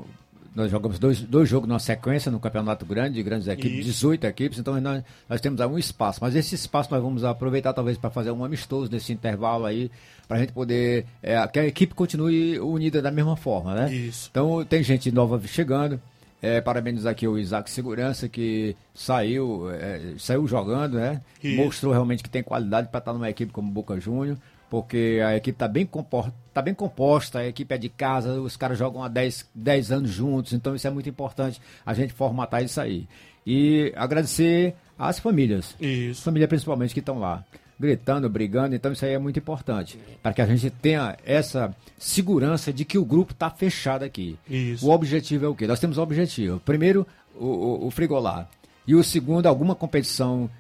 Nós 0.55 0.71
jogamos 0.71 0.99
dois, 0.99 1.21
dois 1.21 1.49
jogos 1.49 1.69
numa 1.69 1.79
sequência 1.79 2.31
no 2.31 2.41
Campeonato 2.41 2.85
Grande, 2.85 3.15
de 3.15 3.23
grandes 3.23 3.47
equipes, 3.47 3.79
Isso. 3.79 3.93
18 3.93 4.27
equipes, 4.27 4.59
então 4.59 4.79
nós, 4.81 5.05
nós 5.29 5.41
temos 5.41 5.61
aí 5.61 5.67
um 5.69 5.79
espaço. 5.79 6.19
Mas 6.21 6.35
esse 6.35 6.57
espaço 6.57 6.91
nós 6.91 7.01
vamos 7.01 7.23
aproveitar 7.25 7.73
talvez 7.73 7.97
para 7.97 8.11
fazer 8.11 8.33
um 8.33 8.45
amistoso 8.45 8.91
nesse 8.91 9.13
intervalo 9.13 9.65
aí, 9.65 9.91
para 10.27 10.37
a 10.37 10.41
gente 10.41 10.53
poder. 10.53 11.07
É, 11.23 11.47
que 11.47 11.59
a 11.59 11.65
equipe 11.65 11.95
continue 11.95 12.59
unida 12.59 13.01
da 13.01 13.13
mesma 13.13 13.37
forma, 13.37 13.75
né? 13.75 13.95
Isso. 13.95 14.29
Então 14.31 14.63
tem 14.65 14.83
gente 14.83 15.11
nova 15.11 15.41
chegando. 15.47 16.01
É, 16.43 16.61
parabenizar 16.61 17.13
aqui 17.13 17.29
o 17.29 17.39
Isaac 17.39 17.71
Segurança, 17.71 18.29
que 18.29 18.75
saiu, 18.95 19.71
é, 19.71 20.15
saiu 20.19 20.47
jogando, 20.47 20.95
né? 20.99 21.21
Mostrou 21.57 21.93
realmente 21.93 22.23
que 22.23 22.31
tem 22.31 22.43
qualidade 22.43 22.89
para 22.89 22.99
estar 22.99 23.13
numa 23.13 23.29
equipe 23.29 23.53
como 23.53 23.71
Boca 23.71 24.01
Júnior, 24.01 24.39
porque 24.71 25.21
a 25.23 25.37
equipe 25.37 25.55
está 25.57 25.69
bem, 25.69 25.85
compor- 25.85 26.31
tá 26.55 26.63
bem 26.63 26.73
composta, 26.73 27.41
a 27.41 27.47
equipe 27.47 27.75
é 27.75 27.77
de 27.79 27.89
casa, 27.91 28.41
os 28.41 28.57
caras 28.57 28.79
jogam 28.79 29.03
há 29.03 29.09
10, 29.09 29.51
10 29.55 29.93
anos 29.93 30.11
juntos, 30.11 30.53
então 30.55 30.75
isso 30.75 30.87
é 30.87 30.91
muito 30.91 31.09
importante 31.11 31.61
a 31.85 31.93
gente 31.93 32.13
formatar 32.15 32.63
isso 32.65 32.81
aí. 32.81 33.07
E 33.47 33.93
agradecer 33.97 34.75
às 34.99 35.19
famílias, 35.19 35.75
Isso. 35.81 36.23
família 36.23 36.47
principalmente 36.47 36.95
que 36.95 37.01
estão 37.01 37.19
lá, 37.19 37.45
gritando, 37.81 38.29
brigando, 38.29 38.75
então 38.75 38.93
isso 38.93 39.07
aí 39.07 39.15
é 39.15 39.19
muito 39.19 39.39
importante, 39.39 39.99
para 40.23 40.35
que 40.35 40.43
a 40.43 40.47
gente 40.47 40.69
tenha 40.69 41.17
essa 41.25 41.75
segurança 41.99 42.71
de 42.71 42.85
que 42.85 42.99
o 42.99 43.05
grupo 43.05 43.33
está 43.33 43.49
fechado 43.49 44.05
aqui. 44.05 44.39
Isso. 44.49 44.87
O 44.87 44.91
objetivo 44.91 45.47
é 45.47 45.49
o 45.49 45.55
quê? 45.55 45.67
Nós 45.67 45.81
temos 45.81 45.97
o 45.97 46.03
objetivo. 46.03 46.61
Primeiro, 46.61 47.07
o, 47.35 47.47
o, 47.47 47.87
o 47.87 47.91
frigolar. 47.91 48.47
E 48.87 48.95
o 48.95 49.03
segundo, 49.03 49.47
alguma 49.47 49.75
competição 49.75 50.51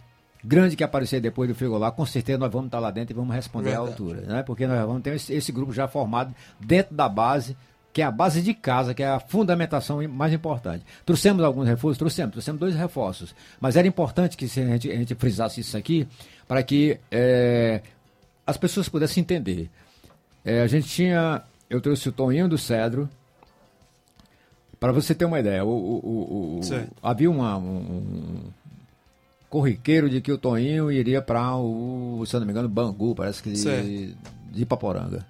grande 0.42 0.76
que 0.76 0.82
aparecer 0.82 1.20
depois 1.20 1.46
do 1.46 1.54
frigolar, 1.54 1.92
com 1.92 2.06
certeza 2.06 2.38
nós 2.38 2.50
vamos 2.50 2.68
estar 2.68 2.78
lá 2.78 2.90
dentro 2.90 3.12
e 3.12 3.16
vamos 3.16 3.34
responder 3.34 3.74
à 3.74 3.82
Verdade. 3.82 3.90
altura. 3.90 4.20
Né? 4.22 4.42
Porque 4.42 4.66
nós 4.66 4.86
vamos 4.86 5.02
ter 5.02 5.14
esse, 5.14 5.34
esse 5.34 5.52
grupo 5.52 5.74
já 5.74 5.86
formado 5.86 6.34
dentro 6.58 6.94
da 6.94 7.06
base, 7.06 7.54
que 7.92 8.00
é 8.00 8.04
a 8.04 8.10
base 8.10 8.40
de 8.40 8.54
casa, 8.54 8.94
que 8.94 9.02
é 9.02 9.08
a 9.08 9.20
fundamentação 9.20 10.06
mais 10.08 10.32
importante. 10.32 10.86
Trouxemos 11.04 11.44
alguns 11.44 11.66
reforços? 11.66 11.98
Trouxemos, 11.98 12.32
trouxemos 12.32 12.58
dois 12.58 12.74
reforços. 12.74 13.34
Mas 13.60 13.76
era 13.76 13.86
importante 13.86 14.36
que 14.38 14.48
se 14.48 14.60
a, 14.60 14.66
gente, 14.66 14.90
a 14.90 14.96
gente 14.96 15.14
frisasse 15.16 15.60
isso 15.60 15.76
aqui, 15.76 16.08
para 16.50 16.64
que 16.64 16.98
eh, 17.12 17.80
as 18.44 18.56
pessoas 18.56 18.88
pudessem 18.88 19.20
entender. 19.20 19.70
Eh, 20.44 20.62
a 20.62 20.66
gente 20.66 20.88
tinha. 20.88 21.44
Eu 21.70 21.80
trouxe 21.80 22.08
o 22.08 22.12
Toninho 22.12 22.48
do 22.48 22.58
Cedro. 22.58 23.08
Para 24.80 24.90
você 24.90 25.14
ter 25.14 25.26
uma 25.26 25.38
ideia, 25.38 25.64
o, 25.64 25.68
o- 25.68 26.56
o- 26.58 26.60
havia 27.00 27.30
uma- 27.30 27.56
um, 27.56 28.40
corriqueiro 29.48 30.10
de 30.10 30.20
que 30.20 30.32
o 30.32 30.38
Toninho 30.38 30.90
iria 30.90 31.22
para 31.22 31.54
o, 31.56 32.24
se 32.26 32.34
eu 32.34 32.40
não 32.40 32.46
me 32.48 32.52
engano, 32.52 32.68
Bangu, 32.68 33.14
parece 33.14 33.40
que 33.44 33.56
de, 33.82 34.14
de 34.50 34.62
Ipaporanga. 34.62 35.24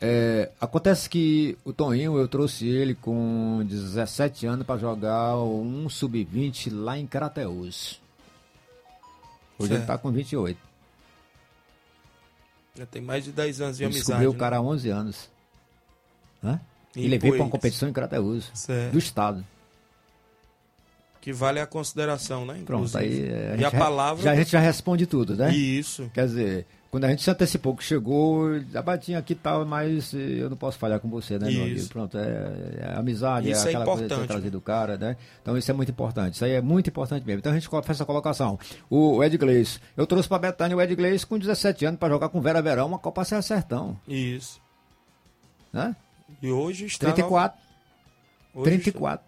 É, 0.00 0.50
acontece 0.58 1.10
que 1.10 1.58
o 1.64 1.72
Toninho, 1.74 2.16
eu 2.16 2.28
trouxe 2.28 2.66
ele 2.66 2.94
com 2.94 3.62
17 3.66 4.46
anos 4.46 4.64
para 4.66 4.78
jogar 4.80 5.36
um 5.36 5.86
sub-20 5.88 6.70
lá 6.72 6.98
em 6.98 7.06
Crateús. 7.06 8.00
Hoje 9.64 9.72
ele 9.72 9.78
Certo. 9.80 9.90
está 9.90 9.98
com 9.98 10.10
28. 10.10 10.58
Já 12.76 12.86
tem 12.86 13.00
mais 13.02 13.24
de 13.24 13.32
10 13.32 13.60
anos 13.60 13.76
de 13.76 13.84
Eu 13.84 13.88
amizade. 13.88 14.06
descobri 14.06 14.26
o 14.26 14.32
né? 14.32 14.38
cara 14.38 14.56
há 14.56 14.60
11 14.60 14.88
anos. 14.90 15.30
Em 16.96 17.02
E 17.04 17.08
levei 17.08 17.30
para 17.32 17.42
uma 17.42 17.50
competição 17.50 17.88
em 17.88 17.92
Crateus, 17.92 18.50
Certo. 18.54 18.92
do 18.92 18.98
estado. 18.98 19.44
Que 21.20 21.32
vale 21.32 21.58
a 21.58 21.66
consideração, 21.66 22.44
né? 22.44 22.62
Pronto, 22.66 22.86
inclusive. 22.88 22.98
aí 23.04 23.28
é, 23.32 23.54
E 23.54 23.58
gente 23.58 23.64
a 23.64 23.70
palavra. 23.78 24.22
Já, 24.22 24.32
a 24.32 24.36
gente 24.36 24.50
já 24.52 24.60
responde 24.60 25.06
tudo, 25.06 25.34
né? 25.34 25.52
Isso. 25.54 26.10
Quer 26.12 26.26
dizer, 26.26 26.66
quando 26.94 27.06
a 27.06 27.08
gente 27.08 27.24
se 27.24 27.30
antecipou 27.32 27.74
que 27.74 27.82
chegou, 27.82 28.50
a 28.72 28.80
batinha 28.80 29.18
aqui 29.18 29.34
tal, 29.34 29.66
mas 29.66 30.14
eh, 30.14 30.36
eu 30.38 30.48
não 30.48 30.56
posso 30.56 30.78
falhar 30.78 31.00
com 31.00 31.08
você, 31.08 31.40
né, 31.40 31.50
meu 31.50 31.64
amigo? 31.64 31.88
Pronto, 31.88 32.16
é, 32.16 32.82
é 32.82 32.94
amizade, 32.96 33.50
Isso 33.50 33.62
é 33.62 33.64
é 33.64 33.68
aquela 33.70 33.84
coisa 33.84 34.02
de 34.02 34.08
ter 34.08 34.14
importante, 34.14 34.28
trazido 34.28 34.58
o 34.58 34.60
cara, 34.60 34.96
né? 34.96 35.16
Então 35.42 35.58
isso 35.58 35.68
é 35.68 35.74
muito 35.74 35.90
importante. 35.90 36.34
Isso 36.34 36.44
aí 36.44 36.52
é 36.52 36.60
muito 36.60 36.90
importante 36.90 37.26
mesmo. 37.26 37.40
Então 37.40 37.50
a 37.50 37.56
gente 37.56 37.68
faz 37.68 37.90
essa 37.90 38.04
colocação. 38.04 38.56
O, 38.88 39.16
o 39.16 39.24
Ed 39.24 39.36
Gleis, 39.36 39.80
eu 39.96 40.06
trouxe 40.06 40.28
pra 40.28 40.38
Betânia 40.38 40.76
o 40.76 40.80
Ed 40.80 40.94
Gleis 40.94 41.24
com 41.24 41.36
17 41.36 41.84
anos 41.84 41.98
pra 41.98 42.08
jogar 42.08 42.28
com 42.28 42.40
Vera 42.40 42.62
Verão, 42.62 42.86
uma 42.86 42.98
Copa 43.00 43.24
Serra 43.24 43.42
Sertão, 43.42 43.98
Isso. 44.06 44.60
né? 45.72 45.96
E 46.40 46.48
hoje 46.48 46.86
está. 46.86 47.06
34. 47.06 47.58
Hoje 48.54 48.70
34. 48.70 49.26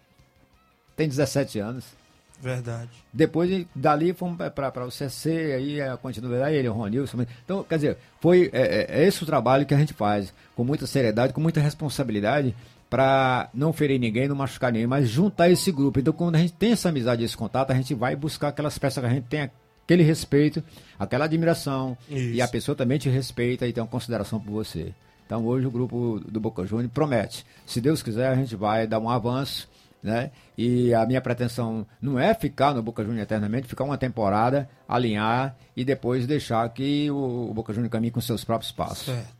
Tem 0.95 1.09
17 1.09 1.59
anos. 1.59 1.83
Verdade. 2.41 2.89
Depois, 3.11 3.65
dali, 3.75 4.13
fomos 4.13 4.37
para 4.53 4.85
o 4.85 4.91
CC, 4.91 5.53
aí 5.55 5.81
a 5.81 5.97
continuidade, 5.97 6.55
ele, 6.55 6.69
o 6.69 6.73
Ronilson. 6.73 7.25
Então, 7.43 7.63
quer 7.63 7.75
dizer, 7.75 7.97
foi 8.21 8.49
é, 8.53 8.61
é- 8.61 9.01
é 9.01 9.07
esse 9.07 9.23
o 9.23 9.25
trabalho 9.25 9.65
que 9.65 9.73
a 9.73 9.77
gente 9.77 9.93
faz, 9.93 10.33
com 10.55 10.63
muita 10.63 10.85
seriedade, 10.85 11.33
com 11.33 11.41
muita 11.41 11.59
responsabilidade, 11.59 12.55
para 12.89 13.49
não 13.53 13.73
ferir 13.73 13.99
ninguém, 13.99 14.27
não 14.27 14.35
machucar 14.35 14.71
ninguém, 14.71 14.87
mas 14.87 15.09
juntar 15.09 15.49
esse 15.49 15.71
grupo. 15.71 15.99
Então, 15.99 16.13
quando 16.13 16.35
a 16.35 16.39
gente 16.39 16.53
tem 16.53 16.71
essa 16.71 16.89
amizade, 16.89 17.23
esse 17.23 17.35
contato, 17.35 17.71
a 17.71 17.75
gente 17.75 17.93
vai 17.93 18.15
buscar 18.15 18.49
aquelas 18.49 18.77
peças 18.77 19.01
que 19.03 19.09
a 19.09 19.13
gente 19.13 19.25
tem 19.25 19.49
aquele 19.83 20.03
respeito, 20.03 20.63
aquela 20.99 21.25
admiração, 21.25 21.97
Isso. 22.09 22.35
e 22.35 22.41
a 22.41 22.47
pessoa 22.47 22.75
também 22.75 22.97
te 22.97 23.09
respeita 23.09 23.67
e 23.67 23.73
tem 23.73 23.81
uma 23.81 23.89
consideração 23.89 24.39
por 24.39 24.51
você. 24.51 24.93
Então, 25.25 25.45
hoje 25.45 25.67
o 25.67 25.71
grupo 25.71 26.21
do 26.25 26.39
Boca 26.39 26.65
Juniors 26.65 26.91
promete. 26.93 27.45
Se 27.65 27.81
Deus 27.81 28.01
quiser, 28.01 28.29
a 28.29 28.35
gente 28.35 28.55
vai 28.55 28.87
dar 28.87 28.99
um 28.99 29.09
avanço 29.09 29.67
né? 30.01 30.31
E 30.57 30.93
a 30.93 31.05
minha 31.05 31.21
pretensão 31.21 31.85
não 32.01 32.19
é 32.19 32.33
ficar 32.33 32.73
no 32.73 32.81
Boca 32.81 33.03
Juniors 33.03 33.23
eternamente, 33.23 33.67
ficar 33.67 33.83
uma 33.83 33.97
temporada, 33.97 34.69
alinhar 34.87 35.55
e 35.75 35.83
depois 35.83 36.25
deixar 36.25 36.67
que 36.69 37.09
o, 37.11 37.51
Boca 37.53 37.73
Juniors 37.73 37.91
caminhe 37.91 38.11
com 38.11 38.21
seus 38.21 38.43
próprios 38.43 38.71
passos. 38.71 39.05
Certo. 39.05 39.37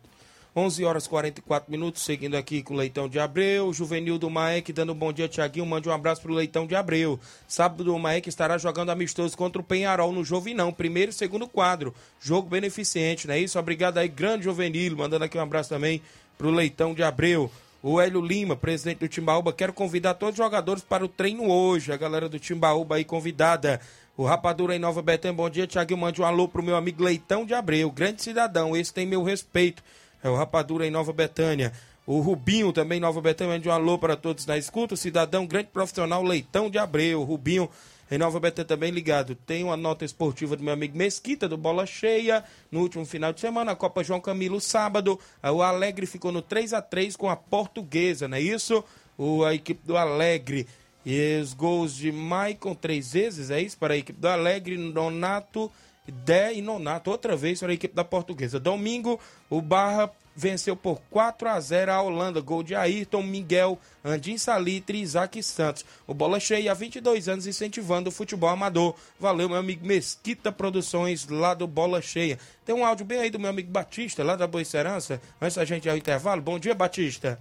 11 0.56 0.86
horas 0.86 1.06
e 1.06 1.10
44 1.10 1.70
minutos, 1.70 2.02
seguindo 2.02 2.36
aqui 2.36 2.64
com 2.64 2.74
o 2.74 2.78
Leitão 2.78 3.08
de 3.08 3.20
Abreu. 3.20 3.72
Juvenil 3.72 4.18
do 4.18 4.28
Maek 4.28 4.74
dando 4.74 4.92
um 4.92 4.96
bom 4.96 5.14
dia, 5.14 5.28
Tiaguinho. 5.28 5.68
Mande 5.68 5.88
um 5.88 5.92
abraço 5.92 6.20
pro 6.20 6.34
Leitão 6.34 6.66
de 6.66 6.76
Abreu. 6.76 7.20
Sábado 7.48 7.94
o 7.94 8.00
Maek 8.00 8.28
estará 8.28 8.58
jogando 8.58 8.90
amistoso 8.90 9.38
contra 9.38 9.62
o 9.62 9.64
Penharol 9.64 10.12
no 10.12 10.24
Jovinão. 10.24 10.74
Primeiro 10.74 11.12
e 11.12 11.14
segundo 11.14 11.48
quadro. 11.48 11.94
Jogo 12.20 12.50
beneficente, 12.50 13.28
não 13.28 13.36
é 13.36 13.40
isso? 13.40 13.60
Obrigado 13.60 14.00
aí, 14.00 14.08
grande 14.08 14.46
Juvenil. 14.46 14.98
Mandando 14.98 15.26
aqui 15.26 15.38
um 15.38 15.42
abraço 15.42 15.70
também 15.70 16.02
pro 16.40 16.50
Leitão 16.50 16.96
de 16.96 17.04
Abreu. 17.04 17.52
O 17.82 18.02
Hélio 18.02 18.22
Lima, 18.22 18.56
presidente 18.56 19.00
do 19.00 19.08
Timbaúba, 19.08 19.54
quero 19.54 19.72
convidar 19.72 20.16
todos 20.16 20.34
os 20.34 20.44
jogadores 20.44 20.84
para 20.84 21.06
o 21.06 21.08
treino 21.08 21.50
hoje. 21.50 21.92
A 21.92 21.98
galera 21.98 22.28
do 22.28 22.40
Timbaúba 22.40 22.96
aí 22.96 23.06
convidada. 23.06 23.80
O 24.18 24.26
Rapadura 24.26 24.76
em 24.76 24.80
Nova 24.80 25.02
Betânia, 25.04 25.38
bom 25.38 25.48
dia, 25.48 25.68
Tiaguinho. 25.68 26.00
Mande 26.00 26.20
um 26.20 26.26
alô 26.26 26.48
pro 26.48 26.64
meu 26.64 26.76
amigo 26.76 27.04
Leitão 27.04 27.46
de 27.46 27.54
Abreu, 27.54 27.92
grande 27.92 28.24
cidadão. 28.24 28.76
Esse 28.76 28.92
tem 28.92 29.06
meu 29.06 29.22
respeito. 29.22 29.84
É 30.24 30.30
o 30.30 30.36
Rapadura 30.36 30.88
em 30.88 30.92
Nova 30.92 31.14
Betânia. 31.14 31.72
O 32.04 32.20
Rubinho 32.20 32.74
também 32.74 33.00
Nova 33.00 33.22
Betânia, 33.22 33.54
mande 33.54 33.70
um 33.70 33.72
alô 33.72 34.00
para 34.00 34.16
todos 34.16 34.46
na 34.48 34.58
escuta. 34.58 34.96
O 34.96 34.98
cidadão, 34.98 35.46
grande 35.46 35.70
profissional, 35.72 36.24
Leitão 36.24 36.72
de 36.72 36.80
Abreu. 36.80 37.22
Rubinho 37.24 37.70
em 38.10 38.18
Nova 38.18 38.40
Betânia 38.40 38.68
também 38.68 38.92
ligado. 38.92 39.36
Tem 39.36 39.64
uma 39.64 39.76
nota 39.76 40.06
esportiva 40.06 40.56
do 40.56 40.64
meu 40.64 40.74
amigo 40.74 40.98
Mesquita, 40.98 41.48
do 41.48 41.58
Bola 41.58 41.86
Cheia. 41.86 42.44
No 42.72 42.82
último 42.82 43.06
final 43.06 43.34
de 43.34 43.42
semana, 43.42 43.74
a 43.74 43.76
Copa 43.76 44.04
João 44.04 44.22
Camilo, 44.22 44.62
sábado. 44.62 45.20
O 45.44 45.62
Alegre 45.62 46.06
ficou 46.06 46.32
no 46.32 46.42
3 46.42 46.74
a 46.74 46.82
3 46.82 47.16
com 47.16 47.30
a 47.30 47.36
Portuguesa, 47.36 48.28
não 48.28 48.38
é 48.38 48.42
isso? 48.42 48.84
O, 49.18 49.44
a 49.44 49.54
equipe 49.54 49.86
do 49.86 49.98
Alegre. 49.98 50.68
E 51.06 51.40
os 51.42 51.54
gols 51.54 51.96
de 51.96 52.12
Maicon 52.12 52.76
três 52.76 53.14
vezes, 53.14 53.50
é 53.50 53.62
isso? 53.62 53.78
Para 53.78 53.94
a 53.94 53.98
equipe 53.98 54.20
do 54.20 54.28
Alegre, 54.28 54.78
Nonato, 54.78 55.72
Dé 56.06 56.54
e 56.54 56.62
Nonato. 56.62 57.10
Outra 57.10 57.36
vez 57.36 57.60
para 57.60 57.72
a 57.72 57.74
equipe 57.74 57.96
da 57.96 58.04
Portuguesa. 58.04 58.60
Domingo, 58.60 59.20
o 59.50 59.62
Barra 59.62 60.12
venceu 60.38 60.76
por 60.76 61.02
4 61.10 61.50
a 61.50 61.60
0 61.60 61.92
a 61.92 62.02
Holanda. 62.02 62.40
Gol 62.40 62.62
de 62.62 62.76
Ayrton, 62.76 63.24
Miguel, 63.24 63.80
Andim 64.06 64.38
Salitre 64.38 65.00
e 65.00 65.02
Isaac 65.02 65.42
Santos. 65.42 65.84
O 66.06 66.14
Bola 66.14 66.40
Cheia 66.40 66.72
há 66.72 66.76
22 66.76 67.28
anos 67.28 67.48
incentivando 67.48 68.10
o 68.10 68.12
futebol 68.12 68.50
amador. 68.50 68.96
Valeu, 69.20 69.50
meu 69.50 69.58
amigo 69.58 69.86
Mesquita 69.86 70.52
Produções, 70.52 71.28
lá 71.28 71.56
do 71.56 71.66
Bola 71.66 72.02
Cheia. 72.02 72.38
Tem 72.64 72.76
um 72.76 72.86
áudio 72.86 73.06
bem 73.06 73.20
aí 73.20 73.32
do 73.32 73.40
meu 73.40 73.50
amigo 73.50 73.72
Batista, 73.72 74.24
lá 74.24 74.36
da 74.36 74.46
Boa 74.46 74.64
Serança. 74.64 75.20
Antes 75.42 75.58
da 75.58 75.66
gente 75.66 75.86
ir 75.86 75.90
ao 75.90 75.98
intervalo. 75.98 76.42
Bom 76.42 76.60
dia, 76.60 76.76
Batista. 76.76 77.40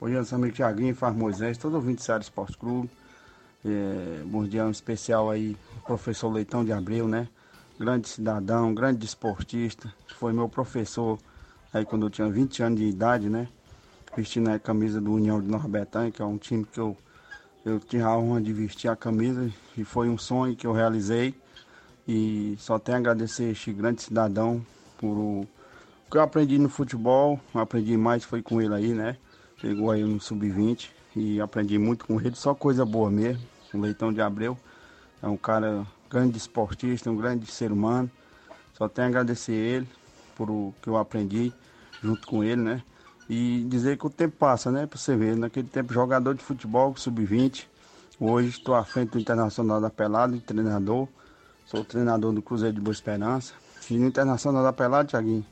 Bom 0.00 0.08
dia, 0.08 0.18
nosso 0.18 0.34
amigo 0.34 0.52
Tiaguinho, 0.52 0.96
Faz 0.96 1.14
Moisés, 1.14 1.56
todo 1.56 1.74
ouvinte 1.74 1.98
do 1.98 2.02
Ceará 2.02 2.20
Esporte 2.20 2.58
Clube. 2.58 2.90
É, 3.64 4.24
bom 4.24 4.44
dia, 4.44 4.64
um 4.64 4.70
especial 4.72 5.30
aí, 5.30 5.56
professor 5.86 6.28
Leitão 6.28 6.64
de 6.64 6.72
Abreu, 6.72 7.06
né? 7.06 7.28
Grande 7.78 8.08
cidadão, 8.08 8.74
grande 8.74 8.98
desportista, 8.98 9.92
foi 10.18 10.32
meu 10.32 10.48
professor 10.48 11.20
aí 11.72 11.84
quando 11.84 12.06
eu 12.06 12.10
tinha 12.10 12.28
20 12.28 12.62
anos 12.62 12.78
de 12.78 12.86
idade, 12.86 13.28
né? 13.28 13.48
Vestindo 14.14 14.50
a 14.50 14.58
camisa 14.58 15.00
do 15.00 15.12
União 15.12 15.40
de 15.40 15.48
Nova 15.48 15.66
Betânia, 15.66 16.10
que 16.10 16.20
é 16.20 16.24
um 16.24 16.36
time 16.36 16.64
que 16.64 16.78
eu, 16.78 16.96
eu 17.64 17.80
tinha 17.80 18.06
a 18.06 18.18
honra 18.18 18.42
de 18.42 18.52
vestir 18.52 18.88
a 18.88 18.96
camisa 18.96 19.50
e 19.76 19.84
foi 19.84 20.08
um 20.08 20.18
sonho 20.18 20.54
que 20.54 20.66
eu 20.66 20.72
realizei. 20.72 21.34
E 22.06 22.56
só 22.58 22.78
tenho 22.78 22.98
a 22.98 23.00
agradecer 23.00 23.44
este 23.44 23.72
grande 23.72 24.02
cidadão 24.02 24.64
por 24.98 25.16
o, 25.16 25.40
o 25.40 26.10
que 26.10 26.18
eu 26.18 26.20
aprendi 26.20 26.58
no 26.58 26.68
futebol, 26.68 27.40
aprendi 27.54 27.96
mais 27.96 28.22
foi 28.22 28.42
com 28.42 28.60
ele 28.60 28.74
aí, 28.74 28.92
né? 28.92 29.16
Chegou 29.56 29.90
aí 29.90 30.02
no 30.02 30.20
sub-20 30.20 30.90
e 31.16 31.40
aprendi 31.40 31.78
muito 31.78 32.04
com 32.04 32.20
ele, 32.20 32.34
só 32.34 32.54
coisa 32.54 32.84
boa 32.84 33.10
mesmo. 33.10 33.42
O 33.72 33.78
Leitão 33.78 34.12
de 34.12 34.20
Abreu 34.20 34.58
é 35.22 35.26
um 35.26 35.36
cara 35.36 35.86
grande 36.10 36.36
esportista, 36.36 37.10
um 37.10 37.16
grande 37.16 37.46
ser 37.46 37.72
humano. 37.72 38.10
Só 38.74 38.88
tenho 38.88 39.06
a 39.06 39.08
agradecer 39.08 39.52
ele 39.52 39.88
por 40.34 40.50
o 40.50 40.74
que 40.82 40.88
eu 40.88 40.98
aprendi 40.98 41.52
junto 42.02 42.26
com 42.26 42.42
ele, 42.42 42.60
né? 42.60 42.82
E 43.28 43.64
dizer 43.68 43.96
que 43.96 44.06
o 44.06 44.10
tempo 44.10 44.36
passa, 44.36 44.70
né? 44.70 44.86
Pra 44.86 44.98
você 44.98 45.16
ver, 45.16 45.36
naquele 45.36 45.68
tempo 45.68 45.92
jogador 45.92 46.34
de 46.34 46.42
futebol, 46.42 46.94
sub-20. 46.96 47.66
Hoje 48.18 48.48
estou 48.48 48.74
à 48.74 48.84
frente 48.84 49.10
do 49.10 49.18
Internacional 49.18 49.80
da 49.80 49.88
Pelada, 49.90 50.36
treinador. 50.46 51.08
Sou 51.66 51.84
treinador 51.84 52.32
do 52.32 52.42
Cruzeiro 52.42 52.74
de 52.74 52.80
Boa 52.80 52.92
Esperança. 52.92 53.54
E 53.90 53.96
no 53.96 54.06
Internacional 54.06 54.62
da 54.62 54.72
Pelada, 54.72 55.08
Thiaguinho, 55.08 55.46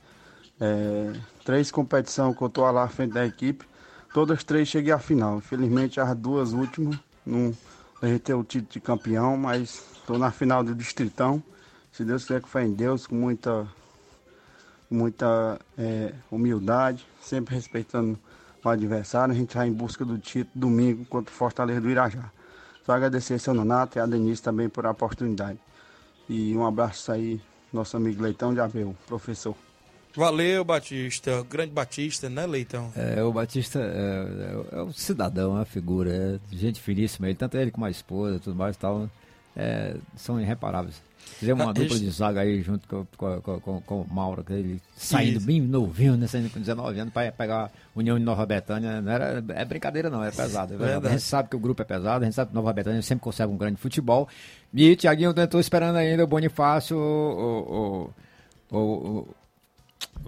é, 0.60 1.12
três 1.44 1.70
competições 1.70 2.36
que 2.36 2.42
eu 2.42 2.48
estou 2.48 2.70
lá 2.70 2.84
à 2.84 2.88
frente 2.88 3.14
da 3.14 3.24
equipe. 3.24 3.64
Todas 4.12 4.44
três 4.44 4.68
cheguei 4.68 4.92
à 4.92 4.98
final. 4.98 5.38
Infelizmente 5.38 6.00
as 6.00 6.16
duas 6.16 6.52
últimas 6.52 6.98
não 7.24 7.56
derreteu 8.00 8.40
o 8.40 8.44
título 8.44 8.72
de 8.72 8.80
campeão, 8.80 9.36
mas 9.36 9.82
estou 9.94 10.18
na 10.18 10.30
final 10.30 10.64
do 10.64 10.74
Distritão. 10.74 11.42
Se 11.92 12.04
Deus 12.04 12.22
quiser 12.22 12.42
que 12.42 12.48
fé 12.48 12.64
em 12.64 12.72
Deus, 12.72 13.06
com 13.06 13.14
muita, 13.14 13.66
muita 14.90 15.58
é, 15.78 16.12
humildade, 16.30 17.06
sempre 17.20 17.54
respeitando 17.54 18.18
o 18.62 18.68
adversário. 18.68 19.32
A 19.32 19.36
gente 19.36 19.56
vai 19.56 19.68
em 19.68 19.72
busca 19.72 20.04
do 20.04 20.18
título 20.18 20.50
domingo 20.54 21.04
contra 21.06 21.32
o 21.32 21.34
Fortaleza 21.34 21.80
do 21.80 21.88
Irajá. 21.88 22.30
Só 22.84 22.92
agradecer 22.92 23.34
ao 23.34 23.38
seu 23.38 23.54
Nonato 23.54 23.98
e 23.98 24.00
a 24.00 24.06
Denise 24.06 24.42
também 24.42 24.68
por 24.68 24.84
a 24.84 24.90
oportunidade. 24.90 25.58
E 26.28 26.56
um 26.56 26.66
abraço 26.66 27.12
aí, 27.12 27.40
nosso 27.72 27.96
amigo 27.96 28.22
Leitão 28.22 28.52
de 28.52 28.60
Abreu, 28.60 28.96
professor. 29.06 29.54
Valeu, 30.14 30.64
Batista. 30.64 31.46
Grande 31.48 31.72
Batista, 31.72 32.28
né, 32.28 32.44
Leitão? 32.46 32.92
É, 32.96 33.22
o 33.22 33.32
Batista 33.32 33.78
é, 33.78 34.74
é, 34.74 34.78
é 34.78 34.82
um 34.82 34.92
cidadão, 34.92 35.52
é 35.52 35.58
uma 35.60 35.64
figura, 35.64 36.12
é 36.12 36.56
gente 36.56 36.80
finíssima. 36.80 37.28
Ele, 37.28 37.36
tanto 37.36 37.56
ele 37.56 37.70
como 37.70 37.86
a 37.86 37.90
esposa 37.90 38.36
e 38.36 38.40
tudo 38.40 38.56
mais 38.56 38.74
e 38.74 38.78
tal, 38.78 39.08
é, 39.56 39.96
são 40.16 40.40
irreparáveis. 40.40 41.00
Fizemos 41.38 41.64
uma 41.64 41.70
Ah, 41.70 41.74
dupla 41.74 41.98
de 41.98 42.10
zaga 42.10 42.40
aí 42.40 42.60
junto 42.60 42.86
com, 42.88 43.06
com, 43.16 43.60
com, 43.60 43.80
com- 43.80 44.00
o 44.02 44.06
Mauro, 44.12 44.42
que 44.42 44.52
ele 44.52 44.82
saindo 44.96 45.38
Isso. 45.38 45.46
bem 45.46 45.60
novinho, 45.60 46.16
né? 46.16 46.26
Saindo 46.26 46.50
com 46.50 46.58
19 46.58 46.98
anos 46.98 47.12
para 47.14 47.30
pegar 47.32 47.70
União 47.94 48.18
de 48.18 48.24
Nova 48.24 48.44
Betânia. 48.44 49.00
Não 49.00 49.12
era, 49.12 49.42
é 49.50 49.64
brincadeira 49.64 50.10
não, 50.10 50.24
é 50.24 50.30
pesado. 50.30 50.74
É. 50.84 50.96
A 50.96 51.10
gente 51.10 51.22
sabe 51.22 51.48
que 51.48 51.56
o 51.56 51.58
grupo 51.58 51.80
é 51.82 51.84
pesado, 51.84 52.22
a 52.22 52.26
gente 52.26 52.34
sabe 52.34 52.48
que 52.50 52.54
Nova 52.54 52.72
Betânia 52.72 53.00
sempre 53.02 53.22
conserva 53.22 53.52
um 53.52 53.56
grande 53.56 53.76
futebol. 53.76 54.28
E 54.74 54.96
Tiaguinho, 54.96 55.32
eu 55.36 55.44
estou 55.44 55.60
esperando 55.60 55.96
ainda 55.96 56.24
o 56.24 56.26
Bonifácio, 56.26 56.96
o, 56.98 58.10
o, 58.70 59.28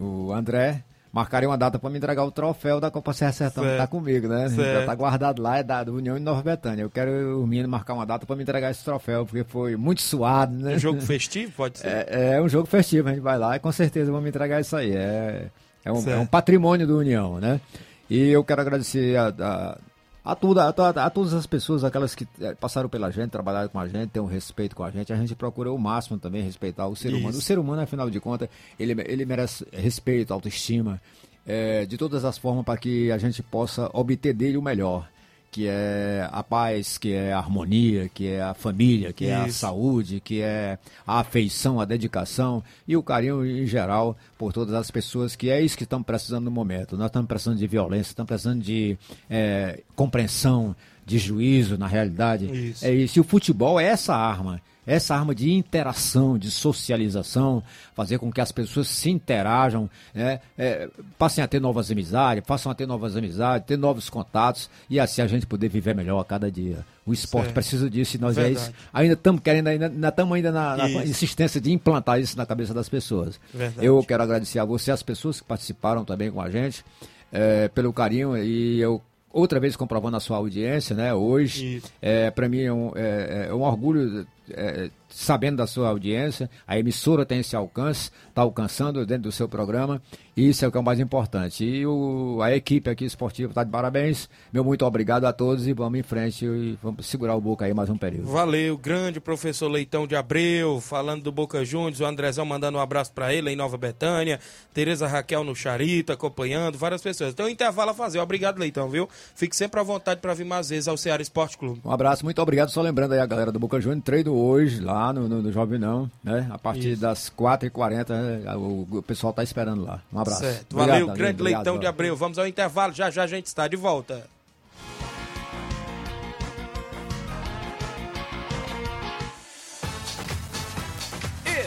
o, 0.01 0.05
o 0.05 0.33
André 0.33 0.85
marcarem 1.13 1.47
uma 1.49 1.59
data 1.59 1.79
para 1.79 1.91
me 1.91 1.99
entregar 1.99 2.25
o 2.25 2.31
troféu 2.31 2.81
da 2.81 2.91
Copa 2.91 3.13
Serra 3.13 3.33
Sertão 3.33 3.63
que 3.63 3.69
Certo. 3.69 3.81
tá 3.83 3.87
comigo, 3.87 4.29
né? 4.29 4.49
Já 4.49 4.57
Certo. 4.57 4.87
tá 4.87 4.95
guardado 4.95 5.43
lá, 5.43 5.59
é 5.59 5.63
da 5.63 5.83
União 5.83 6.17
de 6.17 6.23
Nova 6.23 6.43
Betânia. 6.43 6.83
Eu 6.83 6.91
quero 6.91 7.43
o 7.43 7.47
menino 7.47 7.69
marcar 7.69 7.93
uma 7.95 8.07
data 8.07 8.25
para 8.25 8.35
me 8.35 8.43
entregar 8.43 8.71
esse 8.71 8.83
troféu, 8.83 9.27
porque 9.27 9.45
foi 9.45 9.77
muito 9.77 10.01
suado, 10.01 10.55
né? 10.55 10.77
Um 10.77 10.79
jogo 10.79 11.01
festivo, 11.03 11.53
pode 11.53 11.79
ser? 11.79 11.89
É, 12.09 12.37
é 12.37 12.41
um 12.43 12.49
jogo 12.49 12.67
festivo, 12.67 13.09
a 13.09 13.13
gente 13.13 13.21
vai 13.23 13.39
lá 13.39 13.57
e 13.57 13.59
com 13.61 13.71
certeza 13.71 14.11
vão 14.11 14.21
me 14.23 14.31
entregar 14.31 14.61
isso 14.61 14.75
aí. 14.75 14.93
É, 14.97 15.49
é, 15.85 15.93
um, 15.93 16.09
é 16.11 16.17
um 16.17 16.27
patrimônio 16.27 16.87
do 16.87 16.99
União, 16.99 17.39
né? 17.39 17.61
E 18.09 18.29
eu 18.31 18.43
quero 18.43 18.61
agradecer 18.63 19.17
a, 19.17 19.29
a- 19.39 19.79
A, 20.25 20.37
tudo, 20.37 20.61
a, 20.61 20.69
a, 20.69 21.07
a, 21.07 21.11
todas 21.11 21.35
as 21.35 21.47
pessoas, 21.47 21.83
aquelas 21.83 22.15
que 22.15 22.29
eh, 22.41 22.55
passaram 22.55 22.89
pela 22.89 23.11
gente, 23.11 23.31
trabalharam 23.31 23.69
com 23.69 23.81
a 23.81 23.89
gente, 23.89 24.11
têm 24.11 24.23
um 24.23 24.27
respeito 24.27 24.77
com 24.77 24.85
a 24.85 24.91
gente, 24.91 25.13
a 25.13 25.17
gente 25.17 25.35
procura 25.35 25.73
o 25.73 25.79
máximo 25.79 26.17
também 26.17 26.43
respeitar 26.43 26.87
o 26.87 26.95
ser 26.95 27.09
Isso. 27.09 27.19
humano. 27.19 27.39
O 27.39 27.41
ser 27.41 27.59
humano, 27.59 27.83
afinal 27.83 28.09
de 28.09 28.21
contas, 28.21 28.49
ele, 28.79 28.93
ele 29.07 29.25
merece 29.25 29.67
respeito, 29.73 30.33
autoestima, 30.33 31.01
é, 31.45 31.85
de 31.87 31.99
todas 31.99 32.25
as 32.25 32.39
formas 32.39 32.65
para 32.65 32.79
que 32.79 33.11
a 33.11 33.19
gente 33.19 33.43
possa 33.43 33.91
obter 33.93 34.33
dele 34.33 34.57
o 34.57 34.63
melhor 34.63 35.09
que 35.53 35.67
é 35.69 36.27
a 36.33 36.43
paz, 36.43 36.97
que 36.97 37.13
é 37.13 37.31
a 37.31 37.37
harmonia, 37.37 38.09
que 38.09 38.27
é 38.27 38.41
a 38.41 38.55
família, 38.55 39.13
que 39.13 39.25
Isso. 39.25 39.33
é 39.33 39.37
a 39.37 39.49
saúde, 39.51 40.19
que 40.19 40.41
é 40.41 40.79
a 41.07 41.21
afeição, 41.21 41.79
a 41.79 41.85
dedicação 41.85 42.65
e 42.89 42.97
o 42.97 43.03
carinho 43.03 43.45
em 43.45 43.67
geral 43.67 44.17
por 44.39 44.51
todas 44.51 44.75
as 44.75 44.91
pessoas, 44.91 45.37
que 45.37 45.51
é 45.51 45.61
isso 45.61 45.77
que 45.77 45.85
estamos 45.85 46.07
precisando 46.07 46.47
no 46.47 46.51
momento. 46.51 46.97
Nós 46.97 47.09
estamos 47.09 47.29
precisando 47.29 47.59
de 47.59 47.67
violência, 47.67 48.13
estamos 48.13 48.29
precisando 48.29 48.63
de 48.63 48.97
é, 49.29 49.81
compreensão, 49.95 50.75
de 51.05 51.19
juízo 51.19 51.77
na 51.77 51.87
realidade. 51.87 52.47
Isso. 52.47 52.87
É 52.87 52.91
isso. 52.91 53.19
E 53.19 53.21
o 53.21 53.25
futebol 53.25 53.79
é 53.79 53.85
essa 53.85 54.17
arma 54.17 54.59
essa 54.87 55.15
arma 55.15 55.35
de 55.35 55.53
interação, 55.53 56.37
de 56.37 56.51
socialização, 56.51 57.63
fazer 57.95 58.19
com 58.19 58.33
que 58.33 58.41
as 58.41 58.51
pessoas 58.51 58.89
se 58.89 59.11
interajam, 59.11 59.89
né, 60.15 60.41
é, 60.59 60.89
passem 61.19 61.43
a 61.43 61.47
ter 61.47 61.61
novas 61.61 61.91
amizades, 61.91 62.45
passem 62.45 62.71
a 62.71 62.75
ter 62.75 62.87
novas 62.87 63.17
amizades, 63.17 63.67
ter 63.67 63.77
novos 63.77 64.11
contatos 64.11 64.69
e 64.91 64.99
assim 64.99 65.23
a 65.23 65.27
gente 65.27 65.47
poder 65.47 65.69
viver 65.69 65.95
melhor 65.95 66.21
a 66.21 66.25
cada 66.25 66.51
dia. 66.51 66.85
O 67.05 67.13
esporte 67.13 67.47
certo. 67.47 67.55
precisa 67.55 67.91
disso 67.91 68.17
e 68.17 68.21
nós 68.21 68.39
é 68.39 68.51
isso, 68.51 68.73
ainda 68.93 69.15
estamos 69.15 69.41
querendo, 69.41 69.69
ainda 69.69 70.09
estamos 70.09 70.35
ainda 70.35 70.53
na, 70.53 70.77
na 70.77 70.89
insistência 71.05 71.61
de 71.61 71.73
implantar 71.73 72.21
isso 72.21 72.37
na 72.37 72.47
cabeça 72.47 72.73
das 72.73 72.89
pessoas. 72.89 73.41
Verdade. 73.53 73.85
Eu 73.87 74.03
quero 74.05 74.23
agradecer 74.23 74.59
a 74.59 74.65
você, 74.65 74.91
as 74.91 75.03
pessoas 75.03 75.41
que 75.41 75.47
participaram 75.47 76.05
também 76.05 76.31
com 76.31 76.41
a 76.41 76.49
gente, 76.49 76.85
é, 77.33 77.69
pelo 77.69 77.93
carinho 77.93 78.37
e 78.37 78.81
eu 78.81 79.01
outra 79.33 79.59
vez 79.59 79.75
comprovando 79.75 80.17
a 80.17 80.21
sua 80.21 80.37
audiência, 80.37 80.95
né? 80.95 81.15
Hoje, 81.15 81.83
é, 82.01 82.31
para 82.31 82.49
mim 82.49 82.61
é 82.61 82.73
um, 82.73 82.93
é, 82.95 83.47
é 83.49 83.55
um 83.55 83.63
orgulho 83.63 84.27
é, 84.55 84.91
sabendo 85.09 85.59
da 85.59 85.67
sua 85.67 85.89
audiência, 85.89 86.51
a 86.67 86.79
emissora 86.79 87.25
tem 87.25 87.41
esse 87.41 87.55
alcance, 87.55 88.11
está 88.29 88.43
alcançando 88.43 89.05
dentro 89.05 89.25
do 89.25 89.33
seu 89.33 89.49
programa, 89.49 90.01
e 90.35 90.49
isso 90.49 90.65
é 90.65 90.69
o 90.69 90.73
que 90.73 90.79
é 90.79 90.81
o 90.81 90.85
mais 90.85 90.99
importante. 90.99 91.63
E 91.65 91.87
o, 91.87 92.41
a 92.43 92.55
equipe 92.55 92.89
aqui 92.89 93.05
esportiva 93.05 93.51
está 93.51 93.63
de 93.63 93.71
parabéns. 93.71 94.29
Meu 94.51 94.65
muito 94.65 94.85
obrigado 94.87 95.27
a 95.27 95.33
todos 95.33 95.67
e 95.67 95.75
vamos 95.75 95.99
em 95.99 96.03
frente 96.03 96.47
e 96.47 96.79
vamos 96.83 97.07
segurar 97.07 97.37
o 97.37 97.41
Boca 97.41 97.67
aí 97.67 97.75
mais 97.75 97.91
um 97.91 97.99
período. 97.99 98.27
Valeu, 98.29 98.79
grande 98.79 99.21
professor 99.21 99.69
Leitão 99.69 100.07
de 100.07 100.17
Abreu, 100.17 100.81
falando 100.81 101.23
do 101.23 101.31
Boca 101.31 101.63
Juniors, 101.65 102.01
o 102.01 102.07
Andrezão 102.07 102.47
mandando 102.47 102.79
um 102.79 102.81
abraço 102.81 103.13
para 103.13 103.35
ele 103.35 103.51
em 103.51 103.57
Nova 103.57 103.77
Betânia, 103.77 104.41
Tereza 104.73 105.07
Raquel 105.07 105.45
no 105.45 105.55
Charito, 105.55 106.13
acompanhando, 106.13 106.79
várias 106.79 107.03
pessoas. 107.03 107.33
Então, 107.33 107.49
intervalo 107.49 107.91
a 107.91 107.95
fazer. 107.95 108.19
Obrigado, 108.19 108.59
Leitão, 108.59 108.89
viu? 108.89 109.09
Fique 109.35 109.55
sempre 109.55 109.81
à 109.81 109.83
vontade 109.83 110.21
para 110.21 110.33
vir 110.33 110.47
mais 110.47 110.71
vezes 110.71 110.89
ao 110.89 110.97
Ceará 110.97 111.23
Esporte 111.23 111.59
Clube. 111.59 111.81
Um 111.85 111.91
abraço, 111.91 112.25
muito 112.25 112.41
obrigado. 112.41 112.71
Só 112.71 112.81
lembrando 112.81 113.13
aí 113.13 113.21
a 113.21 113.27
galera 113.27 113.53
do 113.53 113.59
Boca 113.59 113.79
Juniors, 113.79 114.03
treino 114.03 114.33
hoje 114.43 114.81
lá 114.81 115.13
no, 115.13 115.29
no, 115.29 115.43
no 115.43 115.53
Jovem 115.53 115.79
Não, 115.79 116.11
né? 116.23 116.49
A 116.51 116.59
partir 116.59 116.93
Isso. 116.93 117.01
das 117.03 117.31
4h40, 117.31 118.09
né? 118.11 118.57
o, 118.57 118.87
o 118.91 119.03
pessoal 119.03 119.31
está 119.31 119.43
esperando 119.43 119.85
lá. 119.85 120.01
Um 120.13 120.19
abraço. 120.19 120.41
Certo. 120.41 120.77
Valeu, 120.77 120.95
obrigado, 120.95 121.17
grande 121.17 121.41
obrigado, 121.41 121.65
Leitão 121.65 121.79
de 121.79 121.87
Abreu. 121.87 122.17
Vamos 122.17 122.39
ao 122.39 122.47
intervalo, 122.47 122.93
já 122.93 123.11
já 123.11 123.23
a 123.23 123.27
gente 123.27 123.47
está 123.47 123.69
de 123.69 123.77
volta. 123.77 124.25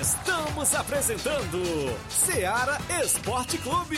Estamos 0.01 0.73
apresentando 0.76 1.95
Seara 2.09 2.78
Esporte 3.03 3.57
Clube. 3.57 3.97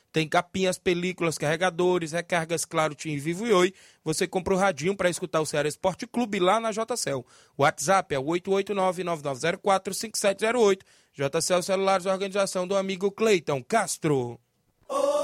tem 0.11 0.27
capinhas, 0.27 0.77
películas, 0.77 1.37
carregadores, 1.37 2.11
recargas 2.11 2.65
Claro, 2.65 2.93
Tim 2.93 3.17
Vivo 3.17 3.47
e 3.47 3.53
Oi. 3.53 3.73
Você 4.03 4.27
compra 4.27 4.53
o 4.53 4.57
radinho 4.57 4.93
para 4.95 5.09
escutar 5.09 5.39
o 5.39 5.45
Ceará 5.45 5.69
Esporte 5.69 6.05
Clube 6.05 6.37
lá 6.39 6.59
na 6.59 6.71
JCL. 6.71 7.25
WhatsApp 7.57 8.15
é 8.15 8.19
889-9904-5708. 8.19 10.81
JCL 11.13 11.63
Celulares, 11.63 12.05
organização 12.05 12.67
do 12.67 12.75
amigo 12.75 13.09
Cleiton 13.11 13.63
Castro. 13.63 14.37
Oba! 14.87 15.20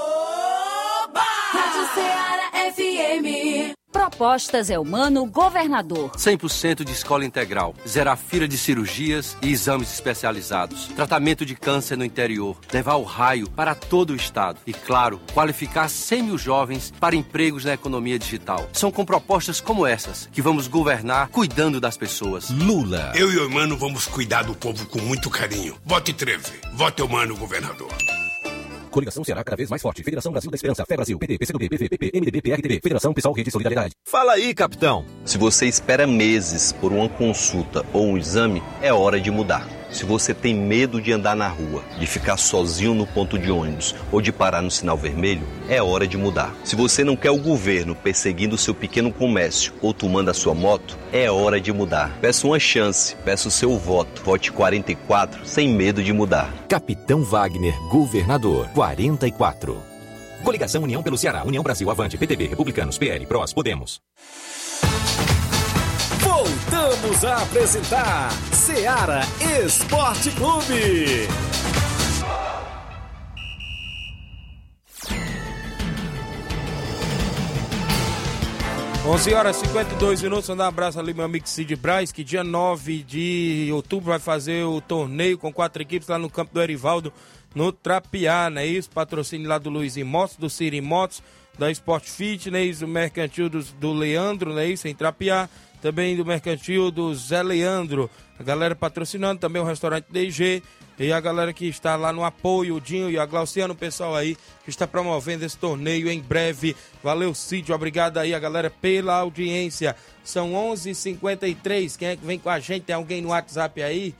Rádio 1.50 1.88
Ceará 1.94 2.50
FM. 2.74 3.72
Propostas 3.90 4.68
é 4.68 4.78
Humano 4.78 5.24
Governador. 5.24 6.10
100% 6.10 6.84
de 6.84 6.92
escola 6.92 7.24
integral. 7.24 7.74
Zerar 7.88 8.18
fila 8.18 8.46
de 8.46 8.58
cirurgias 8.58 9.34
e 9.40 9.50
exames 9.50 9.90
especializados. 9.90 10.88
Tratamento 10.88 11.46
de 11.46 11.54
câncer 11.54 11.96
no 11.96 12.04
interior. 12.04 12.54
Levar 12.70 12.96
o 12.96 13.02
raio 13.02 13.48
para 13.48 13.74
todo 13.74 14.10
o 14.10 14.14
estado. 14.16 14.60
E, 14.66 14.74
claro, 14.74 15.18
qualificar 15.32 15.88
100 15.88 16.22
mil 16.22 16.36
jovens 16.36 16.92
para 17.00 17.16
empregos 17.16 17.64
na 17.64 17.72
economia 17.72 18.18
digital. 18.18 18.68
São 18.74 18.90
com 18.90 19.06
propostas 19.06 19.58
como 19.58 19.86
essas 19.86 20.28
que 20.30 20.42
vamos 20.42 20.68
governar 20.68 21.28
cuidando 21.28 21.80
das 21.80 21.96
pessoas. 21.96 22.50
Lula. 22.50 23.12
Eu 23.14 23.32
e 23.32 23.38
o 23.38 23.46
Humano 23.46 23.74
vamos 23.78 24.06
cuidar 24.06 24.42
do 24.42 24.54
povo 24.54 24.84
com 24.84 24.98
muito 24.98 25.30
carinho. 25.30 25.78
Vote 25.82 26.12
13. 26.12 26.60
Vote 26.74 27.00
Humano 27.00 27.34
Governador. 27.38 27.88
Coligação 28.88 29.24
Ceará 29.24 29.44
cada 29.44 29.56
vez 29.56 29.70
mais 29.70 29.82
forte. 29.82 30.02
Federação 30.02 30.32
Brasil 30.32 30.50
da 30.50 30.54
Esperança. 30.54 30.84
Fé 30.86 30.96
Brasil. 30.96 31.18
PT, 31.18 31.38
PCdoB, 31.38 31.68
PVPP, 31.68 32.10
MDB, 32.14 32.42
PRTB. 32.42 32.80
Federação 32.82 33.12
Pessoal 33.12 33.34
Rede 33.34 33.50
Solidariedade. 33.50 33.94
Fala 34.04 34.32
aí, 34.32 34.54
capitão. 34.54 35.04
Se 35.24 35.38
você 35.38 35.66
espera 35.66 36.06
meses 36.06 36.72
por 36.72 36.92
uma 36.92 37.08
consulta 37.08 37.84
ou 37.92 38.06
um 38.06 38.18
exame, 38.18 38.62
é 38.80 38.92
hora 38.92 39.20
de 39.20 39.30
mudar. 39.30 39.66
Se 39.90 40.04
você 40.04 40.34
tem 40.34 40.54
medo 40.54 41.00
de 41.00 41.12
andar 41.12 41.34
na 41.34 41.48
rua, 41.48 41.82
de 41.98 42.06
ficar 42.06 42.36
sozinho 42.36 42.94
no 42.94 43.06
ponto 43.06 43.38
de 43.38 43.50
ônibus 43.50 43.94
ou 44.12 44.20
de 44.20 44.30
parar 44.30 44.60
no 44.60 44.70
sinal 44.70 44.96
vermelho, 44.96 45.46
é 45.68 45.82
hora 45.82 46.06
de 46.06 46.16
mudar. 46.16 46.54
Se 46.64 46.76
você 46.76 47.02
não 47.02 47.16
quer 47.16 47.30
o 47.30 47.38
governo 47.38 47.94
perseguindo 47.94 48.58
seu 48.58 48.74
pequeno 48.74 49.12
comércio 49.12 49.72
ou 49.80 49.94
tomando 49.94 50.30
a 50.30 50.34
sua 50.34 50.54
moto, 50.54 50.98
é 51.12 51.30
hora 51.30 51.60
de 51.60 51.72
mudar. 51.72 52.18
Peça 52.20 52.46
uma 52.46 52.58
chance, 52.58 53.16
peça 53.24 53.48
o 53.48 53.50
seu 53.50 53.78
voto. 53.78 54.22
Vote 54.22 54.52
44 54.52 55.46
sem 55.46 55.68
medo 55.68 56.02
de 56.02 56.12
mudar. 56.12 56.52
Capitão 56.68 57.22
Wagner, 57.22 57.74
governador 57.88 58.68
44. 58.74 59.82
Coligação 60.44 60.82
União 60.82 61.02
pelo 61.02 61.18
Ceará, 61.18 61.44
União 61.44 61.62
Brasil 61.62 61.90
Avante, 61.90 62.16
PTB, 62.16 62.46
Republicanos, 62.46 62.98
PL, 62.98 63.26
PROS, 63.26 63.52
Podemos. 63.52 64.00
Voltamos 66.20 67.24
a 67.24 67.42
apresentar 67.42 68.30
Seara 68.52 69.20
Esporte 69.64 70.30
Clube. 70.32 71.28
11 79.06 79.34
horas 79.34 79.56
e 79.56 79.66
52 79.66 80.22
minutos. 80.22 80.48
Mandar 80.50 80.64
um 80.64 80.68
abraço 80.68 81.00
ali, 81.00 81.14
meu 81.14 81.24
amigo 81.24 81.48
Cid 81.48 81.74
Braz, 81.76 82.12
que 82.12 82.22
dia 82.22 82.44
9 82.44 83.02
de 83.02 83.70
outubro 83.72 84.10
vai 84.10 84.18
fazer 84.18 84.64
o 84.64 84.80
torneio 84.80 85.38
com 85.38 85.52
quatro 85.52 85.80
equipes 85.80 86.08
lá 86.08 86.18
no 86.18 86.28
campo 86.28 86.52
do 86.52 86.60
Erivaldo, 86.60 87.12
no 87.54 87.72
Trapiá, 87.72 88.50
não 88.50 88.60
é 88.60 88.66
isso? 88.66 88.90
Patrocínio 88.90 89.48
lá 89.48 89.56
do 89.56 89.70
Luiz 89.70 89.96
Motos, 89.96 90.36
do 90.36 90.50
Siri 90.50 90.80
Motos 90.80 91.22
da 91.58 91.70
Sport 91.70 92.04
Fitness, 92.04 92.78
do 92.78 92.88
Mercantil 92.88 93.48
do, 93.48 93.62
do 93.62 93.92
Leandro, 93.92 94.54
né? 94.54 94.66
Isso, 94.66 94.86
em 94.86 94.94
Trapiá. 94.94 95.48
Também 95.80 96.16
do 96.16 96.24
Mercantil 96.24 96.90
do 96.90 97.14
Zé 97.14 97.42
Leandro. 97.42 98.10
A 98.38 98.42
galera 98.42 98.74
patrocinando 98.74 99.40
também 99.40 99.60
o 99.62 99.64
restaurante 99.64 100.06
DG. 100.10 100.62
E 100.98 101.12
a 101.12 101.20
galera 101.20 101.52
que 101.52 101.66
está 101.66 101.94
lá 101.94 102.12
no 102.12 102.24
apoio, 102.24 102.74
o 102.74 102.80
Dinho 102.80 103.08
e 103.08 103.16
a 103.16 103.24
Glauciano, 103.24 103.72
o 103.72 103.76
pessoal 103.76 104.16
aí 104.16 104.36
que 104.64 104.70
está 104.70 104.84
promovendo 104.84 105.44
esse 105.44 105.56
torneio 105.56 106.10
em 106.10 106.20
breve. 106.20 106.74
Valeu, 107.04 107.32
Cídio. 107.34 107.72
Obrigado 107.72 108.18
aí 108.18 108.34
a 108.34 108.38
galera 108.38 108.68
pela 108.68 109.14
audiência. 109.14 109.94
São 110.24 110.52
11:53 110.52 110.84
h 110.84 110.94
53 110.94 111.96
Quem 111.96 112.08
é 112.08 112.16
que 112.16 112.26
vem 112.26 112.38
com 112.38 112.50
a 112.50 112.58
gente? 112.58 112.82
Tem 112.82 112.96
alguém 112.96 113.22
no 113.22 113.28
WhatsApp 113.28 113.80
aí? 113.80 114.12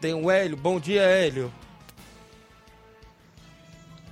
Tem 0.00 0.14
o 0.14 0.30
Hélio. 0.30 0.56
Bom 0.56 0.78
dia, 0.78 1.02
Hélio. 1.02 1.52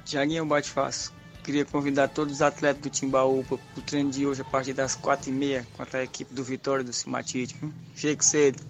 Tiaguinho 0.05 0.45
Bate 0.45 0.71
Fácil. 0.71 1.16
Queria 1.47 1.65
convidar 1.65 2.09
todos 2.09 2.35
os 2.35 2.43
atletas 2.43 2.83
do 2.83 2.91
Timbaú 2.91 3.45
para 3.45 3.55
o 3.55 3.83
treino 3.83 4.11
de 4.11 4.27
hoje 4.27 4.43
a 4.43 4.45
partir 4.45 4.73
das 4.73 4.99
4h30 5.01 5.65
contra 5.77 6.01
a 6.01 6.03
equipe 6.03 6.35
do 6.35 6.43
Vitória 6.43 6.83
do 6.83 6.93
Cimatite. 6.93 7.55
Chegue 7.95 8.25
cedo. 8.25 8.61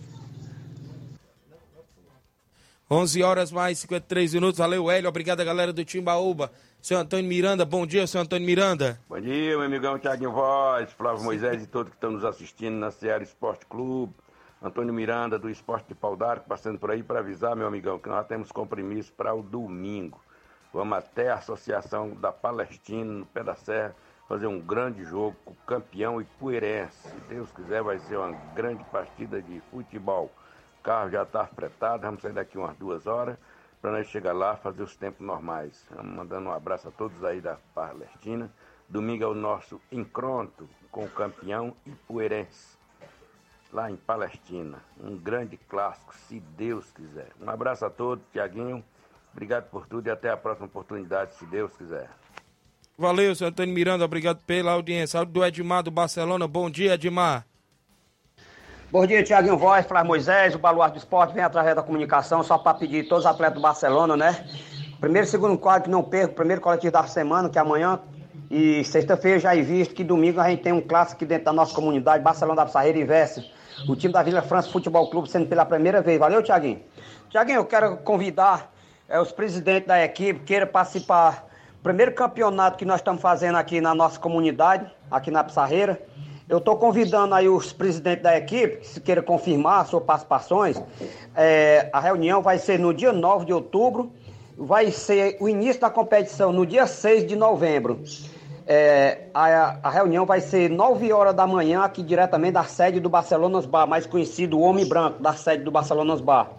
11 2.91 3.23
horas 3.23 3.51
mais 3.51 3.79
53 3.79 4.35
minutos. 4.35 4.59
Valeu, 4.59 4.91
Hélio. 4.91 5.09
Obrigado, 5.09 5.43
galera 5.43 5.73
do 5.73 5.83
Timbaúba. 5.87 6.53
Seu 6.83 6.99
Antônio 6.99 7.27
Miranda, 7.27 7.65
bom 7.65 7.87
dia, 7.87 8.07
seu 8.07 8.21
Antônio 8.21 8.45
Miranda. 8.45 9.01
Bom 9.09 9.23
dia, 9.23 9.57
meu 9.57 9.63
amigão 9.63 9.99
Tiaguinho 9.99 10.33
Voz, 10.33 10.93
Flávio 10.93 11.25
Moisés 11.25 11.63
e 11.63 11.67
todos 11.67 11.89
que 11.89 11.97
estão 11.97 12.11
nos 12.11 12.27
assistindo 12.27 12.77
na 12.77 12.91
Seara 12.91 13.23
Esporte 13.23 13.65
Clube. 13.65 14.13
Antônio 14.63 14.93
Miranda, 14.93 15.39
do 15.39 15.49
Esporte 15.49 15.89
de 15.89 15.95
Pau 15.95 16.15
d'Arco, 16.15 16.47
passando 16.47 16.79
por 16.79 16.91
aí 16.91 17.03
para 17.03 17.21
avisar, 17.21 17.57
meu 17.57 17.67
amigão, 17.67 17.99
que 17.99 18.11
nós 18.11 18.27
temos 18.27 18.53
compromisso 18.53 19.15
para 19.15 19.33
o 19.33 19.43
domingo. 19.43 20.21
Vamos 20.77 20.99
até 20.99 21.31
a 21.31 21.37
Associação 21.37 22.11
da 22.11 22.31
Palestina, 22.31 23.11
no 23.11 23.25
Pé 23.25 23.43
da 23.43 23.55
Serra, 23.55 23.97
fazer 24.29 24.47
um 24.47 24.61
grande 24.61 25.03
jogo 25.05 25.35
com 25.43 25.55
campeão 25.67 26.21
Ipueirense. 26.21 27.09
Se 27.09 27.17
Deus 27.31 27.51
quiser, 27.51 27.83
vai 27.83 27.99
ser 27.99 28.19
uma 28.19 28.33
grande 28.53 28.85
partida 28.93 29.41
de 29.41 29.59
futebol. 29.71 30.31
O 30.79 30.83
carro 30.83 31.09
já 31.09 31.23
está 31.23 31.47
fretado, 31.47 32.03
vamos 32.03 32.21
sair 32.21 32.35
daqui 32.35 32.59
umas 32.59 32.77
duas 32.77 33.07
horas 33.07 33.39
para 33.81 33.91
nós 33.91 34.07
chegar 34.09 34.35
lá 34.35 34.55
fazer 34.55 34.83
os 34.83 34.95
tempos 34.95 35.27
normais. 35.27 35.83
Vamos 35.91 36.15
mandando 36.15 36.51
um 36.51 36.53
abraço 36.53 36.89
a 36.89 36.91
todos 36.91 37.25
aí 37.25 37.41
da 37.41 37.57
Palestina. 37.75 38.53
Domingo 38.87 39.25
é 39.25 39.29
o 39.29 39.35
nosso 39.35 39.81
encontro 39.91 40.69
com 40.91 41.07
o 41.07 41.11
campeão 41.11 41.75
Ipueirense, 41.87 42.77
lá 43.73 43.91
em 43.91 43.97
Palestina. 43.97 44.83
Um 45.01 45.17
grande 45.17 45.57
clássico, 45.57 46.15
se 46.15 46.39
Deus 46.39 46.93
quiser. 46.93 47.31
Um 47.41 47.49
abraço 47.49 47.87
a 47.87 47.89
todos, 47.89 48.23
Tiaguinho. 48.31 48.85
Obrigado 49.37 49.65
por 49.65 49.87
tudo 49.87 50.07
e 50.07 50.11
até 50.11 50.31
a 50.31 50.37
próxima 50.37 50.65
oportunidade, 50.65 51.35
se 51.35 51.45
Deus 51.45 51.71
quiser. 51.77 52.09
Valeu, 52.97 53.35
seu 53.35 53.49
Antônio 53.49 53.75
Miranda, 53.75 54.03
obrigado 54.03 54.39
pela 54.47 54.73
audiência. 54.73 55.19
Áudio 55.19 55.35
do 55.35 55.45
Edmar 55.45 55.83
do 55.83 55.91
Barcelona. 55.91 56.49
Bom 56.49 56.71
dia, 56.71 56.95
Edmar. 56.95 57.45
Bom 58.91 59.07
dia, 59.07 59.23
Tiaguinho 59.23 59.59
Voz, 59.59 59.85
Flávio 59.85 60.09
Moisés, 60.09 60.55
o 60.55 60.59
Baluarte 60.59 60.95
do 60.95 60.99
Esporte 61.01 61.35
vem 61.35 61.45
através 61.45 61.77
da 61.77 61.83
comunicação, 61.83 62.43
só 62.43 62.57
para 62.57 62.79
pedir 62.79 63.09
todos 63.09 63.27
os 63.27 63.31
atletas 63.31 63.57
do 63.57 63.61
Barcelona, 63.61 64.17
né? 64.17 64.49
Primeiro 64.99 65.27
e 65.27 65.31
segundo 65.31 65.59
quadro 65.59 65.83
que 65.85 65.91
não 65.91 66.03
perco, 66.03 66.35
primeiro 66.35 66.63
coletivo 66.63 66.93
da 66.93 67.07
semana, 67.07 67.51
que 67.51 67.59
é 67.59 67.61
amanhã, 67.61 68.01
e 68.51 68.83
sexta-feira 68.85 69.39
já 69.39 69.55
é 69.55 69.61
visto 69.61 69.95
que 69.95 70.03
domingo 70.03 70.41
a 70.41 70.49
gente 70.49 70.63
tem 70.63 70.73
um 70.73 70.81
clássico 70.81 71.17
aqui 71.17 71.27
dentro 71.27 71.45
da 71.45 71.53
nossa 71.53 71.75
comunidade, 71.75 72.25
Barcelona 72.25 72.57
da 72.57 72.65
Pissarreira 72.65 72.97
e 72.97 73.05
Veste, 73.05 73.53
o 73.87 73.95
time 73.95 74.15
da 74.15 74.23
Vila 74.23 74.41
França 74.41 74.71
Futebol 74.71 75.11
Clube 75.11 75.29
sendo 75.29 75.47
pela 75.47 75.67
primeira 75.67 76.01
vez. 76.01 76.19
Valeu, 76.19 76.43
Tiaguinho? 76.43 76.81
Tiaguinho, 77.29 77.59
eu 77.59 77.67
quero 77.67 77.99
convidar 77.99 78.75
é, 79.09 79.21
os 79.21 79.31
presidentes 79.33 79.87
da 79.87 80.03
equipe 80.05 80.41
queiram 80.41 80.67
participar 80.67 81.49
do 81.77 81.83
primeiro 81.83 82.13
campeonato 82.13 82.77
que 82.77 82.85
nós 82.85 83.01
estamos 83.01 83.23
fazendo 83.23 83.57
aqui 83.57 83.81
na 83.81 83.95
nossa 83.95 84.19
comunidade, 84.19 84.91
aqui 85.11 85.31
na 85.31 85.45
Pissarreira. 85.45 86.01
Eu 86.49 86.59
estou 86.59 86.77
convidando 86.77 87.35
aí 87.35 87.49
os 87.49 87.73
presidentes 87.73 88.23
da 88.23 88.37
equipe, 88.37 88.79
que 88.79 88.87
se 88.87 89.01
queiram 89.01 89.23
confirmar 89.23 89.87
suas 89.87 90.03
participações. 90.03 90.81
É, 91.35 91.89
a 91.93 92.01
reunião 92.01 92.41
vai 92.41 92.59
ser 92.59 92.79
no 92.79 92.95
dia 92.95 93.13
9 93.13 93.47
de 93.47 93.53
outubro, 93.53 94.13
vai 94.57 94.91
ser 94.91 95.37
o 95.41 95.49
início 95.49 95.81
da 95.81 95.91
competição 95.91 96.53
no 96.53 96.65
dia 96.65 96.87
6 96.87 97.27
de 97.27 97.37
novembro. 97.37 98.01
É, 98.67 99.29
a, 99.33 99.79
a, 99.83 99.91
reunião 99.91 100.27
vai 100.27 100.41
ser 100.41 100.69
9 100.69 101.13
horas 101.13 101.35
da 101.35 101.47
manhã, 101.47 101.83
aqui 101.83 102.03
diretamente 102.03 102.55
da 102.55 102.65
sede 102.65 102.99
do 102.99 103.09
Barcelonas 103.09 103.67
Bar, 103.67 103.87
mais 103.87 104.07
conhecido 104.07 104.59
o 104.59 104.63
Homem 104.63 104.89
Branco, 104.89 105.23
da 105.23 105.35
sede 105.35 105.63
do 105.63 105.71
Barcelonas 105.71 106.21
Bar. 106.21 106.51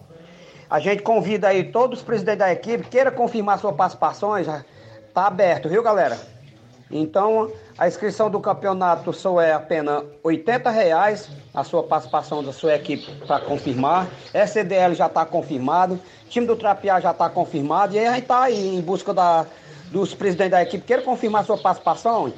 A 0.70 0.80
gente 0.80 1.02
convida 1.02 1.48
aí 1.48 1.64
todos 1.64 2.00
os 2.00 2.06
presidentes 2.06 2.40
da 2.40 2.52
equipe, 2.52 2.90
queira 2.90 3.10
confirmar 3.10 3.58
suas 3.58 3.76
participações, 3.76 4.48
tá 5.14 5.28
aberto, 5.28 5.70
viu 5.70 5.82
galera? 5.82 6.18
Então, 6.92 7.52
a 7.78 7.88
inscrição 7.88 8.30
do 8.30 8.40
campeonato 8.40 9.12
só 9.14 9.42
é 9.42 9.54
apenas 9.54 10.04
R$ 10.26 10.72
reais 10.72 11.30
a 11.54 11.64
sua 11.64 11.84
participação 11.84 12.44
da 12.44 12.54
sua 12.54 12.76
equipe 12.76 13.12
para 13.26 13.40
confirmar. 13.40 14.08
SDL 14.34 14.94
já 14.94 15.08
está 15.08 15.26
confirmado, 15.26 16.00
time 16.30 16.46
do 16.46 16.56
Trapiá 16.56 17.00
já 17.00 17.12
está 17.12 17.30
confirmado, 17.30 17.96
e 17.96 18.00
aí 18.00 18.08
a 18.08 18.12
gente 18.12 18.24
está 18.24 18.44
aí 18.44 18.76
em 18.76 18.82
busca 18.82 19.14
da, 19.14 19.46
dos 19.92 20.14
presidentes 20.14 20.52
da 20.52 20.62
equipe. 20.62 20.86
Queira 20.86 21.02
confirmar 21.02 21.46
sua 21.46 21.58
participação? 21.58 22.32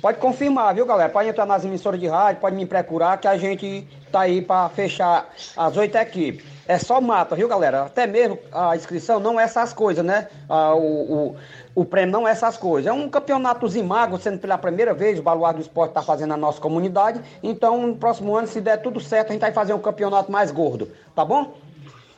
Pode 0.00 0.18
confirmar, 0.18 0.74
viu, 0.74 0.86
galera? 0.86 1.10
Pode 1.10 1.28
entrar 1.28 1.44
nas 1.44 1.64
emissoras 1.64 1.98
de 2.00 2.06
rádio, 2.06 2.40
pode 2.40 2.56
me 2.56 2.64
procurar, 2.64 3.18
que 3.18 3.26
a 3.26 3.36
gente 3.36 3.86
tá 4.12 4.20
aí 4.20 4.40
para 4.40 4.68
fechar 4.70 5.28
as 5.56 5.76
oito 5.76 5.96
equipes. 5.96 6.57
É 6.68 6.78
só 6.78 7.00
mata, 7.00 7.34
viu, 7.34 7.48
galera? 7.48 7.84
Até 7.84 8.06
mesmo 8.06 8.38
a 8.52 8.76
inscrição 8.76 9.18
não 9.18 9.40
é 9.40 9.44
essas 9.44 9.72
coisas, 9.72 10.04
né? 10.04 10.28
Ah, 10.46 10.74
o, 10.74 11.30
o, 11.30 11.36
o, 11.74 11.84
prêmio 11.86 12.12
não 12.12 12.28
é 12.28 12.30
essas 12.30 12.58
coisas. 12.58 12.86
É 12.86 12.92
um 12.92 13.08
campeonatozinho 13.08 13.86
magro, 13.86 14.18
sendo 14.18 14.38
pela 14.38 14.58
primeira 14.58 14.92
vez 14.92 15.18
o 15.18 15.22
Baluar 15.22 15.54
do 15.54 15.62
Esporte 15.62 15.92
está 15.92 16.02
fazendo 16.02 16.28
na 16.28 16.36
nossa 16.36 16.60
comunidade. 16.60 17.22
Então, 17.42 17.86
no 17.86 17.96
próximo 17.96 18.36
ano, 18.36 18.46
se 18.46 18.60
der 18.60 18.82
tudo 18.82 19.00
certo, 19.00 19.30
a 19.30 19.32
gente 19.32 19.40
vai 19.40 19.50
fazer 19.50 19.72
um 19.72 19.78
campeonato 19.78 20.30
mais 20.30 20.50
gordo, 20.50 20.90
tá 21.14 21.24
bom? 21.24 21.54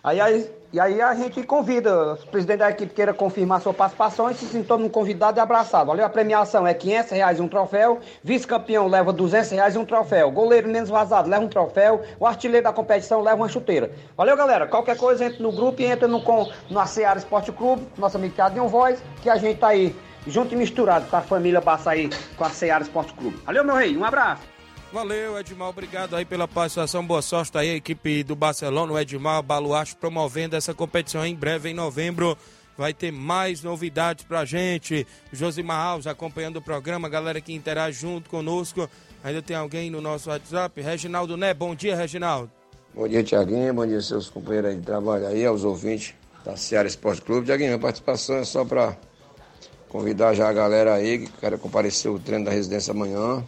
Aí, 0.03 0.21
aí 0.21 0.51
e 0.73 0.79
aí 0.79 1.01
a 1.03 1.13
gente 1.15 1.43
convida, 1.43 2.15
o 2.15 2.27
presidente 2.29 2.59
da 2.59 2.71
equipe 2.71 2.95
queira 2.95 3.13
confirmar 3.13 3.61
sua 3.61 3.75
participação 3.75 4.31
e 4.31 4.35
se 4.35 4.47
sinta 4.47 4.69
todo 4.69 4.89
convidado 4.89 5.39
e 5.39 5.41
abraçado. 5.41 5.89
Valeu, 5.89 6.07
a 6.07 6.09
premiação 6.09 6.65
é 6.65 6.73
500 6.73 7.11
reais 7.11 7.41
um 7.41 7.49
troféu, 7.49 7.99
vice-campeão 8.23 8.87
leva 8.87 9.13
200 9.13 9.51
reais 9.51 9.75
um 9.75 9.85
troféu, 9.85 10.31
goleiro 10.31 10.69
menos 10.69 10.89
vazado 10.89 11.29
leva 11.29 11.45
um 11.45 11.49
troféu, 11.49 12.03
o 12.21 12.27
artilheiro 12.27 12.63
da 12.63 12.73
competição 12.73 13.21
leva 13.21 13.37
uma 13.37 13.49
chuteira. 13.49 13.91
Valeu, 14.17 14.37
galera. 14.37 14.69
Qualquer 14.69 14.97
coisa, 14.97 15.25
entra 15.25 15.43
no 15.43 15.51
grupo 15.51 15.83
e 15.83 15.87
entra 15.87 16.07
no, 16.07 16.23
com, 16.23 16.49
no 16.71 16.87
Seara 16.87 17.19
Esporte 17.19 17.51
Clube, 17.51 17.85
nosso 17.99 18.17
amigo 18.17 18.35
Thiago 18.37 18.69
Voz, 18.69 19.03
que 19.23 19.29
a 19.29 19.37
gente 19.37 19.59
tá 19.59 19.69
aí 19.69 19.97
junto 20.27 20.55
e 20.55 20.57
misturado 20.57 21.07
com 21.07 21.17
a 21.17 21.21
família 21.21 21.61
aí 21.87 22.09
com 22.37 22.45
a 22.45 22.51
Seara 22.51 22.85
Esporte 22.85 23.13
Clube. 23.15 23.37
Valeu, 23.45 23.65
meu 23.65 23.75
rei. 23.75 23.97
Um 23.97 24.05
abraço. 24.05 24.60
Valeu, 24.93 25.39
Edmar. 25.39 25.69
Obrigado 25.69 26.17
aí 26.17 26.25
pela 26.25 26.49
participação. 26.49 27.07
Boa 27.07 27.23
sorte 27.23 27.57
aí, 27.57 27.71
a 27.71 27.77
equipe 27.77 28.25
do 28.25 28.35
Barcelona, 28.35 28.93
o 28.93 28.99
Edmar 28.99 29.41
Baluarte, 29.41 29.95
promovendo 29.95 30.57
essa 30.57 30.75
competição 30.75 31.25
em 31.25 31.35
breve, 31.35 31.71
em 31.71 31.75
novembro. 31.75 32.37
Vai 32.77 32.93
ter 32.93 33.13
mais 33.13 33.63
novidades 33.63 34.25
pra 34.25 34.45
gente. 34.45 35.07
Josimar 35.33 35.79
Alves 35.79 36.09
acompanhando 36.09 36.57
o 36.57 36.63
programa, 36.63 37.09
galera 37.09 37.41
que 37.41 37.53
interage 37.53 38.01
junto 38.01 38.29
conosco. 38.29 38.91
Ainda 39.23 39.41
tem 39.41 39.55
alguém 39.55 39.91
no 39.91 40.01
nosso 40.01 40.29
WhatsApp? 40.29 40.81
Reginaldo 40.81 41.37
Né, 41.37 41.55
bom 41.55 41.73
dia, 41.73 41.95
Reginaldo. 41.95 42.51
Bom 42.93 43.07
dia, 43.07 43.23
Tiaguinho. 43.23 43.73
Bom 43.73 43.87
dia, 43.87 44.01
seus 44.01 44.29
companheiros 44.29 44.75
de 44.75 44.83
trabalho 44.83 45.29
aí, 45.29 45.47
aos 45.47 45.63
ouvintes 45.63 46.15
da 46.45 46.57
Seara 46.57 46.89
Esporte 46.89 47.23
Clube. 47.23 47.47
Tiaguinho, 47.47 47.69
minha 47.69 47.81
participação 47.81 48.39
é 48.39 48.45
só 48.45 48.65
para 48.65 48.97
convidar 49.89 50.35
já 50.35 50.49
a 50.49 50.53
galera 50.53 50.95
aí 50.95 51.27
que 51.27 51.33
quer 51.39 51.57
comparecer 51.61 52.11
o 52.11 52.19
treino 52.19 52.47
da 52.47 52.51
residência 52.51 52.91
amanhã 52.91 53.45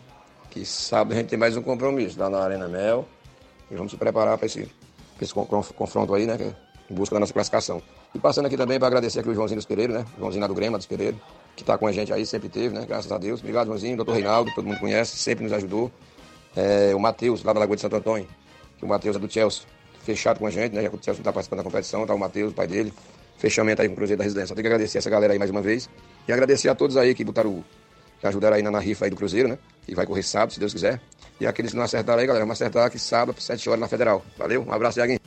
que 0.53 0.67
sábado 0.67 1.15
a 1.15 1.17
gente 1.17 1.29
tem 1.29 1.39
mais 1.39 1.57
um 1.57 1.63
compromisso 1.63 2.21
lá 2.21 2.29
na 2.29 2.39
Arena 2.39 2.69
Mel 2.69 3.09
e 3.71 3.75
vamos 3.75 3.91
se 3.91 3.97
preparar 3.97 4.37
para 4.37 4.45
esse, 4.45 4.69
esse 5.19 5.33
confronto 5.33 6.15
aí, 6.15 6.27
né? 6.27 6.37
É 6.39 6.93
em 6.93 6.95
busca 6.95 7.15
da 7.15 7.21
nossa 7.21 7.33
classificação. 7.33 7.83
E 8.15 8.19
passando 8.19 8.45
aqui 8.45 8.57
também 8.59 8.79
para 8.79 8.89
agradecer 8.89 9.21
aqui 9.21 9.31
o 9.31 9.35
Joãozinho 9.35 9.57
dos 9.57 9.65
Pereira, 9.65 9.95
né? 9.95 10.07
O 10.19 10.21
Joãozinho 10.21 10.43
lá 10.43 10.47
do 10.47 10.55
Grêmio, 10.55 10.77
dos 10.77 10.87
Pereira, 10.87 11.17
que 11.57 11.63
está 11.63 11.79
com 11.79 11.87
a 11.87 11.93
gente 11.93 12.13
aí, 12.13 12.27
sempre 12.27 12.51
teve, 12.51 12.75
né? 12.75 12.85
Graças 12.87 13.11
a 13.11 13.17
Deus. 13.17 13.41
Obrigado, 13.41 13.69
Joãozinho, 13.69 13.97
doutor 13.97 14.13
Reinaldo, 14.13 14.55
todo 14.55 14.67
mundo 14.67 14.79
conhece, 14.79 15.17
sempre 15.17 15.43
nos 15.43 15.55
ajudou. 15.55 15.91
É, 16.55 16.95
o 16.95 17.01
Matheus, 17.01 17.43
lá 17.43 17.55
da 17.55 17.61
Lagoa 17.61 17.77
de 17.77 17.81
Santo 17.81 17.97
Antônio, 17.97 18.29
que 18.77 18.85
o 18.85 18.89
Matheus 18.89 19.17
é 19.17 19.19
do 19.19 19.33
Chelsea, 19.33 19.63
fechado 20.05 20.39
com 20.39 20.47
a 20.47 20.51
gente, 20.51 20.75
né? 20.75 20.83
Já 20.83 20.91
que 20.91 20.97
o 20.97 21.03
Chelsea 21.03 21.23
está 21.23 21.33
participando 21.33 21.61
da 21.61 21.65
competição, 21.65 22.07
tá 22.07 22.15
o 22.15 22.19
Matheus, 22.19 22.53
o 22.53 22.55
pai 22.55 22.67
dele. 22.67 22.93
Fechamento 23.39 23.81
aí 23.81 23.89
com 23.89 23.95
o 23.95 23.97
Cruzeiro 23.97 24.19
da 24.19 24.25
Residência. 24.25 24.49
Só 24.49 24.55
tenho 24.55 24.65
que 24.65 24.69
agradecer 24.69 24.99
essa 24.99 25.09
galera 25.09 25.33
aí 25.33 25.39
mais 25.39 25.51
uma 25.51 25.63
vez. 25.63 25.89
E 26.29 26.33
agradecer 26.33 26.69
a 26.69 26.75
todos 26.75 26.99
aí 26.99 27.15
que 27.15 27.25
botaram, 27.25 27.65
que 28.23 28.27
ajudaram 28.29 28.55
aí 28.55 28.63
na, 28.63 28.71
na 28.71 28.79
rifa 28.79 29.05
aí 29.05 29.11
do 29.11 29.17
Cruzeiro, 29.17 29.49
né? 29.49 29.59
Que 29.85 29.97
vai 29.97 30.07
correr 30.07 30.23
sábado, 30.23 30.53
se 30.53 30.61
Deus 30.61 30.73
quiser. 30.73 31.01
E 31.41 31.47
aqueles 31.47 31.73
que 31.73 31.77
não 31.77 31.83
acertaram 31.83 32.21
aí, 32.21 32.27
galera, 32.27 32.45
vamos 32.45 32.57
acertar 32.57 32.87
aqui 32.87 32.97
sábado, 32.97 33.41
7 33.41 33.69
horas 33.69 33.81
na 33.81 33.89
Federal. 33.89 34.25
Valeu, 34.39 34.65
um 34.65 34.73
abraço, 34.73 35.01
Iaguinho. 35.01 35.19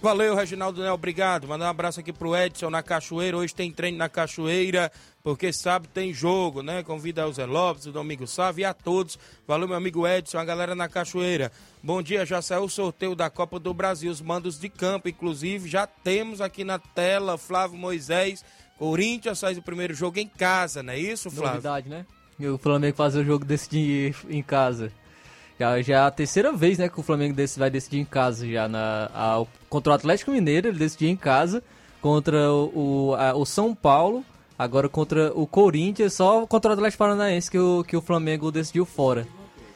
Valeu, 0.00 0.36
Reginaldo 0.36 0.80
Né, 0.80 0.92
obrigado. 0.92 1.48
Mandar 1.48 1.64
um 1.64 1.70
abraço 1.70 1.98
aqui 1.98 2.12
pro 2.12 2.36
Edson 2.36 2.70
na 2.70 2.84
Cachoeira. 2.84 3.36
Hoje 3.36 3.52
tem 3.52 3.72
treino 3.72 3.98
na 3.98 4.08
Cachoeira, 4.08 4.92
porque 5.24 5.52
sábado 5.52 5.90
tem 5.92 6.14
jogo, 6.14 6.62
né? 6.62 6.84
Convida 6.84 7.26
o 7.26 7.32
Zé 7.32 7.46
Lopes, 7.46 7.86
o 7.86 7.90
Domingo 7.90 8.28
Sávio 8.28 8.62
e 8.62 8.64
a 8.64 8.72
todos. 8.72 9.18
Valeu, 9.44 9.66
meu 9.66 9.76
amigo 9.76 10.06
Edson, 10.06 10.38
a 10.38 10.44
galera 10.44 10.76
na 10.76 10.88
Cachoeira. 10.88 11.50
Bom 11.82 12.00
dia, 12.00 12.24
já 12.24 12.40
saiu 12.40 12.62
o 12.62 12.70
sorteio 12.70 13.16
da 13.16 13.28
Copa 13.28 13.58
do 13.58 13.74
Brasil, 13.74 14.12
os 14.12 14.20
mandos 14.20 14.56
de 14.56 14.68
campo, 14.68 15.08
inclusive. 15.08 15.68
Já 15.68 15.84
temos 15.84 16.40
aqui 16.40 16.62
na 16.62 16.78
tela 16.78 17.36
Flávio 17.36 17.76
Moisés 17.76 18.44
Corinthians 18.78 19.40
faz 19.40 19.56
o 19.56 19.62
primeiro 19.62 19.94
jogo 19.94 20.18
em 20.18 20.28
casa, 20.28 20.82
não 20.82 20.92
é 20.92 20.98
isso, 20.98 21.30
Flávio? 21.30 21.54
Novidade, 21.54 21.88
né? 21.88 22.06
E 22.38 22.46
o 22.46 22.58
Flamengo 22.58 22.96
fazer 22.96 23.20
o 23.20 23.24
jogo 23.24 23.44
decidir 23.44 24.14
em 24.28 24.42
casa. 24.42 24.92
Já, 25.58 25.80
já 25.80 25.94
é 25.94 25.98
a 26.06 26.10
terceira 26.10 26.52
vez, 26.52 26.76
né, 26.76 26.88
que 26.88 27.00
o 27.00 27.02
Flamengo 27.02 27.34
desse, 27.34 27.58
vai 27.58 27.70
decidir 27.70 27.98
em 27.98 28.04
casa 28.04 28.46
já 28.46 28.68
na 28.68 29.10
a, 29.14 29.44
contra 29.70 29.92
o 29.92 29.96
Atlético 29.96 30.30
Mineiro, 30.30 30.68
ele 30.68 30.78
decidiu 30.78 31.08
em 31.08 31.16
casa 31.16 31.62
contra 32.02 32.52
o, 32.52 33.08
o, 33.08 33.14
a, 33.14 33.34
o 33.34 33.46
São 33.46 33.74
Paulo, 33.74 34.22
agora 34.58 34.88
contra 34.88 35.32
o 35.34 35.46
Corinthians, 35.46 36.12
só 36.12 36.46
contra 36.46 36.70
o 36.70 36.74
Atlético 36.74 36.98
Paranaense 36.98 37.50
que 37.50 37.58
o, 37.58 37.82
que 37.84 37.96
o 37.96 38.02
Flamengo 38.02 38.52
decidiu 38.52 38.84
fora. 38.84 39.26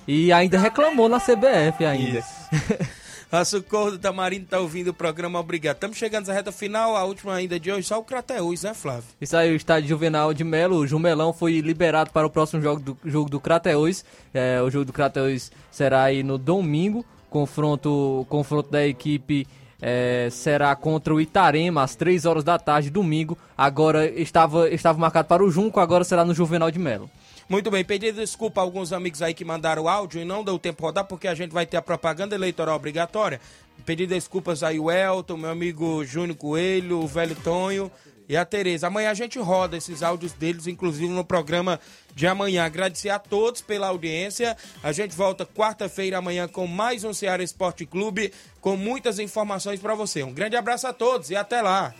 E 0.07 0.33
ainda 0.33 0.59
reclamou 0.59 1.09
na 1.09 1.19
CBF 1.19 1.85
ainda. 1.85 2.23
A 3.33 3.45
Socorro 3.45 3.93
do 3.93 3.99
Tamarindo 3.99 4.47
tá 4.47 4.59
ouvindo 4.59 4.89
o 4.89 4.95
programa, 4.95 5.39
obrigado. 5.39 5.77
Estamos 5.77 5.97
chegando 5.97 6.29
à 6.29 6.33
reta 6.33 6.51
final, 6.51 6.97
a 6.97 7.05
última 7.05 7.33
ainda 7.33 7.61
de 7.61 7.71
hoje, 7.71 7.87
só 7.87 7.97
o 7.99 8.03
Crateus, 8.03 8.65
né, 8.65 8.75
Flávio? 8.75 9.05
Isso 9.21 9.37
aí, 9.37 9.53
o 9.53 9.55
estádio 9.55 9.89
Juvenal 9.89 10.35
de 10.35 10.43
Melo, 10.43 10.79
o 10.79 10.87
Jumelão 10.87 11.33
foi 11.33 11.61
liberado 11.61 12.11
para 12.11 12.27
o 12.27 12.31
próximo 12.31 12.61
jogo 12.61 12.81
do, 12.81 12.99
jogo 13.05 13.31
do 13.31 13.39
Crateus. 13.39 14.05
É, 14.35 14.61
o 14.61 14.69
jogo 14.69 14.87
do 14.87 14.93
Crateus 14.93 15.53
será 15.71 16.03
aí 16.03 16.25
no 16.25 16.37
domingo, 16.37 17.05
confronto, 17.31 18.27
confronto 18.29 18.69
da 18.69 18.85
equipe 18.85 19.47
é, 19.81 20.29
será 20.31 20.75
contra 20.77 21.15
o 21.15 21.21
Itarema 21.21 21.83
às 21.83 21.95
3 21.95 22.27
horas 22.27 22.45
da 22.45 22.59
tarde, 22.59 22.91
domingo. 22.91 23.39
Agora 23.57 24.07
estava, 24.07 24.69
estava 24.69 24.99
marcado 24.99 25.29
para 25.29 25.43
o 25.43 25.51
Junco, 25.51 25.81
agora 25.81 26.05
será 26.05 26.25
no 26.25 26.35
Juvenal 26.35 26.71
de 26.71 26.79
Melo. 26.79 27.11
Muito 27.51 27.69
bem, 27.69 27.85
pedi 27.85 28.13
desculpa 28.13 28.61
a 28.61 28.63
alguns 28.63 28.93
amigos 28.93 29.21
aí 29.21 29.35
que 29.35 29.45
mandaram 29.45 29.89
áudio 29.89 30.21
e 30.21 30.25
não 30.25 30.45
deu 30.45 30.57
tempo 30.57 30.85
rodar, 30.85 31.05
porque 31.05 31.27
a 31.27 31.35
gente 31.35 31.51
vai 31.51 31.67
ter 31.67 31.77
a 31.77 31.83
propaganda 31.83 32.37
eleitoral 32.37 32.77
obrigatória. 32.77 33.41
Pedi 33.85 34.07
desculpas 34.07 34.63
aí 34.63 34.79
o 34.79 34.89
Elton, 34.89 35.37
meu 35.37 35.51
amigo 35.51 36.05
Júnior 36.05 36.37
Coelho, 36.37 37.01
o 37.01 37.09
velho 37.09 37.35
Tonho 37.35 37.91
e 38.29 38.37
a 38.37 38.45
Tereza. 38.45 38.87
Amanhã 38.87 39.11
a 39.11 39.15
gente 39.15 39.37
roda 39.41 39.77
esses 39.77 40.01
áudios 40.01 40.33
deles, 40.33 40.69
inclusive 40.69 41.13
no 41.13 41.25
programa 41.25 41.81
de 42.15 42.25
amanhã. 42.25 42.63
Agradecer 42.63 43.09
a 43.09 43.19
todos 43.19 43.61
pela 43.61 43.89
audiência. 43.89 44.57
A 44.81 44.93
gente 44.93 45.17
volta 45.17 45.45
quarta-feira 45.45 46.19
amanhã 46.19 46.47
com 46.47 46.69
mais 46.69 47.03
um 47.03 47.13
Ceará 47.13 47.43
Esporte 47.43 47.85
Clube, 47.85 48.33
com 48.61 48.77
muitas 48.77 49.19
informações 49.19 49.81
para 49.81 49.97
você. 49.97 50.23
Um 50.23 50.33
grande 50.33 50.55
abraço 50.55 50.87
a 50.87 50.93
todos 50.93 51.31
e 51.31 51.35
até 51.35 51.61
lá. 51.61 51.93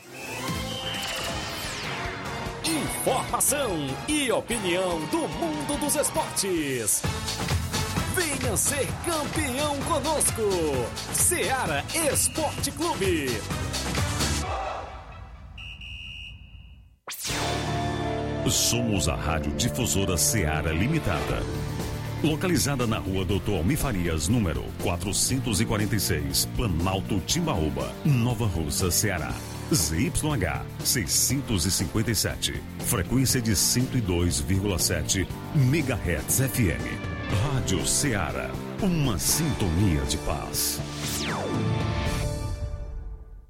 Informação 3.01 3.79
e 4.07 4.31
opinião 4.31 5.01
do 5.07 5.27
mundo 5.27 5.81
dos 5.81 5.95
esportes. 5.95 7.01
Venha 8.15 8.55
ser 8.59 8.87
campeão 9.07 9.75
conosco. 9.89 10.43
Seara 11.15 11.83
Esporte 12.13 12.71
Clube. 12.73 13.29
Somos 18.51 19.09
a 19.09 19.15
Rádio 19.15 19.53
Difusora 19.53 20.19
Seara 20.19 20.71
Limitada. 20.71 21.43
Localizada 22.23 22.87
na 22.87 22.99
rua 22.99 23.25
Doutor 23.25 23.57
Almifarias, 23.57 24.29
número 24.29 24.63
446, 24.83 26.45
Planalto 26.55 27.19
Timbaúba, 27.21 27.95
Nova 28.05 28.45
Russa, 28.45 28.91
Ceará. 28.91 29.33
ZYH 29.73 30.63
657, 30.85 32.61
frequência 32.81 33.41
de 33.41 33.53
102,7 33.53 35.27
MHz 35.55 36.41
FM. 36.41 37.11
Rádio 37.55 37.87
Ceará, 37.87 38.51
uma 38.83 39.17
sintonia 39.17 40.01
de 40.03 40.17
paz. 40.19 40.81